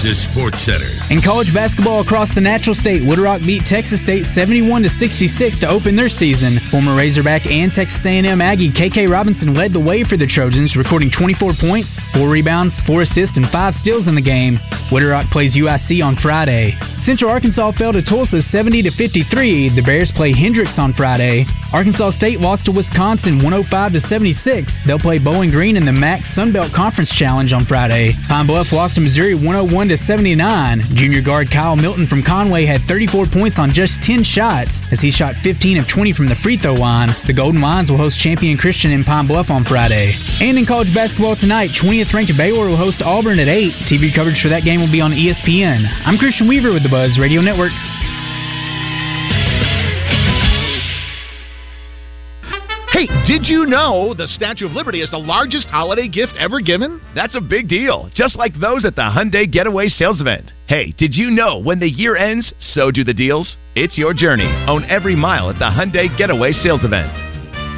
Is 0.04 0.20
Sports 0.36 0.60
Center. 0.66 0.92
In 1.16 1.22
college 1.24 1.54
basketball 1.54 2.02
across 2.02 2.28
the 2.36 2.42
Natural 2.44 2.76
State, 2.76 3.08
Wood 3.08 3.20
Rock 3.20 3.40
beat 3.40 3.64
Texas 3.72 4.04
State 4.04 4.28
71 4.36 4.84
to 4.84 4.92
66 5.00 5.64
to 5.64 5.68
open 5.72 5.96
their 5.96 6.12
season. 6.12 6.60
Former 6.72 6.92
Razorback 6.92 7.48
and 7.48 7.72
Texas 7.72 8.04
A&M 8.04 8.42
Aggie 8.42 8.76
KK 8.76 9.08
Robinson 9.08 9.56
led 9.56 9.72
the 9.72 9.80
way 9.80 10.04
for 10.04 10.18
the 10.18 10.28
Trojans, 10.28 10.76
recording 10.76 11.08
24 11.10 11.56
points, 11.56 11.88
4 12.20 12.28
rebounds, 12.28 12.76
4 12.86 13.04
assists, 13.04 13.38
and 13.38 13.48
5 13.48 13.76
steals 13.80 14.06
in 14.08 14.16
the 14.16 14.22
game. 14.22 14.60
Wood 14.92 15.08
Rock 15.08 15.32
plays 15.32 15.56
UIC 15.56 16.04
on 16.04 16.20
Friday. 16.20 16.76
Central 17.06 17.32
Arkansas 17.32 17.72
fell 17.80 17.94
to 17.94 18.04
Tulsa 18.04 18.42
70 18.52 18.84
to 18.84 18.92
53. 18.92 19.76
The 19.76 19.84
Bears 19.84 20.12
play 20.16 20.34
Hendrix 20.36 20.72
on 20.78 20.94
Friday. 20.94 21.46
Arkansas 21.72 22.12
State 22.12 22.40
lost 22.40 22.66
to 22.66 22.72
Wisconsin 22.72 23.42
105 23.42 23.94
to 23.94 24.02
76. 24.08 24.72
They'll 24.86 25.00
play 25.00 25.18
Bowling 25.18 25.52
Green 25.52 25.76
in 25.76 25.86
the 25.86 25.92
MAC 25.92 26.22
Sunbelt 26.36 26.76
Conference 26.76 27.12
Challenge 27.18 27.52
on 27.52 27.66
Friday. 27.66 28.14
Pine 28.28 28.48
Bluff 28.48 28.68
lost 28.72 28.96
to 28.96 29.02
Missouri 29.02 29.34
101 29.34 29.88
to 29.90 29.93
79. 30.06 30.94
Junior 30.96 31.22
guard 31.22 31.48
Kylen 31.50 31.82
Milton 31.82 32.08
from 32.08 32.24
Conway 32.24 32.66
had 32.66 32.82
34 32.88 33.28
points 33.34 33.58
on 33.58 33.74
just 33.74 33.94
10 34.04 34.24
shots 34.24 34.72
as 34.92 35.00
he 35.00 35.12
shot 35.12 35.36
15 35.44 35.78
of 35.78 35.86
20 35.88 36.14
from 36.14 36.28
the 36.28 36.36
free 36.44 36.58
throw 36.58 36.74
line. 36.74 37.16
The 37.28 37.34
Golden 37.34 37.62
Lions 37.62 37.90
will 37.90 37.98
host 37.98 38.20
Champion 38.20 38.58
Christian 38.58 38.92
in 38.92 39.04
Pine 39.04 39.28
Bluff 39.28 39.50
on 39.50 39.66
Friday. 39.66 40.14
And 40.42 40.58
in 40.58 40.66
college 40.66 40.94
basketball 40.94 41.36
tonight, 41.36 41.72
20th 41.82 42.14
ranked 42.14 42.34
Baylor 42.38 42.68
will 42.68 42.78
host 42.78 43.02
Auburn 43.02 43.40
at 43.40 43.48
8. 43.48 43.90
TV 43.90 44.14
coverage 44.14 44.42
for 44.42 44.50
that 44.50 44.64
game 44.64 44.80
will 44.80 44.92
be 44.92 45.02
on 45.02 45.12
ESPN. 45.12 45.86
I'm 46.06 46.18
Christian 46.18 46.48
Weaver 46.48 46.74
with 46.74 46.84
the 46.84 46.90
Buzz 46.90 47.18
Radio 47.20 47.42
Network. 47.42 47.72
Hey, 52.94 53.08
did 53.26 53.48
you 53.48 53.66
know 53.66 54.14
the 54.14 54.28
Statue 54.28 54.68
of 54.68 54.74
Liberty 54.74 55.02
is 55.02 55.10
the 55.10 55.18
largest 55.18 55.66
holiday 55.66 56.08
gift 56.08 56.34
ever 56.38 56.60
given? 56.60 57.02
That's 57.16 57.34
a 57.34 57.42
big 57.42 57.68
deal, 57.68 58.12
just 58.14 58.36
like 58.36 58.54
those 58.60 58.86
at 58.86 58.96
the 58.96 59.02
Hyundai 59.02 59.52
Getaway 59.52 59.88
Sales 59.88 60.22
Event. 60.22 60.52
Hey, 60.68 60.94
did 60.96 61.16
you 61.16 61.32
know 61.32 61.58
when 61.58 61.80
the 61.80 61.90
year 61.90 62.16
ends, 62.16 62.54
so 62.60 62.92
do 62.92 63.04
the 63.04 63.12
deals? 63.12 63.58
It's 63.74 63.98
your 63.98 64.14
journey. 64.14 64.46
Own 64.68 64.84
every 64.84 65.16
mile 65.16 65.50
at 65.50 65.58
the 65.58 65.66
Hyundai 65.66 66.16
Getaway 66.20 66.52
Sales 66.52 66.84
Event. 66.84 67.12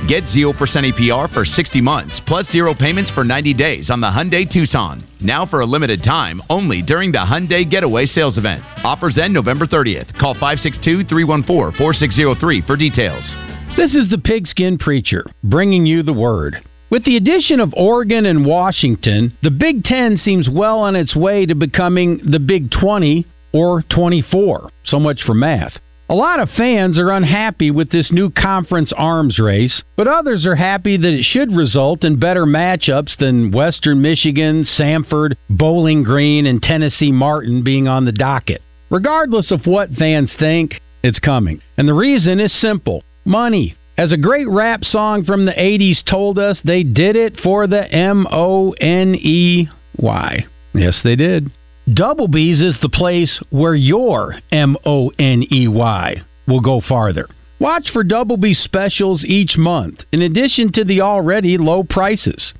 Get 0.10 0.24
0% 0.36 0.54
APR 0.54 1.34
for 1.34 1.46
60 1.46 1.80
months, 1.80 2.20
plus 2.28 2.46
zero 2.52 2.76
payments 2.76 3.10
for 3.12 3.24
90 3.24 3.54
days 3.54 3.90
on 3.90 4.02
the 4.02 4.08
Hyundai 4.08 4.52
Tucson. 4.52 5.02
Now 5.22 5.46
for 5.46 5.62
a 5.62 5.66
limited 5.66 6.04
time, 6.04 6.42
only 6.50 6.82
during 6.82 7.14
the 7.14 7.20
Hyundai 7.20 7.72
Getaway 7.72 8.06
Sales 8.06 8.38
Event. 8.38 8.66
Offers 8.84 9.18
end 9.18 9.34
November 9.34 9.66
30th. 9.66 10.14
Call 10.20 10.36
562-314-4603 10.36 12.68
for 12.68 12.76
details. 12.76 13.55
This 13.78 13.94
is 13.94 14.10
the 14.10 14.18
Pigskin 14.18 14.78
Preacher, 14.78 15.26
bringing 15.44 15.86
you 15.86 16.02
the 16.02 16.14
word. 16.14 16.56
With 16.90 17.04
the 17.04 17.18
addition 17.18 17.60
of 17.60 17.74
Oregon 17.76 18.26
and 18.26 18.46
Washington, 18.46 19.38
the 19.44 19.52
Big 19.52 19.84
Ten 19.84 20.16
seems 20.16 20.48
well 20.50 20.80
on 20.80 20.96
its 20.96 21.14
way 21.14 21.46
to 21.46 21.56
becoming 21.56 22.22
the 22.24 22.40
Big 22.40 22.72
20 22.72 23.28
or 23.52 23.84
24. 23.94 24.70
So 24.86 24.98
much 24.98 25.24
for 25.26 25.34
math. 25.34 25.74
A 26.08 26.16
lot 26.16 26.40
of 26.40 26.50
fans 26.52 26.98
are 26.98 27.12
unhappy 27.12 27.70
with 27.70 27.90
this 27.92 28.14
new 28.14 28.30
conference 28.30 28.94
arms 28.96 29.40
race, 29.40 29.84
but 29.98 30.08
others 30.08 30.46
are 30.46 30.56
happy 30.56 30.96
that 30.96 31.14
it 31.14 31.24
should 31.24 31.52
result 31.52 32.06
in 32.06 32.18
better 32.18 32.46
matchups 32.46 33.18
than 33.18 33.52
Western 33.52 34.02
Michigan, 34.02 34.64
Samford, 34.64 35.36
Bowling 35.50 36.04
Green, 36.04 36.46
and 36.46 36.62
Tennessee 36.62 37.12
Martin 37.12 37.62
being 37.62 37.90
on 37.90 38.06
the 38.06 38.14
docket. 38.14 38.62
Regardless 38.90 39.52
of 39.52 39.66
what 39.66 39.90
fans 39.92 40.34
think, 40.40 40.80
it's 41.04 41.20
coming. 41.20 41.62
And 41.78 41.90
the 41.90 41.94
reason 41.94 42.40
is 42.40 42.58
simple 42.62 43.04
money. 43.26 43.76
As 43.98 44.12
a 44.12 44.18
great 44.18 44.48
rap 44.50 44.84
song 44.84 45.24
from 45.24 45.46
the 45.46 45.54
80s 45.54 46.04
told 46.10 46.38
us, 46.38 46.60
they 46.64 46.84
did 46.84 47.16
it 47.16 47.40
for 47.42 47.66
the 47.66 47.90
M 47.92 48.28
O 48.30 48.72
N 48.74 49.16
E 49.16 49.70
Y. 49.98 50.46
Yes, 50.74 51.00
they 51.04 51.16
did. 51.16 51.50
Double 51.94 52.28
B's 52.28 52.62
is 52.62 52.78
the 52.82 52.90
place 52.90 53.42
where 53.52 53.76
your 53.76 54.36
M 54.52 54.76
O 54.86 55.12
N 55.18 55.46
E 55.52 55.68
Y 55.68 56.16
will 56.48 56.62
go 56.62 56.82
farther. 56.82 57.28
Watch 57.60 57.90
for 57.94 58.04
Double 58.04 58.36
B 58.36 58.54
specials 58.54 59.24
each 59.24 59.56
month, 59.58 60.02
in 60.12 60.22
addition 60.22 60.74
to 60.74 60.84
the 60.84 61.02
already 61.02 61.58
low 61.58 61.84
prices. 61.84 62.54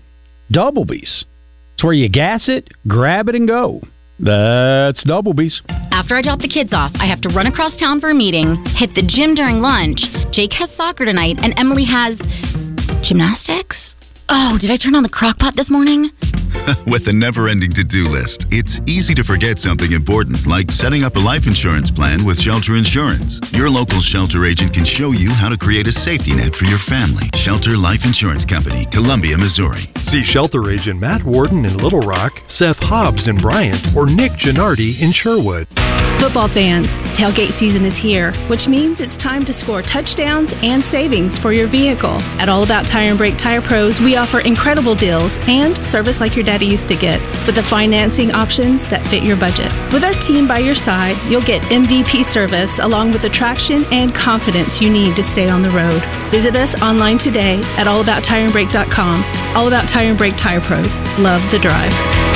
Double 0.50 0.86
B's. 0.86 1.26
It's 1.74 1.84
where 1.84 1.94
you 1.94 2.08
gas 2.08 2.48
it, 2.48 2.70
grab 2.88 3.28
it, 3.28 3.36
and 3.36 3.48
go. 3.48 3.82
That's 4.20 5.04
Double 5.04 5.34
B's. 5.34 5.62
After 5.92 6.16
I 6.16 6.22
drop 6.22 6.40
the 6.40 6.48
kids 6.48 6.72
off, 6.72 6.92
I 6.96 7.06
have 7.06 7.22
to 7.22 7.30
run 7.30 7.48
across 7.48 7.78
town 7.80 8.00
for 8.00 8.12
a 8.12 8.16
meeting, 8.16 8.64
hit 8.78 8.96
the 8.96 9.04
gym 9.04 9.36
during 9.36 9.62
lunch. 9.62 10.00
Jake 10.32 10.54
has 10.54 10.70
soccer 10.78 11.06
tonight, 11.06 11.38
and 11.42 11.54
Emily 11.58 11.86
has 11.86 12.18
gymnastics. 13.04 13.95
Oh, 14.28 14.58
did 14.60 14.72
I 14.72 14.78
turn 14.78 14.96
on 14.96 15.04
the 15.04 15.10
crock 15.10 15.38
pot 15.38 15.54
this 15.56 15.70
morning? 15.70 16.10
With 16.90 17.06
a 17.06 17.14
never 17.14 17.46
ending 17.48 17.74
to 17.78 17.84
do 17.84 18.10
list, 18.10 18.46
it's 18.50 18.74
easy 18.90 19.14
to 19.14 19.24
forget 19.24 19.62
something 19.62 19.92
important 19.92 20.48
like 20.48 20.66
setting 20.82 21.04
up 21.04 21.14
a 21.14 21.22
life 21.22 21.46
insurance 21.46 21.92
plan 21.94 22.26
with 22.26 22.42
Shelter 22.42 22.74
Insurance. 22.74 23.38
Your 23.52 23.70
local 23.70 24.02
shelter 24.02 24.46
agent 24.46 24.74
can 24.74 24.86
show 24.98 25.12
you 25.12 25.30
how 25.30 25.50
to 25.50 25.62
create 25.62 25.86
a 25.86 25.94
safety 26.02 26.34
net 26.34 26.56
for 26.58 26.66
your 26.66 26.82
family. 26.90 27.30
Shelter 27.46 27.78
Life 27.78 28.02
Insurance 28.02 28.46
Company, 28.50 28.88
Columbia, 28.90 29.38
Missouri. 29.38 29.86
See 30.10 30.24
shelter 30.26 30.72
agent 30.72 30.98
Matt 31.00 31.22
Warden 31.22 31.66
in 31.66 31.78
Little 31.78 32.02
Rock, 32.02 32.34
Seth 32.50 32.82
Hobbs 32.82 33.28
in 33.28 33.38
Bryant, 33.38 33.94
or 33.94 34.10
Nick 34.10 34.32
Gennardi 34.42 34.98
in 35.02 35.14
Sherwood. 35.14 35.68
Football 36.18 36.48
fans, 36.48 36.88
tailgate 37.20 37.54
season 37.60 37.84
is 37.84 37.94
here, 38.00 38.32
which 38.48 38.66
means 38.72 38.98
it's 39.04 39.14
time 39.22 39.44
to 39.46 39.54
score 39.60 39.84
touchdowns 39.84 40.50
and 40.64 40.82
savings 40.90 41.38
for 41.44 41.52
your 41.52 41.70
vehicle. 41.70 42.24
At 42.40 42.48
All 42.48 42.64
About 42.64 42.88
Tire 42.88 43.12
and 43.12 43.20
Brake 43.20 43.38
Tire 43.38 43.62
Pros, 43.62 44.00
we 44.00 44.15
offer 44.18 44.40
incredible 44.42 44.96
deals 44.96 45.32
and 45.48 45.78
service 45.92 46.18
like 46.20 46.36
your 46.36 46.44
Daddy 46.44 46.66
used 46.66 46.88
to 46.88 46.98
get, 46.98 47.22
with 47.48 47.56
the 47.56 47.68
financing 47.70 48.32
options 48.32 48.82
that 48.92 49.06
fit 49.12 49.24
your 49.24 49.40
budget. 49.40 49.72
With 49.92 50.04
our 50.04 50.16
team 50.28 50.48
by 50.48 50.60
your 50.60 50.76
side, 50.76 51.16
you'll 51.32 51.46
get 51.46 51.64
MVP 51.72 52.32
service 52.34 52.72
along 52.82 53.14
with 53.14 53.22
the 53.22 53.32
traction 53.32 53.86
and 53.92 54.14
confidence 54.14 54.78
you 54.80 54.90
need 54.90 55.16
to 55.16 55.24
stay 55.32 55.48
on 55.48 55.64
the 55.64 55.72
road. 55.72 56.04
Visit 56.32 56.56
us 56.56 56.72
online 56.82 57.18
today 57.18 57.64
at 57.80 57.88
allabouttireandbrake.com. 57.88 59.18
All 59.56 59.68
About 59.68 59.88
Tire 59.88 60.10
and 60.10 60.18
Brake 60.18 60.38
Tire 60.38 60.62
Pros. 60.62 60.92
Love 61.18 61.42
the 61.52 61.60
drive. 61.60 62.35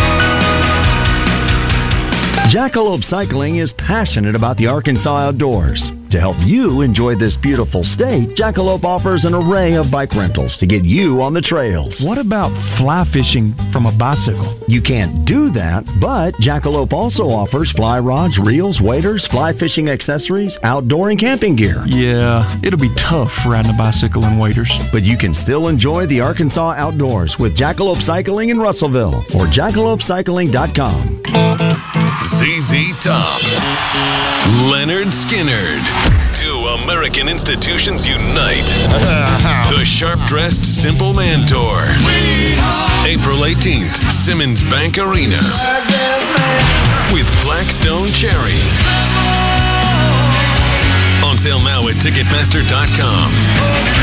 Jackalope 2.50 3.08
Cycling 3.08 3.58
is 3.58 3.72
passionate 3.78 4.34
about 4.34 4.58
the 4.58 4.66
Arkansas 4.66 5.28
outdoors. 5.28 5.80
To 6.10 6.20
help 6.20 6.38
you 6.40 6.82
enjoy 6.82 7.14
this 7.14 7.38
beautiful 7.44 7.84
state, 7.84 8.36
Jackalope 8.36 8.84
offers 8.84 9.24
an 9.24 9.36
array 9.36 9.76
of 9.76 9.92
bike 9.92 10.16
rentals 10.16 10.58
to 10.60 10.66
get 10.66 10.84
you 10.84 11.22
on 11.22 11.36
the 11.36 11.42
trails. 11.42 11.94
What 12.04 12.18
about 12.18 12.50
fly 12.80 13.06
fishing 13.14 13.54
from 13.72 13.86
a 13.86 13.96
bicycle? 13.96 14.60
You 14.68 14.82
can't 14.82 15.28
do 15.28 15.52
that, 15.52 15.86
but 16.02 16.34
Jackalope 16.42 16.92
also 16.92 17.26
offers 17.26 17.72
fly 17.76 18.00
rods, 18.00 18.40
reels, 18.44 18.80
waders, 18.82 19.28
fly 19.30 19.54
fishing 19.60 19.88
accessories, 19.88 20.58
outdoor 20.64 21.12
and 21.12 21.20
camping 21.20 21.56
gear. 21.56 21.84
Yeah, 21.86 22.60
it'll 22.64 22.80
be 22.80 22.96
tough 22.96 23.30
riding 23.46 23.70
a 23.70 23.78
bicycle 23.78 24.26
in 24.26 24.40
waders. 24.40 24.72
But 24.92 25.04
you 25.04 25.20
can 25.20 25.36
still 25.44 25.68
enjoy 25.68 26.08
the 26.08 26.22
Arkansas 26.22 26.72
outdoors 26.72 27.36
with 27.40 27.56
Jackalope 27.56 28.04
Cycling 28.08 28.50
in 28.50 28.58
Russellville 28.58 29.24
or 29.36 29.46
jackalopecycling.com. 29.46 31.69
ZZ 31.90 32.94
Top. 33.02 33.42
Lynyrd 34.70 35.10
Skynyrd. 35.26 35.82
Two 36.38 36.58
American 36.86 37.28
institutions 37.28 38.06
unite. 38.06 38.70
Uh-huh. 38.94 39.74
the 39.74 39.82
Sharp 39.98 40.20
Dressed 40.30 40.62
Simple 40.86 41.14
Man 41.14 41.50
Tour. 41.50 41.90
April 43.10 43.42
18th, 43.42 43.98
Simmons 44.26 44.62
Bank 44.70 44.98
Arena. 45.02 45.42
With 47.10 47.26
Black 47.42 47.66
Stone 47.82 48.14
Cherry. 48.22 48.62
On 51.26 51.38
sale 51.42 51.64
now 51.66 51.88
at 51.90 51.98
Ticketmaster.com. 52.06 53.99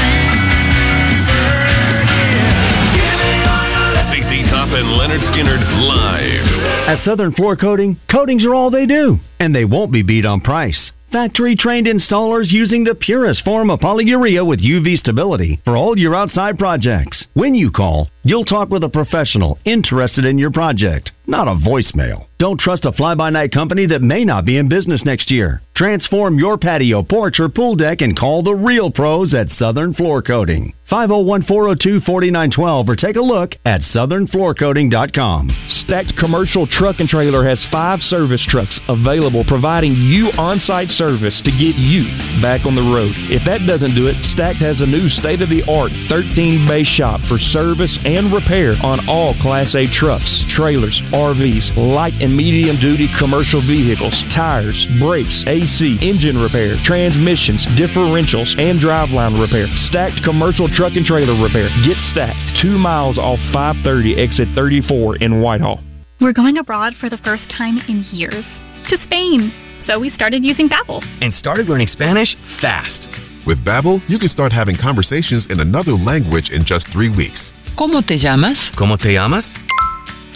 and 4.87 5.01
Lynyrd 5.01 5.25
Skynyrd 5.33 5.65
live. 5.89 6.89
At 6.89 7.05
Southern 7.05 7.33
Floor 7.33 7.57
Coating, 7.57 7.97
coatings 8.11 8.45
are 8.45 8.55
all 8.55 8.71
they 8.71 8.87
do, 8.87 9.19
and 9.41 9.55
they 9.55 9.65
won't 9.65 9.93
be 9.93 10.03
beat 10.03 10.25
on 10.25 10.41
price. 10.41 10.93
Factory 11.11 11.57
trained 11.57 11.87
installers 11.87 12.51
using 12.51 12.85
the 12.85 12.95
purest 12.95 13.43
form 13.45 13.71
of 13.71 13.81
polyurea 13.81 14.47
with 14.47 14.61
UV 14.61 14.97
stability 14.99 15.61
for 15.65 15.77
all 15.77 15.97
your 15.97 16.15
outside 16.15 16.59
projects. 16.59 17.25
When 17.35 17.55
you 17.55 17.71
call, 17.71 18.11
you'll 18.29 18.45
talk 18.45 18.71
with 18.71 18.85
a 18.85 18.89
professional 18.89 19.59
interested 19.65 20.25
in 20.25 20.39
your 20.39 20.51
project, 20.51 21.11
not 21.27 21.49
a 21.49 21.55
voicemail. 21.55 22.27
Don't 22.39 22.61
trust 22.61 22.85
a 22.85 22.93
fly 22.93 23.15
by 23.15 23.31
night 23.31 23.51
company 23.53 23.87
that 23.87 24.03
may 24.03 24.25
not 24.25 24.45
be 24.45 24.59
in 24.59 24.69
business 24.69 25.03
next 25.05 25.31
year. 25.31 25.63
Transform 25.75 26.39
your 26.39 26.57
patio, 26.57 27.03
porch, 27.03 27.41
or 27.41 27.49
pool 27.49 27.77
deck 27.77 28.01
and 28.01 28.19
call 28.19 28.43
the 28.43 28.55
real 28.55 28.91
pros 28.91 29.35
at 29.35 29.49
Southern 29.51 29.93
Floor 29.93 30.23
Coating. 30.23 30.73
501 30.89 31.43
402 31.45 32.01
4912 32.07 32.89
or 32.89 32.95
take 32.95 33.17
a 33.17 33.21
look 33.21 33.53
at 33.65 33.81
southernfloorcoating.com. 33.93 35.51
Stacked 35.83 36.15
Commercial 36.17 36.67
Truck 36.67 37.01
and 37.01 37.09
Trailer 37.09 37.43
has 37.43 37.67
five 37.73 37.99
service 38.01 38.45
trucks 38.49 38.79
available, 38.89 39.45
providing 39.49 39.95
you 39.97 40.31
on 40.39 40.61
site 40.61 40.89
service 40.91 41.43
to 41.45 41.51
get 41.51 41.75
you 41.75 42.07
back 42.41 42.65
on 42.65 42.77
the 42.79 42.87
road. 42.87 43.13
If 43.35 43.43
that 43.51 43.67
doesn't 43.67 43.97
do 43.97 44.07
it, 44.07 44.15
Stacked 44.31 44.63
has 44.63 44.81
a 44.81 44.87
new 44.87 45.09
state 45.09 45.43
of 45.43 45.51
the 45.51 45.67
art 45.67 45.91
13 46.09 46.69
bay 46.71 46.85
shop 46.85 47.19
for 47.27 47.37
service 47.51 47.99
and 48.07 48.16
repair 48.33 48.73
on 48.81 49.05
all 49.09 49.37
Class 49.45 49.77
A 49.77 49.85
trucks, 49.93 50.33
trailers, 50.49 50.97
RVs, 51.13 51.77
light 51.77 52.17
and 52.25 52.33
medium 52.33 52.81
duty 52.81 53.13
commercial 53.21 53.61
vehicles, 53.61 54.17
tires, 54.33 54.79
brakes, 54.99 55.45
AC, 55.47 56.01
engine 56.01 56.41
repair, 56.41 56.81
transmissions, 56.81 57.61
differentials, 57.77 58.49
and 58.57 58.81
driveline 58.81 59.37
repair. 59.37 59.69
Stacked 59.93 60.25
Commercial 60.25 60.67
Truck 60.73 60.97
and 60.97 61.05
Trailer 61.05 61.37
Repair. 61.37 61.69
Get 61.85 62.01
stacked 62.09 62.41
two 62.65 62.81
miles 62.81 63.19
off 63.19 63.39
530 63.53 64.17
exit 64.17 64.49
34 64.57 65.17
in 65.17 65.43
Whitehall. 65.43 65.85
We're 66.19 66.33
going 66.33 66.57
abroad 66.57 66.95
for 66.99 67.11
the 67.11 67.19
first 67.19 67.45
time 67.53 67.77
in 67.87 68.03
years 68.11 68.45
to 68.89 68.97
Spain. 69.05 69.53
So 69.87 70.01
we 70.01 70.09
started 70.11 70.43
using 70.43 70.69
Babbel 70.69 71.05
and 71.21 71.35
started 71.35 71.69
learning 71.69 71.89
Spanish 71.89 72.35
fast. 72.63 73.07
With 73.47 73.63
Babbel, 73.65 74.01
you 74.09 74.19
can 74.19 74.31
start 74.31 74.53
having 74.53 74.77
conversations 74.81 75.47
in 75.51 75.61
another 75.61 75.93
language 75.93 76.51
in 76.51 76.65
just 76.65 76.87
3 76.93 77.15
weeks. 77.15 77.53
¿Cómo 77.77 78.01
te 78.01 78.17
llamas? 78.17 78.59
¿Cómo 78.75 78.97
te 78.97 79.13
llamas? 79.13 79.45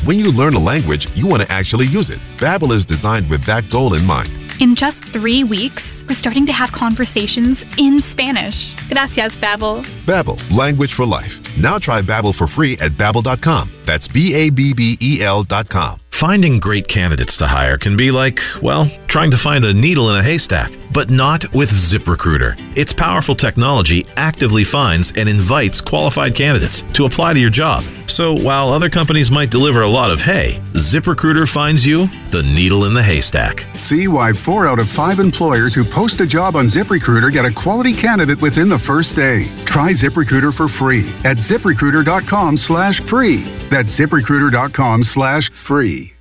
When 0.05 0.19
you 0.19 0.27
learn 0.31 0.55
a 0.55 0.59
language, 0.59 1.09
you 1.15 1.27
want 1.27 1.43
to 1.43 1.51
actually 1.51 1.87
use 1.87 2.11
it. 2.11 2.19
Babbel 2.39 2.77
is 2.77 2.85
designed 2.85 3.31
with 3.31 3.47
that 3.47 3.65
goal 3.73 3.95
in 3.95 4.05
mind. 4.05 4.29
In 4.61 4.77
just 4.77 4.99
3 5.15 5.45
weeks, 5.45 5.83
we're 6.11 6.19
starting 6.19 6.45
to 6.45 6.53
have 6.53 6.71
conversations 6.75 7.57
in 7.79 8.03
Spanish. 8.11 8.55
Gracias, 8.89 9.33
Babbel. 9.41 9.87
Babbel, 10.07 10.37
language 10.51 10.91
for 10.97 11.07
life. 11.07 11.31
Now 11.57 11.79
try 11.79 12.03
Babbel 12.03 12.37
for 12.37 12.49
free 12.49 12.77
at 12.81 12.99
babbel.com. 12.99 13.85
That's 13.87 14.09
B 14.09 14.35
A 14.35 14.51
B 14.51 14.75
B 14.77 14.99
E 15.01 15.23
L.com. 15.23 16.01
Finding 16.19 16.59
great 16.59 16.89
candidates 16.89 17.37
to 17.39 17.47
hire 17.47 17.79
can 17.79 17.97
be 17.97 18.11
like, 18.11 18.37
well, 18.63 18.91
trying 19.09 19.31
to 19.31 19.43
find 19.43 19.65
a 19.65 19.73
needle 19.73 20.11
in 20.11 20.17
a 20.19 20.25
haystack, 20.25 20.71
but 20.93 21.09
not 21.09 21.45
with 21.55 21.69
ZipRecruiter. 21.71 22.55
Its 22.77 22.93
powerful 22.99 23.37
technology 23.37 24.05
actively 24.17 24.65
finds 24.71 25.13
and 25.15 25.29
invites 25.29 25.81
qualified 25.87 26.35
candidates 26.37 26.83
to 26.95 27.05
apply 27.05 27.33
to 27.35 27.39
your 27.41 27.51
job. 27.51 27.85
So 28.09 28.35
while 28.35 28.73
other 28.73 28.91
companies 28.91 29.31
might 29.31 29.51
deliver 29.51 29.83
a 29.83 29.89
lot 29.89 30.11
of 30.11 30.19
hay, 30.19 30.61
ZipRecruiter 30.93 31.47
finds 31.55 31.87
you 31.87 32.07
the 32.33 32.43
needle 32.43 32.85
in 32.85 32.95
the 32.95 33.03
haystack. 33.03 33.57
See 33.89 34.09
why 34.09 34.33
four 34.45 34.67
out 34.67 34.81
of 34.81 34.87
five 34.97 35.21
employers 35.21 35.75
who 35.75 35.85
post 35.85 36.00
a 36.01 36.27
job 36.27 36.57
on 36.57 36.69
ZipRecruiter 36.69 37.31
get 37.31 37.45
a 37.45 37.53
quality 37.53 37.93
candidate 38.01 38.41
within 38.41 38.71
the 38.71 38.81
first 38.87 39.15
day. 39.17 39.45
Try 39.67 39.93
ZipRecruiter 39.93 40.57
for 40.57 40.67
free 40.79 41.05
at 41.25 41.37
ziprecruiter.com 41.37 42.57
slash 42.57 42.99
free. 43.11 43.45
That's 43.71 43.89
ziprecruiter.com 44.01 45.03
slash 45.13 45.51
free. 45.69 46.13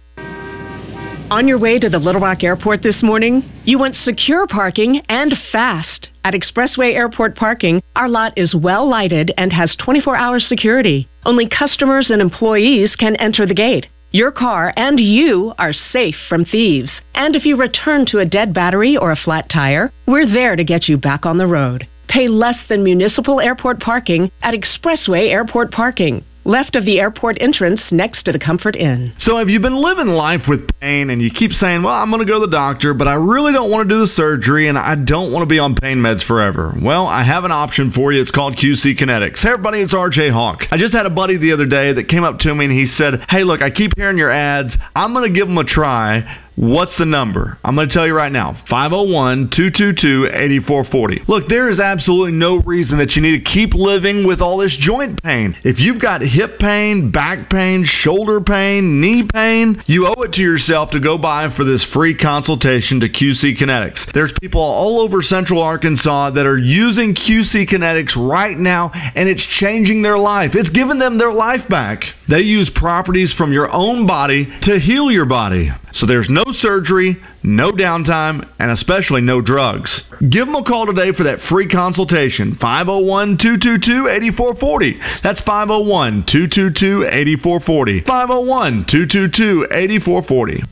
On 1.31 1.47
your 1.47 1.59
way 1.59 1.79
to 1.79 1.87
the 1.87 1.97
Little 1.97 2.19
Rock 2.19 2.43
Airport 2.43 2.83
this 2.83 3.01
morning, 3.01 3.41
you 3.63 3.79
want 3.79 3.95
secure 3.95 4.47
parking 4.47 5.01
and 5.07 5.33
fast. 5.51 6.09
At 6.25 6.33
Expressway 6.33 6.93
Airport 6.93 7.37
Parking, 7.37 7.81
our 7.95 8.09
lot 8.09 8.33
is 8.35 8.53
well 8.53 8.89
lighted 8.89 9.31
and 9.37 9.53
has 9.53 9.77
24 9.77 10.17
hour 10.17 10.41
security. 10.41 11.07
Only 11.25 11.47
customers 11.47 12.09
and 12.09 12.21
employees 12.21 12.95
can 12.97 13.15
enter 13.15 13.45
the 13.45 13.53
gate. 13.53 13.85
Your 14.11 14.31
car 14.31 14.73
and 14.75 14.99
you 14.99 15.53
are 15.59 15.71
safe 15.71 16.15
from 16.27 16.43
thieves. 16.43 16.91
And 17.13 17.35
if 17.35 17.45
you 17.45 17.57
return 17.57 18.07
to 18.07 18.17
a 18.17 18.25
dead 18.25 18.55
battery 18.55 18.97
or 18.97 19.11
a 19.11 19.15
flat 19.15 19.49
tire, 19.49 19.91
we're 20.07 20.25
there 20.25 20.55
to 20.55 20.63
get 20.63 20.89
you 20.89 20.97
back 20.97 21.27
on 21.27 21.37
the 21.37 21.45
road. 21.45 21.87
Pay 22.07 22.27
less 22.27 22.57
than 22.67 22.83
municipal 22.83 23.39
airport 23.39 23.79
parking 23.79 24.31
at 24.41 24.55
Expressway 24.55 25.29
Airport 25.29 25.71
Parking 25.71 26.25
left 26.49 26.75
of 26.75 26.83
the 26.83 26.99
airport 26.99 27.37
entrance 27.39 27.81
next 27.91 28.23
to 28.23 28.31
the 28.31 28.39
Comfort 28.39 28.75
Inn. 28.75 29.13
So, 29.19 29.37
have 29.37 29.47
you 29.47 29.59
been 29.59 29.75
living 29.75 30.07
life 30.07 30.41
with 30.47 30.67
pain 30.81 31.11
and 31.11 31.21
you 31.21 31.29
keep 31.29 31.51
saying, 31.51 31.83
Well, 31.83 31.93
I'm 31.93 32.09
going 32.09 32.25
to 32.25 32.27
go 32.27 32.39
to 32.39 32.47
the 32.47 32.51
doctor, 32.51 32.93
but 32.93 33.07
I 33.07 33.13
really 33.13 33.53
don't 33.53 33.69
want 33.69 33.87
to 33.87 33.95
do 33.95 34.01
the 34.01 34.11
surgery 34.15 34.67
and 34.67 34.77
I 34.77 34.95
don't 34.95 35.31
want 35.31 35.43
to 35.43 35.49
be 35.49 35.59
on 35.59 35.75
pain 35.75 35.99
meds 35.99 36.25
forever? 36.25 36.73
Well, 36.81 37.05
I 37.05 37.23
have 37.23 37.43
an 37.43 37.51
option 37.51 37.91
for 37.91 38.11
you. 38.11 38.21
It's 38.21 38.31
called 38.31 38.57
QC 38.57 38.99
Kinetics. 38.99 39.39
Hey, 39.39 39.49
everybody, 39.49 39.81
it's 39.81 39.93
RJ 39.93 40.31
Hawk. 40.33 40.63
I 40.71 40.77
just 40.77 40.93
had 40.93 41.05
a 41.05 41.11
buddy 41.11 41.37
the 41.37 41.53
other 41.53 41.67
day 41.67 41.93
that 41.93 42.09
came 42.09 42.23
up 42.23 42.39
to 42.39 42.55
me 42.55 42.65
and 42.65 42.73
he 42.73 42.87
said, 42.87 43.25
Hey, 43.29 43.43
look, 43.43 43.61
I 43.61 43.69
keep 43.69 43.91
hearing 43.95 44.17
your 44.17 44.31
ads. 44.31 44.75
I'm 44.95 45.13
going 45.13 45.31
to 45.31 45.37
give 45.37 45.47
them 45.47 45.57
a 45.57 45.63
try. 45.63 46.47
What's 46.59 46.97
the 46.97 47.05
number? 47.05 47.57
I'm 47.63 47.75
going 47.75 47.87
to 47.87 47.93
tell 47.93 48.05
you 48.05 48.13
right 48.13 48.33
now 48.33 48.51
501 48.69 49.51
222 49.55 50.27
8440. 50.27 51.21
Look, 51.25 51.47
there 51.47 51.69
is 51.69 51.79
absolutely 51.79 52.33
no 52.33 52.57
reason 52.57 52.97
that 52.97 53.11
you 53.11 53.21
need 53.21 53.45
to 53.45 53.49
keep 53.49 53.73
living 53.73 54.27
with 54.27 54.41
all 54.41 54.57
this 54.57 54.75
joint 54.77 55.23
pain. 55.23 55.55
If 55.63 55.79
you've 55.79 56.01
got 56.01 56.19
hip 56.19 56.59
pain, 56.59 57.11
back 57.11 57.49
pain, 57.49 57.85
shoulder 57.87 58.41
pain, 58.41 58.99
knee 58.99 59.23
pain, 59.31 59.81
you 59.85 60.05
owe 60.07 60.21
it 60.23 60.33
to 60.33 60.41
yourself 60.41 60.91
to 60.91 60.99
go 60.99 61.17
by 61.17 61.47
for 61.55 61.63
this 61.63 61.85
free 61.93 62.13
consultation 62.13 62.99
to 62.99 63.07
QC 63.07 63.55
Kinetics. 63.57 64.11
There's 64.13 64.33
people 64.41 64.59
all 64.59 64.99
over 64.99 65.21
central 65.21 65.61
Arkansas 65.61 66.31
that 66.31 66.45
are 66.45 66.57
using 66.57 67.15
QC 67.15 67.71
Kinetics 67.71 68.17
right 68.17 68.57
now, 68.57 68.91
and 68.93 69.29
it's 69.29 69.47
changing 69.61 70.01
their 70.01 70.17
life. 70.17 70.51
It's 70.55 70.69
giving 70.71 70.99
them 70.99 71.17
their 71.19 71.31
life 71.31 71.65
back. 71.69 72.01
They 72.27 72.41
use 72.41 72.69
properties 72.75 73.33
from 73.37 73.53
your 73.53 73.71
own 73.71 74.05
body 74.05 74.45
to 74.63 74.77
heal 74.77 75.09
your 75.09 75.25
body. 75.25 75.71
So 75.93 76.05
there's 76.05 76.29
no 76.29 76.43
surgery, 76.53 77.17
no 77.43 77.71
downtime, 77.71 78.47
and 78.59 78.71
especially 78.71 79.21
no 79.21 79.41
drugs. 79.41 79.89
Give 80.19 80.45
them 80.45 80.55
a 80.55 80.63
call 80.63 80.85
today 80.85 81.11
for 81.15 81.23
that 81.23 81.39
free 81.49 81.67
consultation. 81.67 82.57
501 82.59 83.37
222 83.37 84.07
8440. 84.07 84.99
That's 85.23 85.41
501 85.41 86.25
222 86.27 87.05
8440. 87.07 88.01
501 88.05 88.85
222 88.89 89.67
8440. 89.71 90.63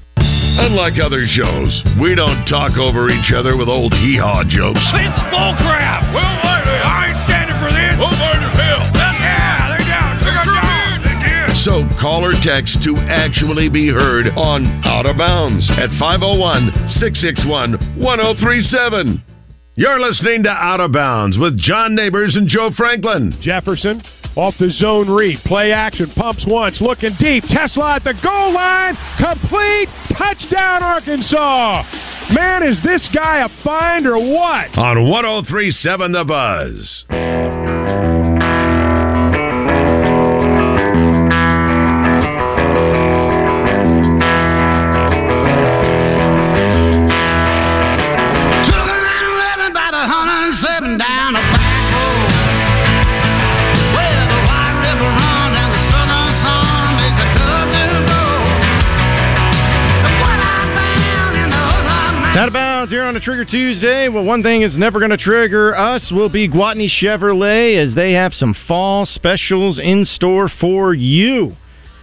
Unlike 0.59 0.97
other 0.99 1.23
shows, 1.29 1.69
we 2.01 2.15
don't 2.15 2.45
talk 2.49 2.77
over 2.77 3.09
each 3.09 3.31
other 3.31 3.55
with 3.55 3.69
old 3.69 3.93
hee 3.93 4.17
haw 4.17 4.43
jokes. 4.43 4.81
It's 4.81 5.21
bullcrap! 5.29 6.13
Well, 6.13 6.25
I 6.25 7.13
ain't 7.13 7.36
call 11.99 12.25
or 12.25 12.33
text 12.43 12.77
to 12.83 12.95
actually 13.09 13.69
be 13.69 13.89
heard 13.89 14.27
on 14.35 14.65
Out 14.85 15.05
of 15.05 15.17
Bounds 15.17 15.69
at 15.71 15.89
501 15.99 16.71
661 16.99 18.01
1037. 18.01 19.23
You're 19.75 19.99
listening 19.99 20.43
to 20.43 20.49
Out 20.49 20.79
of 20.79 20.91
Bounds 20.91 21.37
with 21.37 21.59
John 21.59 21.93
Neighbors 21.95 22.35
and 22.35 22.47
Joe 22.47 22.71
Franklin. 22.75 23.37
Jefferson 23.41 24.01
off 24.37 24.53
the 24.59 24.69
zone 24.69 25.09
read. 25.09 25.39
Play 25.45 25.71
action. 25.71 26.11
Pumps 26.15 26.45
once. 26.47 26.79
Looking 26.79 27.15
deep. 27.19 27.43
Tesla 27.49 27.95
at 27.95 28.03
the 28.03 28.13
goal 28.23 28.53
line. 28.53 28.95
Complete. 29.17 29.89
Touchdown, 30.15 30.83
Arkansas. 30.83 31.83
Man, 32.33 32.63
is 32.63 32.77
this 32.83 33.07
guy 33.13 33.43
a 33.43 33.63
find 33.63 34.05
or 34.05 34.17
what? 34.17 34.77
On 34.77 35.09
1037 35.09 36.11
The 36.11 36.25
Buzz. 36.25 37.26
A 63.17 63.19
Trigger 63.19 63.45
Tuesday. 63.45 64.09
Well, 64.09 64.23
one 64.23 64.43
thing 64.43 64.61
is 64.61 64.77
never 64.77 64.99
going 64.99 65.09
to 65.09 65.17
trigger 65.17 65.75
us 65.75 66.11
will 66.11 66.29
be 66.29 66.47
Gwatney 66.47 66.87
Chevrolet 66.87 67.83
as 67.83 67.95
they 67.95 68.11
have 68.11 68.31
some 68.31 68.55
fall 68.67 69.07
specials 69.07 69.79
in 69.79 70.05
store 70.05 70.51
for 70.61 70.93
you. 70.93 71.55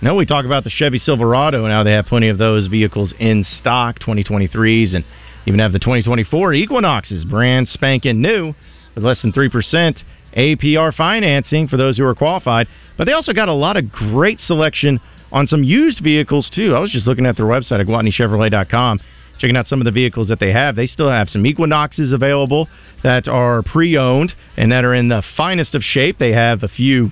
Now 0.03 0.17
we 0.17 0.27
talk 0.27 0.45
about 0.45 0.65
the 0.65 0.71
Chevy 0.71 0.99
Silverado 0.99 1.65
Now 1.69 1.85
they 1.85 1.93
have 1.93 2.07
plenty 2.07 2.31
of 2.31 2.39
those 2.39 2.67
vehicles 2.67 3.15
in 3.21 3.47
stock, 3.61 4.01
2023s, 4.01 4.97
and 4.97 5.05
even 5.47 5.61
have 5.61 5.71
the 5.71 5.79
2024 5.79 6.53
Equinoxes, 6.55 7.25
brand 7.25 7.69
spanking 7.69 8.21
new, 8.21 8.53
with 8.97 9.05
less 9.05 9.23
than 9.23 9.33
3% 9.33 9.97
APR 10.37 10.93
financing 10.93 11.69
for 11.69 11.77
those 11.77 11.97
who 11.97 12.05
are 12.05 12.17
qualified. 12.17 12.67
But 12.99 13.05
they 13.05 13.13
also 13.13 13.33
got 13.33 13.49
a 13.49 13.53
lot 13.53 13.77
of 13.77 13.93
great 13.93 14.41
selection 14.41 15.01
on 15.31 15.47
some 15.47 15.63
used 15.63 16.03
vehicles, 16.03 16.51
too. 16.53 16.75
I 16.75 16.81
was 16.81 16.91
just 16.91 17.07
looking 17.07 17.25
at 17.25 17.37
their 17.37 17.47
website 17.47 17.79
at 17.79 17.87
GwatneyChevrolet.com 17.87 18.99
checking 19.39 19.57
out 19.57 19.67
some 19.67 19.81
of 19.81 19.85
the 19.85 19.91
vehicles 19.91 20.29
that 20.29 20.41
they 20.41 20.53
have. 20.53 20.77
They 20.77 20.87
still 20.87 21.11
have 21.11 21.29
some 21.29 21.47
Equinoxes 21.47 22.13
available 22.13 22.69
that 23.03 23.29
are 23.29 23.63
pre-owned 23.63 24.33
and 24.57 24.73
that 24.73 24.85
are 24.85 24.95
in 24.95 25.09
the 25.09 25.23
finest 25.37 25.75
of 25.75 25.83
shape. 25.83 26.19
They 26.19 26.33
have 26.33 26.63
a 26.63 26.69
few 26.69 27.11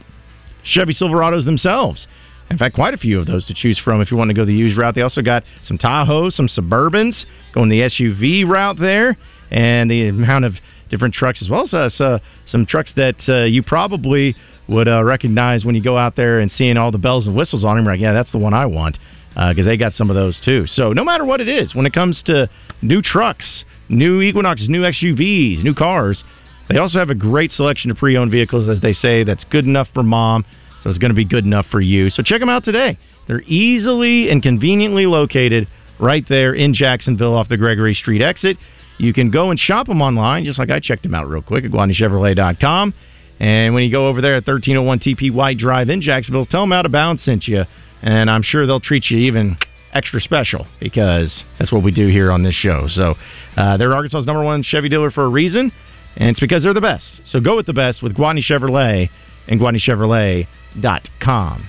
Chevy 0.64 0.94
Silverados 0.94 1.44
themselves. 1.44 2.06
In 2.50 2.58
fact, 2.58 2.74
quite 2.74 2.94
a 2.94 2.98
few 2.98 3.18
of 3.18 3.26
those 3.26 3.46
to 3.46 3.54
choose 3.54 3.78
from 3.78 4.00
if 4.00 4.10
you 4.10 4.16
want 4.16 4.28
to 4.28 4.34
go 4.34 4.44
the 4.44 4.52
used 4.52 4.76
route. 4.76 4.94
They 4.94 5.02
also 5.02 5.22
got 5.22 5.42
some 5.64 5.78
Tahoes, 5.78 6.32
some 6.32 6.48
Suburbans, 6.48 7.24
going 7.54 7.68
the 7.68 7.80
SUV 7.80 8.46
route 8.46 8.78
there, 8.78 9.16
and 9.50 9.90
the 9.90 10.08
amount 10.08 10.44
of 10.44 10.54
different 10.90 11.14
trucks 11.14 11.40
as 11.42 11.48
well 11.48 11.64
as 11.72 12.00
uh, 12.00 12.18
some 12.46 12.66
trucks 12.66 12.92
that 12.96 13.16
uh, 13.26 13.44
you 13.44 13.62
probably 13.62 14.36
would 14.68 14.86
uh, 14.86 15.02
recognize 15.02 15.64
when 15.64 15.74
you 15.74 15.82
go 15.82 15.96
out 15.96 16.14
there 16.14 16.40
and 16.40 16.50
seeing 16.52 16.76
all 16.76 16.90
the 16.90 16.98
bells 16.98 17.26
and 17.26 17.34
whistles 17.34 17.64
on 17.64 17.76
them. 17.76 17.86
Like, 17.86 18.00
yeah, 18.00 18.12
that's 18.12 18.30
the 18.30 18.38
one 18.38 18.54
I 18.54 18.66
want 18.66 18.98
because 19.34 19.66
uh, 19.66 19.70
they 19.70 19.76
got 19.76 19.94
some 19.94 20.10
of 20.10 20.16
those 20.16 20.38
too. 20.44 20.66
So 20.66 20.92
no 20.92 21.04
matter 21.04 21.24
what 21.24 21.40
it 21.40 21.48
is, 21.48 21.74
when 21.74 21.86
it 21.86 21.92
comes 21.92 22.22
to 22.26 22.48
new 22.82 23.00
trucks, 23.00 23.64
new 23.88 24.20
Equinoxes, 24.20 24.68
new 24.68 24.82
SUVs, 24.82 25.62
new 25.62 25.74
cars, 25.74 26.22
they 26.68 26.78
also 26.78 26.98
have 26.98 27.10
a 27.10 27.14
great 27.14 27.52
selection 27.52 27.90
of 27.90 27.96
pre-owned 27.96 28.30
vehicles, 28.30 28.68
as 28.68 28.80
they 28.80 28.92
say, 28.92 29.24
that's 29.24 29.44
good 29.44 29.64
enough 29.64 29.88
for 29.92 30.02
mom, 30.02 30.44
so 30.82 30.90
it's 30.90 30.98
going 30.98 31.10
to 31.10 31.16
be 31.16 31.24
good 31.24 31.44
enough 31.44 31.66
for 31.70 31.80
you. 31.80 32.10
So 32.10 32.22
check 32.22 32.40
them 32.40 32.48
out 32.48 32.64
today. 32.64 32.98
They're 33.26 33.42
easily 33.42 34.30
and 34.30 34.42
conveniently 34.42 35.06
located 35.06 35.68
right 35.98 36.24
there 36.28 36.54
in 36.54 36.74
Jacksonville 36.74 37.34
off 37.34 37.48
the 37.48 37.56
Gregory 37.56 37.94
Street 37.94 38.22
exit. 38.22 38.56
You 38.98 39.12
can 39.12 39.30
go 39.30 39.50
and 39.50 39.58
shop 39.58 39.86
them 39.86 40.02
online, 40.02 40.44
just 40.44 40.58
like 40.58 40.70
I 40.70 40.80
checked 40.80 41.02
them 41.02 41.14
out 41.14 41.28
real 41.28 41.42
quick 41.42 41.64
at 41.64 41.70
GwatneyChevrolet.com. 41.70 42.94
And 43.40 43.74
when 43.74 43.82
you 43.82 43.90
go 43.90 44.06
over 44.06 44.20
there 44.20 44.34
at 44.34 44.46
1301 44.46 45.00
TP 45.00 45.32
White 45.32 45.58
Drive 45.58 45.88
in 45.88 46.00
Jacksonville, 46.00 46.46
tell 46.46 46.62
them 46.62 46.72
Out 46.72 46.86
of 46.86 46.92
Bounds 46.92 47.24
sent 47.24 47.48
you 47.48 47.64
and 48.02 48.30
I'm 48.30 48.42
sure 48.42 48.66
they'll 48.66 48.80
treat 48.80 49.10
you 49.10 49.18
even 49.18 49.56
extra 49.92 50.20
special 50.20 50.66
because 50.80 51.44
that's 51.58 51.72
what 51.72 51.82
we 51.82 51.92
do 51.92 52.08
here 52.08 52.32
on 52.32 52.42
this 52.42 52.54
show. 52.54 52.86
So 52.88 53.14
uh, 53.56 53.76
they're 53.76 53.94
Arkansas's 53.94 54.26
number 54.26 54.42
one 54.42 54.62
Chevy 54.62 54.88
dealer 54.88 55.10
for 55.10 55.24
a 55.24 55.28
reason, 55.28 55.70
and 56.16 56.30
it's 56.30 56.40
because 56.40 56.62
they're 56.62 56.74
the 56.74 56.80
best. 56.80 57.04
So 57.26 57.40
go 57.40 57.56
with 57.56 57.66
the 57.66 57.72
best 57.72 58.02
with 58.02 58.16
Gwatney 58.16 58.42
Chevrolet 58.42 59.10
and 59.48 59.60
GwatneyChevrolet.com. 59.60 61.68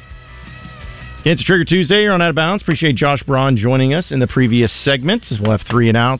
It's 1.26 1.42
a 1.42 1.46
Trigger 1.46 1.64
Tuesday 1.64 2.02
here 2.02 2.12
on 2.12 2.22
Out 2.22 2.32
of 2.32 2.36
Bounds. 2.36 2.64
Appreciate 2.64 2.98
Josh 2.98 3.24
Braun 3.24 3.56
joining 3.56 3.94
us 3.94 4.12
in 4.12 4.20
the 4.20 4.28
previous 4.28 4.70
segment. 4.84 5.24
We'll 5.40 5.52
have 5.52 5.62
three 5.70 5.88
and 5.88 5.96
out 5.96 6.20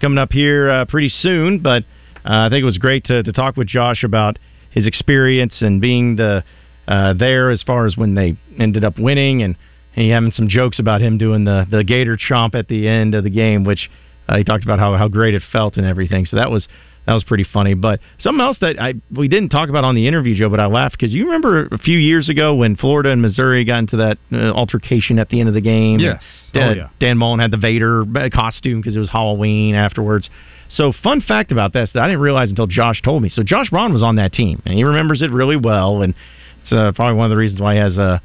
coming 0.00 0.18
up 0.18 0.32
here 0.32 0.68
uh, 0.68 0.84
pretty 0.86 1.08
soon, 1.08 1.60
but 1.60 1.84
uh, 2.24 2.46
I 2.46 2.48
think 2.48 2.62
it 2.62 2.66
was 2.66 2.78
great 2.78 3.04
to, 3.04 3.22
to 3.22 3.32
talk 3.32 3.56
with 3.56 3.68
Josh 3.68 4.02
about 4.02 4.40
his 4.70 4.86
experience 4.86 5.54
and 5.60 5.80
being 5.80 6.16
the 6.16 6.42
uh, 6.88 7.14
there 7.14 7.50
as 7.50 7.62
far 7.62 7.86
as 7.86 7.96
when 7.96 8.14
they 8.14 8.36
ended 8.58 8.84
up 8.84 8.98
winning 8.98 9.42
and 9.42 9.56
he 9.92 10.10
having 10.10 10.32
some 10.32 10.48
jokes 10.48 10.78
about 10.78 11.00
him 11.00 11.18
doing 11.18 11.44
the 11.44 11.66
the 11.70 11.84
gator 11.84 12.16
chomp 12.16 12.54
at 12.54 12.68
the 12.68 12.88
end 12.88 13.14
of 13.14 13.24
the 13.24 13.30
game, 13.30 13.64
which 13.64 13.90
uh, 14.28 14.36
he 14.36 14.44
talked 14.44 14.64
about 14.64 14.78
how 14.78 14.96
how 14.96 15.08
great 15.08 15.34
it 15.34 15.42
felt 15.50 15.76
and 15.76 15.86
everything. 15.86 16.24
So 16.24 16.36
that 16.36 16.50
was 16.50 16.66
that 17.06 17.14
was 17.14 17.24
pretty 17.24 17.44
funny. 17.44 17.74
But 17.74 18.00
something 18.20 18.40
else 18.40 18.58
that 18.60 18.80
I 18.80 18.94
we 19.10 19.28
didn't 19.28 19.48
talk 19.48 19.68
about 19.68 19.84
on 19.84 19.94
the 19.94 20.06
interview, 20.06 20.36
Joe, 20.36 20.48
but 20.48 20.60
I 20.60 20.66
laughed 20.66 20.96
because 20.98 21.12
you 21.12 21.24
remember 21.26 21.66
a 21.72 21.78
few 21.78 21.98
years 21.98 22.28
ago 22.28 22.54
when 22.54 22.76
Florida 22.76 23.10
and 23.10 23.20
Missouri 23.20 23.64
got 23.64 23.78
into 23.78 23.96
that 23.96 24.18
uh, 24.32 24.52
altercation 24.52 25.18
at 25.18 25.28
the 25.28 25.40
end 25.40 25.48
of 25.48 25.54
the 25.54 25.60
game. 25.60 25.98
Yes. 25.98 26.22
Dan, 26.52 26.68
oh, 26.68 26.72
yeah. 26.72 26.88
Dan 27.00 27.18
Mullen 27.18 27.40
had 27.40 27.50
the 27.50 27.56
Vader 27.56 28.04
costume 28.32 28.80
because 28.80 28.96
it 28.96 29.00
was 29.00 29.10
Halloween 29.10 29.74
afterwards. 29.74 30.30
So, 30.72 30.92
fun 31.02 31.20
fact 31.20 31.50
about 31.50 31.72
this 31.72 31.90
that 31.94 32.02
I 32.02 32.06
didn't 32.06 32.20
realize 32.20 32.48
until 32.48 32.68
Josh 32.68 33.02
told 33.02 33.22
me. 33.22 33.28
So, 33.28 33.42
Josh 33.42 33.70
Braun 33.70 33.92
was 33.92 34.04
on 34.04 34.16
that 34.16 34.32
team, 34.32 34.62
and 34.64 34.74
he 34.74 34.84
remembers 34.84 35.20
it 35.20 35.32
really 35.32 35.56
well. 35.56 36.02
And 36.02 36.14
it's 36.62 36.72
uh, 36.72 36.92
probably 36.94 37.16
one 37.16 37.26
of 37.26 37.30
the 37.30 37.36
reasons 37.36 37.60
why 37.60 37.74
he 37.74 37.80
has 37.80 37.96
a 37.96 38.20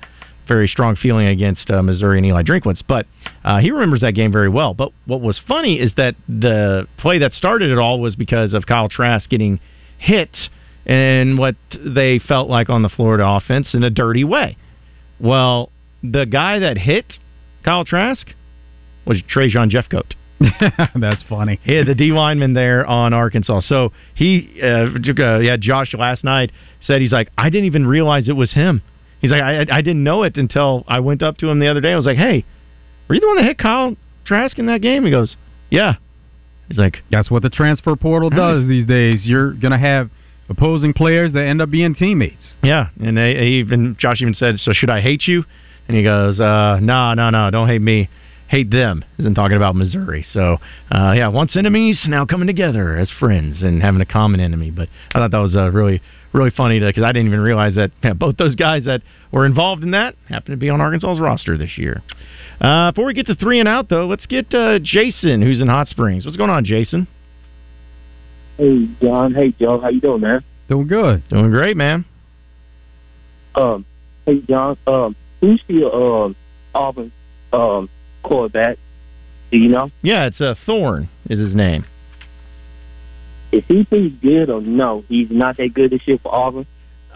very 0.47 0.67
strong 0.67 0.95
feeling 0.95 1.27
against 1.27 1.69
uh, 1.71 1.81
Missouri 1.81 2.19
and 2.19 2.25
Eli 2.25 2.43
Drinkwitz. 2.43 2.81
But 2.87 3.07
uh, 3.43 3.59
he 3.59 3.71
remembers 3.71 4.01
that 4.01 4.11
game 4.11 4.31
very 4.31 4.49
well. 4.49 4.73
But 4.73 4.91
what 5.05 5.21
was 5.21 5.39
funny 5.47 5.79
is 5.79 5.93
that 5.97 6.15
the 6.27 6.87
play 6.97 7.19
that 7.19 7.33
started 7.33 7.71
it 7.71 7.77
all 7.77 7.99
was 7.99 8.15
because 8.15 8.53
of 8.53 8.65
Kyle 8.65 8.89
Trask 8.89 9.29
getting 9.29 9.59
hit 9.97 10.35
in 10.85 11.37
what 11.37 11.55
they 11.73 12.19
felt 12.19 12.49
like 12.49 12.69
on 12.69 12.83
the 12.83 12.89
Florida 12.89 13.27
offense 13.27 13.73
in 13.73 13.83
a 13.83 13.89
dirty 13.89 14.23
way. 14.23 14.57
Well, 15.19 15.71
the 16.03 16.25
guy 16.25 16.59
that 16.59 16.77
hit 16.77 17.05
Kyle 17.63 17.85
Trask 17.85 18.27
was 19.05 19.21
Trajan 19.27 19.69
Jeffcoat. 19.69 20.13
That's 20.95 21.23
funny. 21.23 21.59
Yeah, 21.65 21.83
the 21.83 21.95
D 21.95 22.11
lineman 22.11 22.53
there 22.53 22.85
on 22.85 23.13
Arkansas. 23.13 23.61
So 23.61 23.91
he, 24.13 24.59
uh, 24.61 24.87
yeah, 25.39 25.57
Josh 25.59 25.93
last 25.93 26.23
night 26.23 26.51
said 26.85 27.01
he's 27.01 27.11
like, 27.11 27.29
I 27.37 27.49
didn't 27.49 27.65
even 27.65 27.87
realize 27.87 28.29
it 28.29 28.33
was 28.33 28.53
him. 28.53 28.81
He's 29.21 29.31
like, 29.31 29.41
I, 29.41 29.65
I 29.71 29.81
didn't 29.81 30.03
know 30.03 30.23
it 30.23 30.37
until 30.37 30.83
I 30.87 30.99
went 30.99 31.23
up 31.23 31.37
to 31.37 31.49
him 31.49 31.59
the 31.59 31.67
other 31.67 31.81
day. 31.81 31.93
I 31.93 31.95
was 31.95 32.05
like, 32.05 32.17
Hey, 32.17 32.45
were 33.07 33.15
you 33.15 33.21
the 33.21 33.27
one 33.27 33.37
that 33.37 33.45
hit 33.45 33.57
Kyle 33.57 33.95
Trask 34.25 34.57
in 34.59 34.67
that 34.67 34.81
game? 34.81 35.03
He 35.03 35.11
goes, 35.11 35.35
Yeah. 35.69 35.95
He's 36.67 36.77
like, 36.77 36.97
That's 37.11 37.31
what 37.31 37.41
the 37.41 37.49
transfer 37.49 37.95
portal 37.95 38.29
does 38.29 38.67
these 38.67 38.85
days. 38.85 39.25
You're 39.25 39.53
gonna 39.53 39.79
have 39.79 40.09
opposing 40.49 40.93
players 40.93 41.33
that 41.33 41.43
end 41.43 41.61
up 41.61 41.71
being 41.71 41.95
teammates. 41.95 42.53
Yeah, 42.63 42.89
and 42.99 43.17
they, 43.17 43.33
they 43.33 43.45
even 43.45 43.95
Josh 43.99 44.21
even 44.21 44.33
said, 44.33 44.59
"So 44.59 44.73
should 44.73 44.89
I 44.89 45.01
hate 45.01 45.23
you?" 45.27 45.43
And 45.87 45.97
he 45.97 46.03
goes, 46.03 46.39
uh, 46.39 46.79
"No, 46.81 47.13
no, 47.13 47.29
no, 47.29 47.49
don't 47.51 47.67
hate 47.67 47.81
me. 47.81 48.09
Hate 48.55 48.71
them." 48.71 49.03
Isn't 49.17 49.35
talking 49.35 49.57
about 49.57 49.75
Missouri. 49.75 50.25
So 50.31 50.59
uh, 50.89 51.13
yeah, 51.15 51.27
once 51.27 51.57
enemies, 51.57 51.99
now 52.07 52.25
coming 52.25 52.47
together 52.47 52.95
as 52.95 53.11
friends 53.19 53.61
and 53.61 53.81
having 53.81 53.99
a 53.99 54.05
common 54.05 54.39
enemy. 54.39 54.71
But 54.71 54.87
I 55.13 55.19
thought 55.19 55.31
that 55.31 55.39
was 55.39 55.55
uh, 55.57 55.71
really 55.71 56.01
really 56.31 56.51
funny 56.51 56.79
because 56.79 57.03
I 57.03 57.11
didn't 57.11 57.27
even 57.27 57.41
realize 57.41 57.75
that 57.75 57.91
yeah, 58.01 58.13
both 58.13 58.37
those 58.37 58.55
guys 58.55 58.85
that 58.85 59.01
were 59.33 59.45
involved 59.45 59.83
in 59.83 59.91
that 59.91 60.15
happen 60.29 60.51
to 60.51 60.57
be 60.57 60.69
on 60.69 60.79
Arkansas's 60.79 61.19
roster 61.19 61.57
this 61.57 61.77
year. 61.77 62.01
Uh, 62.61 62.91
before 62.91 63.07
we 63.07 63.13
get 63.13 63.27
to 63.27 63.35
three 63.35 63.59
and 63.59 63.67
out, 63.67 63.89
though, 63.89 64.07
let's 64.07 64.25
get 64.25 64.53
uh, 64.53 64.79
Jason, 64.81 65.41
who's 65.41 65.61
in 65.61 65.67
Hot 65.67 65.89
Springs. 65.89 66.23
What's 66.23 66.37
going 66.37 66.49
on, 66.49 66.63
Jason? 66.63 67.07
Hey, 68.55 68.87
John. 69.01 69.33
Hey, 69.33 69.53
Joe. 69.59 69.81
How 69.81 69.89
you 69.89 69.99
doing, 69.99 70.21
man? 70.21 70.43
Doing 70.69 70.87
good. 70.87 71.27
Doing 71.27 71.51
great, 71.51 71.75
man. 71.75 72.05
Um, 73.53 73.85
hey, 74.25 74.39
John. 74.47 74.77
Um, 74.87 75.15
who's 75.41 75.61
the 75.67 75.85
um 75.89 76.35
Auburn 76.73 77.11
um 77.51 77.89
quarterback? 78.25 78.77
Do 79.51 79.57
you 79.57 79.69
know? 79.69 79.89
Yeah, 80.01 80.25
it's 80.25 80.41
uh, 80.41 80.55
Thorne 80.65 81.09
is 81.29 81.39
his 81.39 81.55
name. 81.55 81.85
Is 83.51 83.63
he 83.67 83.85
pretty 83.85 84.09
good 84.09 84.49
or 84.49 84.61
no? 84.61 85.03
He's 85.07 85.29
not 85.31 85.57
that 85.57 85.73
good 85.73 85.91
this 85.91 86.01
year 86.05 86.17
for 86.21 86.33
Auburn. 86.33 86.65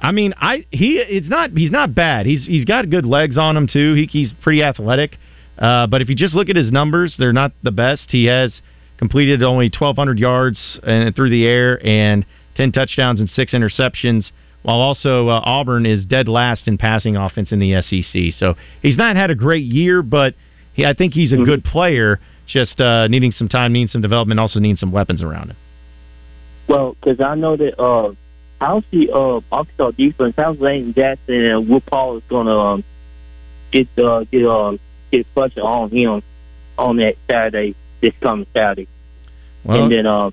I 0.02 0.12
mean, 0.12 0.34
I 0.38 0.66
he 0.72 0.98
it's 0.98 1.28
not 1.28 1.52
he's 1.52 1.72
not 1.72 1.94
bad. 1.94 2.26
He's 2.26 2.46
he's 2.46 2.64
got 2.64 2.90
good 2.90 3.06
legs 3.06 3.38
on 3.38 3.58
him 3.58 3.68
too. 3.68 3.96
He, 3.96 4.06
he's 4.06 4.32
pretty 4.42 4.64
athletic. 4.64 5.18
Uh, 5.58 5.88
but 5.88 6.02
if 6.02 6.08
you 6.08 6.16
just 6.16 6.34
look 6.34 6.50
at 6.50 6.56
his 6.56 6.72
numbers, 6.72 7.16
they're 7.20 7.34
not 7.34 7.52
the 7.64 7.72
best. 7.72 8.04
He 8.10 8.26
has 8.26 8.62
completed 8.98 9.44
only 9.44 9.66
1,200 9.66 10.18
yards 10.18 10.80
and 10.84 11.14
through 11.14 11.30
the 11.30 11.46
air 11.46 11.86
and 11.86 12.26
10 12.56 12.72
touchdowns 12.72 13.20
and 13.20 13.30
six 13.30 13.54
interceptions 13.54 14.32
while 14.62 14.80
also 14.80 15.30
uh, 15.30 15.42
Auburn 15.44 15.86
is 15.86 16.06
dead 16.06 16.28
last 16.28 16.68
in 16.68 16.78
passing 16.78 17.16
offense 17.16 17.52
in 17.52 17.60
the 17.60 17.82
SEC. 17.82 18.34
So 18.38 18.56
he's 18.82 18.98
not 18.98 19.16
had 19.16 19.32
a 19.32 19.36
great 19.36 19.66
year, 19.66 20.02
but 20.02 20.34
he, 20.80 20.86
I 20.86 20.94
think 20.94 21.14
he's 21.14 21.34
a 21.34 21.38
good 21.38 21.64
player. 21.64 22.20
Just 22.48 22.82
uh, 22.82 23.08
needing 23.08 23.32
some 23.32 23.48
time, 23.48 23.74
needing 23.74 23.90
some 23.90 24.02
development, 24.02 24.40
also 24.40 24.60
needing 24.60 24.78
some 24.78 24.92
weapons 24.92 25.22
around 25.22 25.52
him. 25.52 25.58
Well, 26.68 26.96
because 27.00 27.20
I 27.24 27.36
know 27.36 27.56
that 27.58 27.80
uh, 27.80 28.14
how's 28.60 28.84
the 28.92 29.12
uh, 29.12 29.42
Arkansas 29.52 29.92
defense? 29.92 30.34
How's 30.36 30.60
Lane 30.60 30.94
Jackson 30.96 31.46
and 31.46 31.70
Will 31.70 31.82
Paul 31.82 32.18
is 32.18 32.24
going 32.28 32.48
to 32.48 32.54
um, 32.54 32.84
get 33.72 33.88
uh, 34.00 34.24
get 34.32 34.46
uh, 34.46 34.78
get 35.12 35.32
pressure 35.34 35.62
on 35.62 35.92
him 35.92 36.24
on 36.78 36.98
that 36.98 37.16
Saturday, 37.30 37.76
this 38.02 38.14
coming 38.22 38.48
Saturday, 38.54 38.88
Well, 39.64 39.84
and 39.84 39.92
then 39.92 40.06
uh, 40.08 40.32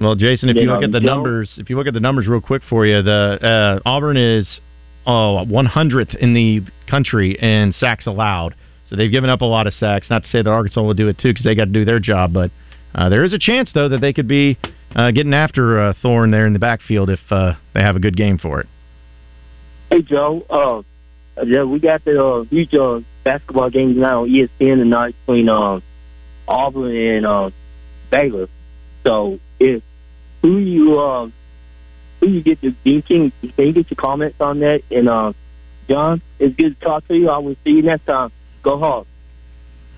Well, 0.00 0.16
Jason, 0.16 0.48
if 0.48 0.56
you 0.56 0.62
look 0.62 0.78
um, 0.78 0.84
at 0.84 0.92
the 0.92 1.00
numbers, 1.00 1.54
if 1.58 1.70
you 1.70 1.76
look 1.76 1.86
at 1.86 1.94
the 1.94 2.00
numbers 2.00 2.26
real 2.26 2.40
quick 2.40 2.62
for 2.68 2.84
you, 2.84 3.02
the 3.02 3.80
uh, 3.84 3.88
Auburn 3.88 4.16
is 4.16 4.60
oh 5.06 5.44
100th 5.46 6.16
in 6.16 6.34
the 6.34 6.62
country 6.90 7.36
in 7.40 7.72
sacks 7.78 8.06
allowed. 8.06 8.56
So 8.88 8.96
they've 8.96 9.10
given 9.10 9.30
up 9.30 9.40
a 9.40 9.46
lot 9.46 9.66
of 9.66 9.74
sacks. 9.74 10.08
Not 10.10 10.22
to 10.22 10.28
say 10.28 10.42
that 10.42 10.50
Arkansas 10.50 10.82
will 10.82 10.94
do 10.94 11.08
it 11.08 11.18
too, 11.18 11.30
because 11.30 11.44
they 11.44 11.54
got 11.54 11.66
to 11.66 11.72
do 11.72 11.84
their 11.84 11.98
job. 11.98 12.32
But 12.32 12.50
uh, 12.94 13.08
there 13.08 13.24
is 13.24 13.32
a 13.32 13.38
chance 13.38 13.70
though 13.74 13.88
that 13.88 14.00
they 14.00 14.12
could 14.12 14.28
be 14.28 14.58
uh, 14.94 15.10
getting 15.10 15.34
after 15.34 15.80
uh, 15.80 15.94
Thorne 16.00 16.30
there 16.30 16.46
in 16.46 16.52
the 16.52 16.58
backfield 16.58 17.10
if 17.10 17.20
uh, 17.30 17.54
they 17.74 17.80
have 17.80 17.96
a 17.96 18.00
good 18.00 18.16
game 18.16 18.38
for 18.38 18.60
it. 18.60 18.66
Hey 19.90 20.02
Joe, 20.02 20.42
uh, 20.50 20.82
yeah, 21.44 21.64
we 21.64 21.78
got 21.78 22.04
the 22.04 22.22
uh, 22.22 22.42
huge 22.44 22.74
uh, 22.74 23.00
basketball 23.24 23.70
games 23.70 23.96
now 23.96 24.22
on 24.22 24.30
ESPN 24.30 24.78
tonight 24.78 25.14
between 25.20 25.48
uh, 25.48 25.80
Auburn 26.48 26.96
and 26.96 27.26
uh, 27.26 27.50
Baylor. 28.10 28.48
So 29.04 29.38
if 29.60 29.82
who 30.42 30.58
you 30.58 30.98
uh, 30.98 31.28
who 32.20 32.28
you 32.28 32.42
get 32.42 32.60
to 32.62 32.74
can 32.82 33.02
can 33.02 33.32
can 33.40 33.66
you 33.66 33.72
get 33.72 33.90
your 33.90 33.96
comments 33.96 34.40
on 34.40 34.60
that? 34.60 34.82
And 34.90 35.08
uh, 35.08 35.32
John, 35.88 36.22
it's 36.38 36.56
good 36.56 36.78
to 36.78 36.84
talk 36.84 37.06
to 37.08 37.14
you. 37.14 37.28
I 37.28 37.38
will 37.38 37.56
see 37.64 37.70
you 37.70 37.82
next 37.82 38.06
time. 38.06 38.32
Go 38.66 38.78
Hawks. 38.78 39.06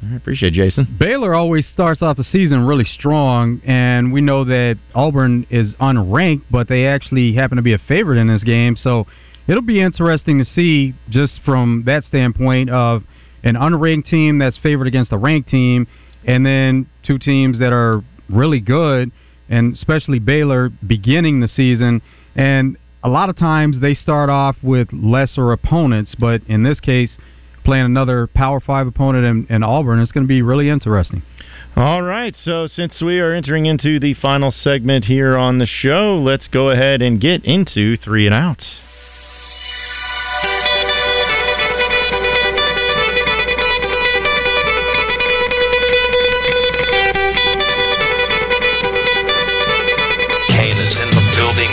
I 0.03 0.15
appreciate 0.15 0.53
it, 0.53 0.57
Jason. 0.57 0.97
Baylor 1.01 1.35
always 1.35 1.67
starts 1.73 2.03
off 2.03 2.19
the 2.19 2.25
season 2.25 2.67
really 2.67 2.85
strong, 2.85 3.63
and 3.67 4.13
we 4.13 4.21
know 4.21 4.45
that 4.45 4.79
Auburn 4.95 5.47
is 5.49 5.75
unranked, 5.81 6.43
but 6.51 6.69
they 6.69 6.87
actually 6.87 7.35
happen 7.35 7.57
to 7.57 7.63
be 7.63 7.73
a 7.73 7.79
favorite 7.79 8.19
in 8.19 8.29
this 8.29 8.45
game. 8.45 8.77
So 8.77 9.07
it'll 9.49 9.63
be 9.63 9.81
interesting 9.81 10.39
to 10.39 10.45
see 10.45 10.95
just 11.09 11.41
from 11.47 11.85
that 11.87 12.05
standpoint 12.05 12.69
of 12.69 13.05
an 13.43 13.55
unranked 13.55 14.05
team 14.05 14.39
that's 14.39 14.59
favored 14.59 14.87
against 14.87 15.13
a 15.13 15.17
ranked 15.17 15.49
team, 15.49 15.87
and 16.27 16.45
then 16.45 16.87
two 17.07 17.19
teams 17.19 17.59
that 17.61 17.73
are 17.73 18.03
really 18.29 18.61
good, 18.61 19.11
and 19.49 19.73
especially 19.73 20.19
Baylor 20.19 20.71
beginning 20.87 21.41
the 21.41 21.49
season. 21.49 22.03
And 22.37 22.77
a 23.03 23.09
lot 23.09 23.31
of 23.31 23.37
times 23.39 23.81
they 23.81 23.95
start 23.95 24.29
off 24.29 24.57
with 24.63 24.89
lesser 24.93 25.53
opponents, 25.53 26.15
but 26.15 26.43
in 26.47 26.65
this 26.65 26.81
case, 26.81 27.17
playing 27.69 27.85
another 27.85 28.27
Power 28.29 28.61
Five 28.61 28.87
opponent 28.87 29.27
in, 29.27 29.55
in 29.55 29.63
Auburn, 29.63 30.01
it's 30.01 30.11
going 30.11 30.25
to 30.25 30.29
be 30.29 30.41
really 30.41 30.71
interesting. 30.71 31.21
All 31.77 32.01
right, 32.01 32.35
so 32.35 32.67
since 32.67 33.03
we 33.03 33.21
are 33.21 33.35
entering 33.35 33.67
into 33.67 34.01
the 34.01 34.15
final 34.15 34.51
segment 34.51 35.05
here 35.05 35.37
on 35.37 35.59
the 35.59 35.67
show, 35.67 36.19
let's 36.19 36.49
go 36.49 36.71
ahead 36.71 37.03
and 37.03 37.21
get 37.21 37.45
into 37.45 37.99
three 37.99 38.25
and 38.25 38.35
outs. 38.35 38.79
Kane 50.49 50.79
is 50.79 50.97
in 50.97 51.11
the 51.11 51.33
building. 51.37 51.73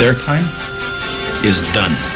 Their 0.00 0.14
time 0.24 1.44
is 1.44 1.60
done. 1.74 2.15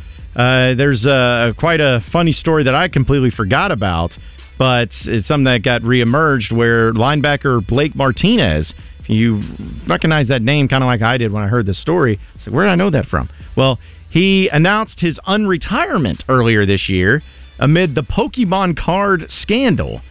uh, 0.35 0.75
there's 0.75 1.05
uh, 1.05 1.53
quite 1.57 1.79
a 1.79 2.03
funny 2.11 2.31
story 2.31 2.63
that 2.63 2.75
I 2.75 2.87
completely 2.87 3.31
forgot 3.31 3.71
about, 3.71 4.11
but 4.57 4.89
it's 5.05 5.27
something 5.27 5.45
that 5.45 5.63
got 5.63 5.81
reemerged 5.81 6.51
where 6.51 6.93
linebacker 6.93 7.65
Blake 7.65 7.95
Martinez, 7.95 8.73
you 9.07 9.41
recognize 9.87 10.27
that 10.29 10.41
name 10.41 10.67
kind 10.67 10.83
of 10.83 10.87
like 10.87 11.01
I 11.01 11.17
did 11.17 11.31
when 11.31 11.43
I 11.43 11.47
heard 11.47 11.65
this 11.65 11.81
story, 11.81 12.19
I 12.39 12.43
said, 12.43 12.53
where 12.53 12.65
did 12.65 12.71
I 12.71 12.75
know 12.75 12.91
that 12.91 13.07
from? 13.07 13.29
Well, 13.57 13.79
he 14.09 14.49
announced 14.51 14.99
his 14.99 15.19
unretirement 15.27 16.23
earlier 16.29 16.65
this 16.65 16.89
year 16.89 17.21
amid 17.59 17.95
the 17.95 18.03
Pokemon 18.03 18.77
card 18.77 19.25
scandal 19.29 20.01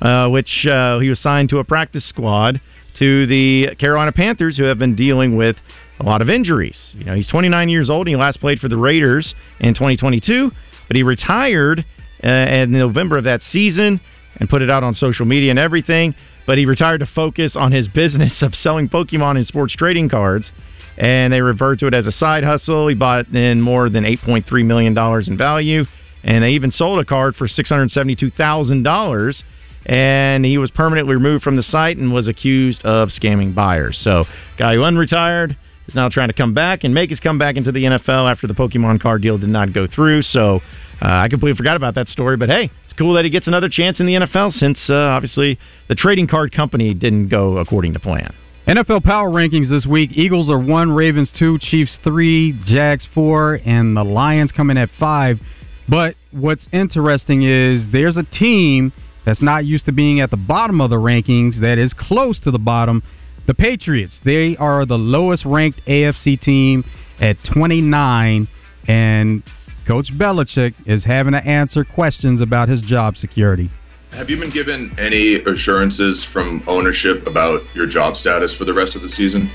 uh, 0.00 0.28
which 0.28 0.66
uh, 0.66 0.98
he 0.98 1.08
was 1.08 1.20
signed 1.20 1.50
to 1.50 1.58
a 1.58 1.64
practice 1.64 2.08
squad 2.08 2.60
to 2.98 3.26
the 3.26 3.74
Carolina 3.78 4.12
Panthers, 4.12 4.56
who 4.56 4.64
have 4.64 4.78
been 4.78 4.96
dealing 4.96 5.36
with 5.36 5.56
a 6.00 6.04
lot 6.04 6.22
of 6.22 6.30
injuries. 6.30 6.78
You 6.94 7.04
know, 7.04 7.14
he's 7.14 7.28
29 7.28 7.68
years 7.68 7.90
old. 7.90 8.06
And 8.06 8.16
he 8.16 8.16
last 8.16 8.40
played 8.40 8.58
for 8.58 8.68
the 8.68 8.76
Raiders 8.76 9.34
in 9.60 9.74
2022, 9.74 10.50
but 10.88 10.96
he 10.96 11.02
retired 11.02 11.84
uh, 12.24 12.28
in 12.28 12.72
November 12.72 13.18
of 13.18 13.24
that 13.24 13.42
season 13.50 14.00
and 14.36 14.48
put 14.48 14.62
it 14.62 14.70
out 14.70 14.82
on 14.82 14.94
social 14.94 15.26
media 15.26 15.50
and 15.50 15.58
everything. 15.58 16.14
But 16.46 16.58
he 16.58 16.64
retired 16.64 16.98
to 17.00 17.06
focus 17.06 17.52
on 17.54 17.70
his 17.70 17.86
business 17.94 18.42
of 18.42 18.54
selling 18.54 18.88
Pokemon 18.88 19.36
and 19.36 19.46
sports 19.46 19.74
trading 19.76 20.08
cards. 20.08 20.50
And 20.96 21.32
they 21.32 21.40
referred 21.40 21.78
to 21.80 21.86
it 21.86 21.94
as 21.94 22.06
a 22.06 22.12
side 22.12 22.44
hustle. 22.44 22.88
He 22.88 22.94
bought 22.94 23.28
in 23.28 23.60
more 23.60 23.88
than 23.88 24.04
$8.3 24.04 24.64
million 24.64 24.96
in 25.26 25.38
value. 25.38 25.84
And 26.24 26.44
they 26.44 26.50
even 26.50 26.70
sold 26.70 26.98
a 26.98 27.04
card 27.04 27.36
for 27.36 27.46
$672,000 27.46 29.42
and 29.86 30.44
he 30.44 30.58
was 30.58 30.70
permanently 30.70 31.14
removed 31.14 31.42
from 31.42 31.56
the 31.56 31.62
site 31.62 31.96
and 31.96 32.12
was 32.12 32.28
accused 32.28 32.84
of 32.84 33.08
scamming 33.08 33.54
buyers. 33.54 33.98
So, 34.02 34.24
guy 34.58 34.74
who 34.74 34.80
unretired 34.80 35.56
is 35.90 35.94
now 35.94 36.08
trying 36.08 36.28
to 36.28 36.34
come 36.34 36.54
back 36.54 36.84
and 36.84 36.94
make 36.94 37.10
his 37.10 37.20
comeback 37.20 37.56
into 37.56 37.72
the 37.72 37.84
NFL 37.84 38.30
after 38.30 38.46
the 38.46 38.54
Pokemon 38.54 39.00
card 39.00 39.22
deal 39.22 39.38
did 39.38 39.48
not 39.48 39.72
go 39.72 39.86
through. 39.86 40.22
So, 40.22 40.60
uh, 41.02 41.06
I 41.06 41.28
completely 41.28 41.56
forgot 41.56 41.76
about 41.76 41.94
that 41.96 42.08
story, 42.08 42.36
but 42.36 42.48
hey, 42.48 42.70
it's 42.84 42.98
cool 42.98 43.14
that 43.14 43.24
he 43.24 43.30
gets 43.30 43.46
another 43.46 43.68
chance 43.68 44.00
in 44.00 44.06
the 44.06 44.14
NFL 44.14 44.52
since 44.52 44.78
uh, 44.88 44.94
obviously 44.94 45.58
the 45.88 45.94
trading 45.94 46.26
card 46.26 46.52
company 46.52 46.94
didn't 46.94 47.28
go 47.28 47.58
according 47.58 47.92
to 47.94 48.00
plan. 48.00 48.34
NFL 48.66 49.02
power 49.02 49.30
rankings 49.30 49.68
this 49.68 49.86
week: 49.86 50.10
Eagles 50.12 50.50
are 50.50 50.58
one, 50.58 50.92
Ravens 50.92 51.32
two, 51.36 51.58
Chiefs 51.58 51.98
three, 52.04 52.58
Jags 52.66 53.06
four, 53.14 53.60
and 53.64 53.96
the 53.96 54.04
Lions 54.04 54.52
coming 54.52 54.76
at 54.76 54.90
five. 54.98 55.40
But 55.88 56.14
what's 56.30 56.68
interesting 56.72 57.42
is 57.42 57.82
there's 57.90 58.16
a 58.16 58.22
team 58.22 58.92
that's 59.24 59.42
not 59.42 59.64
used 59.64 59.86
to 59.86 59.92
being 59.92 60.20
at 60.20 60.30
the 60.30 60.36
bottom 60.36 60.80
of 60.80 60.90
the 60.90 60.96
rankings 60.96 61.60
that 61.60 61.78
is 61.78 61.92
close 61.94 62.38
to 62.40 62.50
the 62.50 62.58
bottom. 62.58 63.02
The 63.50 63.54
Patriots, 63.54 64.14
they 64.24 64.56
are 64.58 64.86
the 64.86 64.94
lowest 64.96 65.44
ranked 65.44 65.84
AFC 65.84 66.40
team 66.40 66.84
at 67.20 67.36
29, 67.52 68.46
and 68.86 69.42
Coach 69.88 70.06
Belichick 70.16 70.74
is 70.86 71.04
having 71.04 71.32
to 71.32 71.44
answer 71.44 71.82
questions 71.82 72.40
about 72.40 72.68
his 72.68 72.80
job 72.82 73.16
security. 73.16 73.68
Have 74.12 74.30
you 74.30 74.38
been 74.38 74.52
given 74.52 74.94
any 75.00 75.42
assurances 75.42 76.24
from 76.32 76.62
ownership 76.68 77.26
about 77.26 77.62
your 77.74 77.88
job 77.88 78.14
status 78.14 78.54
for 78.56 78.64
the 78.64 78.72
rest 78.72 78.94
of 78.94 79.02
the 79.02 79.08
season? 79.08 79.50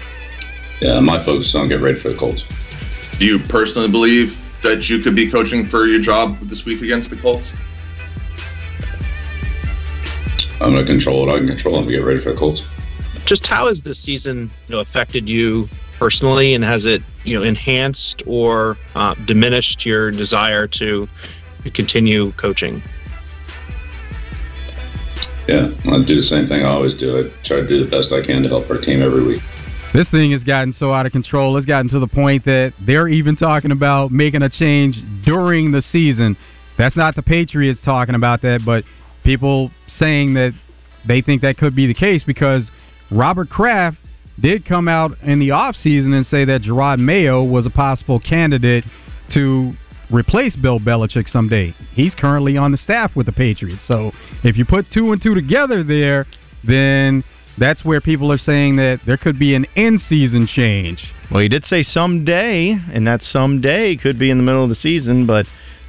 Yeah, 0.81 0.99
my 0.99 1.23
focus 1.23 1.47
is 1.47 1.55
on 1.55 1.69
get 1.69 1.75
ready 1.75 2.01
for 2.01 2.11
the 2.11 2.19
Colts. 2.19 2.43
Do 3.17 3.23
you 3.23 3.39
personally 3.47 3.89
believe 3.89 4.27
that 4.63 4.83
you 4.89 5.03
could 5.03 5.15
be 5.15 5.31
coaching 5.31 5.69
for 5.71 5.87
your 5.87 6.01
job 6.01 6.35
this 6.49 6.63
week 6.65 6.81
against 6.81 7.11
the 7.11 7.21
Colts? 7.21 7.49
I'm 10.59 10.73
going 10.75 10.85
to 10.85 10.91
control 10.91 11.25
what 11.25 11.33
I 11.33 11.37
can 11.37 11.47
control 11.47 11.79
and 11.79 11.89
get 11.89 12.03
ready 12.03 12.21
for 12.21 12.33
the 12.33 12.37
Colts. 12.37 12.61
Just 13.25 13.45
how 13.47 13.67
has 13.67 13.81
this 13.83 14.01
season 14.03 14.51
you 14.67 14.75
know, 14.75 14.81
affected 14.81 15.27
you 15.27 15.67
personally, 15.97 16.53
and 16.53 16.63
has 16.63 16.85
it 16.85 17.01
you 17.23 17.37
know 17.37 17.43
enhanced 17.43 18.23
or 18.27 18.77
uh, 18.93 19.15
diminished 19.25 19.85
your 19.85 20.11
desire 20.11 20.67
to 20.79 21.07
continue 21.73 22.31
coaching? 22.33 22.83
Yeah, 25.47 25.69
I 25.85 26.03
do 26.05 26.15
the 26.15 26.27
same 26.27 26.47
thing 26.47 26.63
I 26.63 26.69
always 26.69 26.95
do. 26.95 27.17
I 27.17 27.47
try 27.47 27.61
to 27.61 27.67
do 27.67 27.83
the 27.83 27.89
best 27.89 28.11
I 28.11 28.25
can 28.25 28.41
to 28.43 28.49
help 28.49 28.69
our 28.69 28.81
team 28.81 29.01
every 29.01 29.25
week. 29.25 29.41
This 29.93 30.09
thing 30.09 30.31
has 30.31 30.43
gotten 30.43 30.73
so 30.73 30.91
out 30.91 31.05
of 31.05 31.11
control. 31.11 31.55
It's 31.57 31.65
gotten 31.65 31.89
to 31.91 31.99
the 31.99 32.07
point 32.07 32.43
that 32.45 32.73
they're 32.85 33.07
even 33.07 33.35
talking 33.35 33.71
about 33.71 34.11
making 34.11 34.41
a 34.41 34.49
change 34.49 34.97
during 35.23 35.71
the 35.71 35.81
season. 35.81 36.35
That's 36.77 36.97
not 36.97 37.15
the 37.15 37.21
Patriots 37.21 37.79
talking 37.85 38.15
about 38.15 38.41
that, 38.41 38.61
but 38.65 38.83
people 39.23 39.71
saying 39.97 40.33
that 40.33 40.51
they 41.07 41.21
think 41.21 41.43
that 41.43 41.57
could 41.57 41.75
be 41.75 41.87
the 41.87 41.93
case 41.93 42.23
because 42.25 42.69
Robert 43.11 43.49
Kraft 43.49 43.97
did 44.39 44.65
come 44.65 44.87
out 44.87 45.11
in 45.21 45.39
the 45.39 45.49
offseason 45.49 46.13
and 46.13 46.25
say 46.25 46.45
that 46.45 46.61
Gerard 46.61 46.99
Mayo 46.99 47.43
was 47.43 47.65
a 47.65 47.69
possible 47.69 48.19
candidate 48.19 48.83
to 49.33 49.73
replace 50.11 50.55
Bill 50.55 50.79
Belichick 50.79 51.29
someday. 51.29 51.73
He's 51.93 52.13
currently 52.13 52.57
on 52.57 52.71
the 52.71 52.77
staff 52.77 53.15
with 53.15 53.25
the 53.25 53.31
Patriots. 53.31 53.83
So 53.87 54.11
if 54.43 54.57
you 54.57 54.65
put 54.65 54.87
two 54.91 55.11
and 55.11 55.21
two 55.21 55.35
together 55.35 55.83
there, 55.83 56.25
then 56.63 57.23
that's 57.57 57.85
where 57.85 58.01
people 58.01 58.31
are 58.31 58.37
saying 58.37 58.75
that 58.77 58.99
there 59.05 59.17
could 59.17 59.39
be 59.39 59.55
an 59.55 59.65
end 59.75 60.01
season 60.09 60.47
change. 60.47 61.03
Well, 61.31 61.41
he 61.41 61.47
did 61.47 61.65
say 61.65 61.83
someday, 61.83 62.77
and 62.93 63.07
that 63.07 63.21
someday 63.21 63.95
could 63.95 64.19
be 64.19 64.29
in 64.29 64.37
the 64.37 64.43
middle 64.43 64.63
of 64.63 64.69
the 64.69 64.75
season, 64.75 65.25
but 65.25 65.45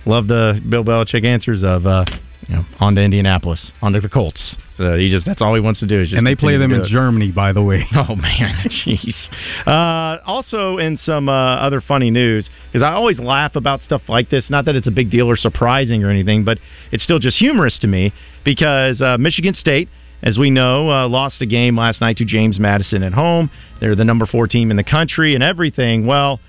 love 0.07 0.29
the 0.29 0.61
Bill 0.69 0.85
Belichick 0.85 1.25
answers 1.25 1.65
of 1.65 1.87
uh, 1.87 2.05
you 2.49 2.55
know, 2.55 2.65
on 2.79 2.95
to 2.95 3.03
Indianapolis, 3.03 3.73
on 3.83 3.93
to 3.93 4.01
the 4.01 4.09
Colts. 4.09 4.57
So 4.77 4.97
he 4.97 5.11
just 5.11 5.27
that's 5.27 5.43
all 5.43 5.55
he 5.55 5.61
wants 5.61 5.81
to 5.81 5.87
do 5.87 6.01
is 6.01 6.09
just 6.09 6.19
and 6.19 6.27
they 6.27 6.37
play 6.37 6.57
them 6.59 6.73
in 6.73 6.83
it. 6.83 6.89
Germany, 6.89 7.33
by 7.33 7.53
the 7.53 7.63
way. 7.63 7.85
Oh 7.97 8.15
man, 8.15 8.69
jeez. 8.87 9.15
Uh, 9.67 10.23
also, 10.27 10.77
in 10.77 10.99
some 10.99 11.29
uh, 11.29 11.57
other 11.57 11.81
funny 11.81 12.11
news, 12.11 12.49
because 12.71 12.85
I 12.85 12.93
always 12.93 13.19
laugh 13.19 13.57
about 13.57 13.81
stuff 13.81 14.03
like 14.07 14.29
this. 14.29 14.51
Not 14.51 14.67
that 14.67 14.77
it's 14.77 14.87
a 14.87 14.91
big 14.91 15.11
deal 15.11 15.29
or 15.29 15.37
surprising 15.37 16.05
or 16.05 16.11
anything, 16.11 16.45
but 16.45 16.59
it's 16.93 17.03
still 17.03 17.19
just 17.19 17.39
humorous 17.39 17.79
to 17.81 17.87
me 17.87 18.13
because 18.45 19.01
uh, 19.01 19.17
Michigan 19.19 19.55
State, 19.55 19.89
as 20.23 20.37
we 20.37 20.51
know, 20.51 20.91
uh, 20.91 21.09
lost 21.09 21.41
a 21.41 21.47
game 21.47 21.77
last 21.77 22.01
night 22.01 22.19
to 22.19 22.25
James 22.25 22.61
Madison 22.61 23.03
at 23.03 23.13
home. 23.15 23.51
They're 23.81 23.97
the 23.97 24.05
number 24.05 24.27
four 24.27 24.47
team 24.47 24.71
in 24.71 24.77
the 24.77 24.85
country 24.85 25.35
and 25.35 25.43
everything. 25.43 26.07
Well. 26.07 26.41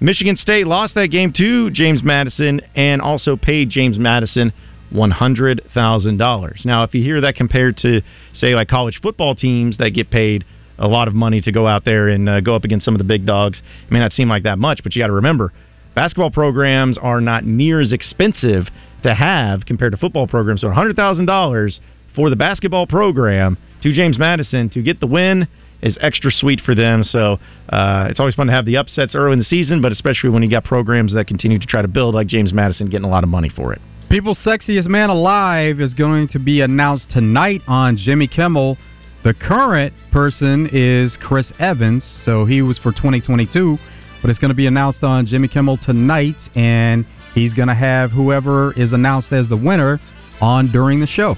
Michigan 0.00 0.36
State 0.36 0.66
lost 0.66 0.96
that 0.96 1.12
game 1.12 1.32
to 1.34 1.70
James 1.70 2.02
Madison 2.02 2.60
and 2.74 3.00
also 3.00 3.36
paid 3.36 3.70
James 3.70 3.96
Madison 4.00 4.52
$100,000. 4.92 6.64
Now, 6.64 6.82
if 6.82 6.94
you 6.94 7.02
hear 7.02 7.20
that 7.20 7.34
compared 7.36 7.76
to, 7.78 8.02
say, 8.34 8.54
like 8.54 8.68
college 8.68 9.00
football 9.02 9.34
teams 9.34 9.78
that 9.78 9.90
get 9.90 10.10
paid 10.10 10.44
a 10.78 10.88
lot 10.88 11.08
of 11.08 11.14
money 11.14 11.40
to 11.40 11.52
go 11.52 11.66
out 11.66 11.84
there 11.84 12.08
and 12.08 12.28
uh, 12.28 12.40
go 12.40 12.54
up 12.54 12.64
against 12.64 12.84
some 12.84 12.94
of 12.94 12.98
the 12.98 13.04
big 13.04 13.26
dogs, 13.26 13.60
it 13.84 13.92
may 13.92 13.98
not 13.98 14.12
seem 14.12 14.28
like 14.28 14.42
that 14.44 14.58
much, 14.58 14.80
but 14.82 14.94
you 14.94 15.02
got 15.02 15.08
to 15.08 15.12
remember 15.12 15.52
basketball 15.94 16.30
programs 16.30 16.98
are 16.98 17.20
not 17.20 17.44
near 17.44 17.80
as 17.80 17.92
expensive 17.92 18.66
to 19.02 19.14
have 19.14 19.66
compared 19.66 19.92
to 19.92 19.98
football 19.98 20.26
programs. 20.26 20.60
So 20.60 20.68
$100,000 20.68 21.78
for 22.14 22.30
the 22.30 22.36
basketball 22.36 22.86
program 22.86 23.58
to 23.82 23.92
James 23.92 24.18
Madison 24.18 24.70
to 24.70 24.82
get 24.82 25.00
the 25.00 25.06
win 25.06 25.48
is 25.82 25.98
extra 26.00 26.30
sweet 26.30 26.60
for 26.60 26.74
them. 26.74 27.02
So 27.02 27.38
uh, 27.68 28.06
it's 28.08 28.20
always 28.20 28.34
fun 28.34 28.46
to 28.46 28.52
have 28.52 28.64
the 28.64 28.76
upsets 28.76 29.14
early 29.14 29.32
in 29.32 29.38
the 29.38 29.44
season, 29.44 29.82
but 29.82 29.92
especially 29.92 30.30
when 30.30 30.42
you 30.42 30.50
got 30.50 30.64
programs 30.64 31.14
that 31.14 31.26
continue 31.26 31.58
to 31.58 31.66
try 31.66 31.82
to 31.82 31.88
build, 31.88 32.14
like 32.14 32.28
James 32.28 32.52
Madison, 32.52 32.88
getting 32.88 33.06
a 33.06 33.10
lot 33.10 33.24
of 33.24 33.28
money 33.28 33.48
for 33.48 33.72
it. 33.72 33.80
People's 34.12 34.40
Sexiest 34.44 34.88
Man 34.88 35.08
Alive 35.08 35.80
is 35.80 35.94
going 35.94 36.28
to 36.28 36.38
be 36.38 36.60
announced 36.60 37.06
tonight 37.10 37.62
on 37.66 37.96
Jimmy 37.96 38.28
Kimmel. 38.28 38.76
The 39.24 39.32
current 39.32 39.94
person 40.12 40.68
is 40.70 41.16
Chris 41.22 41.50
Evans, 41.58 42.04
so 42.26 42.44
he 42.44 42.60
was 42.60 42.76
for 42.76 42.92
2022, 42.92 43.78
but 44.20 44.28
it's 44.28 44.38
going 44.38 44.50
to 44.50 44.54
be 44.54 44.66
announced 44.66 45.02
on 45.02 45.24
Jimmy 45.24 45.48
Kimmel 45.48 45.78
tonight, 45.78 46.36
and 46.54 47.06
he's 47.34 47.54
going 47.54 47.68
to 47.68 47.74
have 47.74 48.10
whoever 48.10 48.74
is 48.74 48.92
announced 48.92 49.32
as 49.32 49.48
the 49.48 49.56
winner 49.56 49.98
on 50.42 50.70
during 50.70 51.00
the 51.00 51.06
show. 51.06 51.34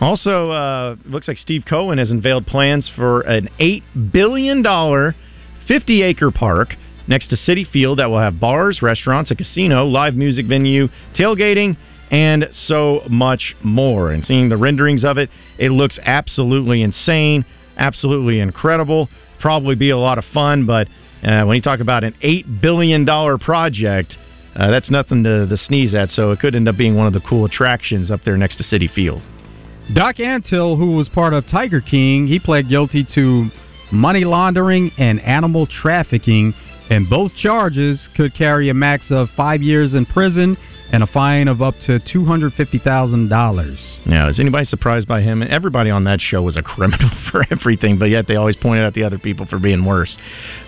Also, 0.00 0.50
uh, 0.50 0.96
looks 1.04 1.28
like 1.28 1.38
Steve 1.38 1.62
Cohen 1.64 1.98
has 1.98 2.10
unveiled 2.10 2.44
plans 2.44 2.90
for 2.96 3.20
an 3.20 3.48
$8 3.60 4.12
billion, 4.12 4.64
50 5.68 6.02
acre 6.02 6.32
park 6.32 6.70
next 7.06 7.28
to 7.28 7.36
Citi 7.36 7.64
Field 7.70 8.00
that 8.00 8.10
will 8.10 8.18
have 8.18 8.40
bars, 8.40 8.82
restaurants, 8.82 9.30
a 9.30 9.36
casino, 9.36 9.84
live 9.84 10.16
music 10.16 10.46
venue, 10.46 10.88
tailgating, 11.16 11.76
and 12.10 12.48
so 12.66 13.02
much 13.08 13.54
more. 13.62 14.12
And 14.12 14.24
seeing 14.24 14.48
the 14.48 14.56
renderings 14.56 15.04
of 15.04 15.18
it, 15.18 15.30
it 15.58 15.70
looks 15.70 15.98
absolutely 16.02 16.82
insane, 16.82 17.44
absolutely 17.76 18.40
incredible. 18.40 19.08
Probably 19.40 19.74
be 19.74 19.90
a 19.90 19.98
lot 19.98 20.18
of 20.18 20.24
fun, 20.32 20.66
but 20.66 20.88
uh, 21.22 21.44
when 21.44 21.56
you 21.56 21.62
talk 21.62 21.80
about 21.80 22.04
an 22.04 22.14
$8 22.22 22.60
billion 22.60 23.04
project, 23.38 24.16
uh, 24.54 24.70
that's 24.70 24.90
nothing 24.90 25.24
to, 25.24 25.46
to 25.46 25.56
sneeze 25.56 25.94
at. 25.94 26.10
So 26.10 26.30
it 26.30 26.40
could 26.40 26.54
end 26.54 26.68
up 26.68 26.76
being 26.76 26.94
one 26.94 27.06
of 27.06 27.12
the 27.12 27.20
cool 27.20 27.44
attractions 27.44 28.10
up 28.10 28.20
there 28.24 28.36
next 28.36 28.56
to 28.56 28.64
Citi 28.64 28.92
Field. 28.92 29.22
Doc 29.94 30.16
Antle, 30.16 30.76
who 30.76 30.96
was 30.96 31.08
part 31.08 31.32
of 31.32 31.44
Tiger 31.46 31.80
King, 31.80 32.26
he 32.26 32.38
pled 32.38 32.68
guilty 32.68 33.06
to 33.14 33.48
money 33.92 34.24
laundering 34.24 34.90
and 34.98 35.20
animal 35.20 35.66
trafficking, 35.66 36.54
and 36.90 37.08
both 37.08 37.32
charges 37.36 38.08
could 38.16 38.34
carry 38.34 38.68
a 38.68 38.74
max 38.74 39.06
of 39.10 39.28
five 39.36 39.62
years 39.62 39.94
in 39.94 40.06
prison 40.06 40.56
and 40.96 41.04
a 41.04 41.06
fine 41.06 41.46
of 41.46 41.60
up 41.60 41.74
to 41.84 42.00
two 42.10 42.24
hundred 42.24 42.54
fifty 42.54 42.78
thousand 42.78 43.28
dollars. 43.28 43.78
Now, 44.06 44.30
is 44.30 44.40
anybody 44.40 44.64
surprised 44.64 45.06
by 45.06 45.20
him? 45.20 45.42
Everybody 45.42 45.90
on 45.90 46.04
that 46.04 46.22
show 46.22 46.40
was 46.40 46.56
a 46.56 46.62
criminal 46.62 47.10
for 47.30 47.44
everything, 47.50 47.98
but 47.98 48.06
yet 48.06 48.26
they 48.26 48.36
always 48.36 48.56
pointed 48.56 48.86
out 48.86 48.94
the 48.94 49.04
other 49.04 49.18
people 49.18 49.44
for 49.44 49.58
being 49.58 49.84
worse. 49.84 50.16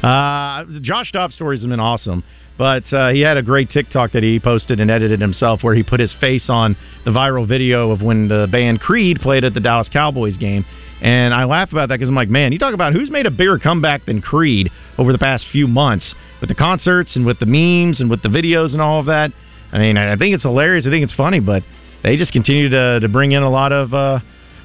Uh, 0.03 0.67
Josh 0.83 1.13
Dobbs 1.13 1.35
stories 1.35 1.63
have 1.63 1.71
been 1.71 1.81
awesome, 1.81 2.25
but 2.59 2.85
uh, 2.93 3.09
he 3.09 3.23
had 3.23 3.39
a 3.39 3.43
great 3.43 3.71
TikTok 3.71 4.13
that 4.13 4.23
he 4.23 4.39
posted 4.39 4.81
and 4.81 4.91
edited 4.91 5.19
himself 5.19 5.65
where 5.65 5.75
he 5.75 5.83
put 5.83 5.99
his 5.99 6.15
face 6.21 6.51
on 6.51 6.77
the 7.07 7.11
viral 7.11 7.49
video 7.49 7.91
of 7.91 8.03
when 8.03 8.29
the 8.29 8.47
band 8.53 8.81
Creed 8.81 9.21
played 9.23 9.45
at 9.45 9.55
the 9.55 9.61
Dallas 9.61 9.89
Cowboys 9.91 10.37
game. 10.37 10.67
And 11.01 11.33
I 11.33 11.45
laugh 11.45 11.73
about 11.73 11.89
that 11.89 11.95
because 11.95 12.11
I'm 12.11 12.15
like, 12.15 12.29
man, 12.29 12.53
you 12.53 12.59
talk 12.59 12.75
about 12.75 12.93
who's 12.93 13.11
made 13.11 13.25
a 13.25 13.31
bigger 13.31 13.59
comeback 13.59 14.05
than 14.05 14.21
Creed 14.21 14.69
over 14.99 15.11
the 15.11 15.19
past 15.19 15.47
few 15.51 15.67
months 15.67 16.15
with 16.43 16.51
the 16.51 16.55
concerts 16.55 17.17
and 17.17 17.25
with 17.25 17.39
the 17.39 17.47
memes 17.47 18.03
and 18.03 18.11
with 18.11 18.21
the 18.21 18.29
videos 18.29 18.73
and 18.75 18.83
all 18.83 19.01
of 19.01 19.07
that. 19.07 19.33
I 19.73 19.79
mean, 19.79 19.97
I 19.97 20.17
think 20.17 20.35
it's 20.35 20.45
hilarious. 20.45 20.87
I 20.87 20.91
think 20.91 21.05
it's 21.05 21.15
funny, 21.15 21.41
but 21.41 21.63
they 22.03 22.17
just 22.17 22.33
continue 22.33 22.69
to 22.71 23.01
to 23.01 23.09
bring 23.09 23.33
in 23.33 23.43
a 23.43 23.51
lot 23.51 23.73
of 23.73 23.93
uh, 23.93 24.21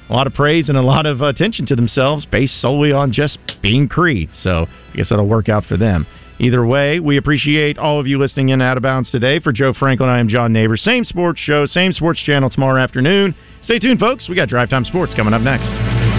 a 0.08 0.12
lot 0.12 0.26
of 0.26 0.34
praise 0.34 0.68
and 0.68 0.78
a 0.78 0.82
lot 0.82 1.06
of 1.06 1.20
attention 1.20 1.66
to 1.66 1.76
themselves 1.76 2.26
based 2.26 2.60
solely 2.60 2.92
on 2.92 3.12
just 3.12 3.38
being 3.62 3.88
Creed. 3.88 4.30
So 4.40 4.66
I 4.92 4.96
guess 4.96 5.08
that'll 5.10 5.28
work 5.28 5.48
out 5.48 5.64
for 5.64 5.76
them. 5.76 6.06
Either 6.40 6.66
way, 6.66 6.98
we 6.98 7.16
appreciate 7.16 7.78
all 7.78 8.00
of 8.00 8.06
you 8.06 8.18
listening 8.18 8.48
in 8.48 8.60
Out 8.60 8.76
of 8.76 8.82
Bounds 8.82 9.10
today. 9.10 9.38
For 9.38 9.52
Joe 9.52 9.72
Franklin, 9.72 10.08
I 10.08 10.18
am 10.18 10.28
John 10.28 10.52
Neighbor. 10.52 10.76
Same 10.76 11.04
sports 11.04 11.38
show, 11.40 11.64
same 11.64 11.92
sports 11.92 12.20
channel 12.20 12.50
tomorrow 12.50 12.82
afternoon. 12.82 13.34
Stay 13.62 13.78
tuned, 13.78 14.00
folks. 14.00 14.28
We 14.28 14.34
got 14.34 14.48
Drive 14.48 14.68
Time 14.68 14.84
Sports 14.84 15.14
coming 15.14 15.32
up 15.32 15.42
next. 15.42 16.13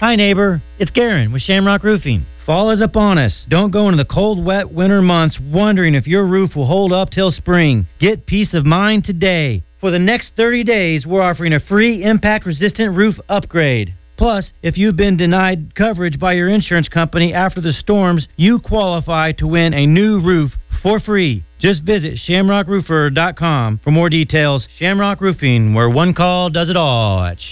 Hi, 0.00 0.14
neighbor. 0.14 0.62
It's 0.78 0.92
Garen 0.92 1.32
with 1.32 1.42
Shamrock 1.42 1.82
Roofing. 1.82 2.24
Fall 2.46 2.70
is 2.70 2.80
upon 2.80 3.18
us. 3.18 3.44
Don't 3.48 3.72
go 3.72 3.88
into 3.88 4.00
the 4.00 4.08
cold, 4.08 4.44
wet 4.44 4.70
winter 4.70 5.02
months 5.02 5.40
wondering 5.40 5.96
if 5.96 6.06
your 6.06 6.24
roof 6.24 6.54
will 6.54 6.66
hold 6.66 6.92
up 6.92 7.10
till 7.10 7.32
spring. 7.32 7.88
Get 7.98 8.24
peace 8.24 8.54
of 8.54 8.64
mind 8.64 9.02
today. 9.02 9.64
For 9.80 9.90
the 9.90 9.98
next 9.98 10.30
30 10.36 10.62
days, 10.62 11.04
we're 11.04 11.20
offering 11.20 11.52
a 11.52 11.58
free 11.58 12.04
impact 12.04 12.46
resistant 12.46 12.96
roof 12.96 13.16
upgrade. 13.28 13.92
Plus, 14.16 14.52
if 14.62 14.78
you've 14.78 14.96
been 14.96 15.16
denied 15.16 15.74
coverage 15.74 16.20
by 16.20 16.34
your 16.34 16.48
insurance 16.48 16.88
company 16.88 17.34
after 17.34 17.60
the 17.60 17.72
storms, 17.72 18.28
you 18.36 18.60
qualify 18.60 19.32
to 19.32 19.48
win 19.48 19.74
a 19.74 19.84
new 19.84 20.20
roof 20.20 20.52
for 20.80 21.00
free. 21.00 21.42
Just 21.58 21.82
visit 21.82 22.20
shamrockroofer.com 22.24 23.80
for 23.82 23.90
more 23.90 24.08
details. 24.08 24.68
Shamrock 24.78 25.20
Roofing, 25.20 25.74
where 25.74 25.90
one 25.90 26.14
call 26.14 26.50
does 26.50 26.70
it 26.70 26.76
all 26.76 27.24
at 27.24 27.40
Shamrock 27.40 27.48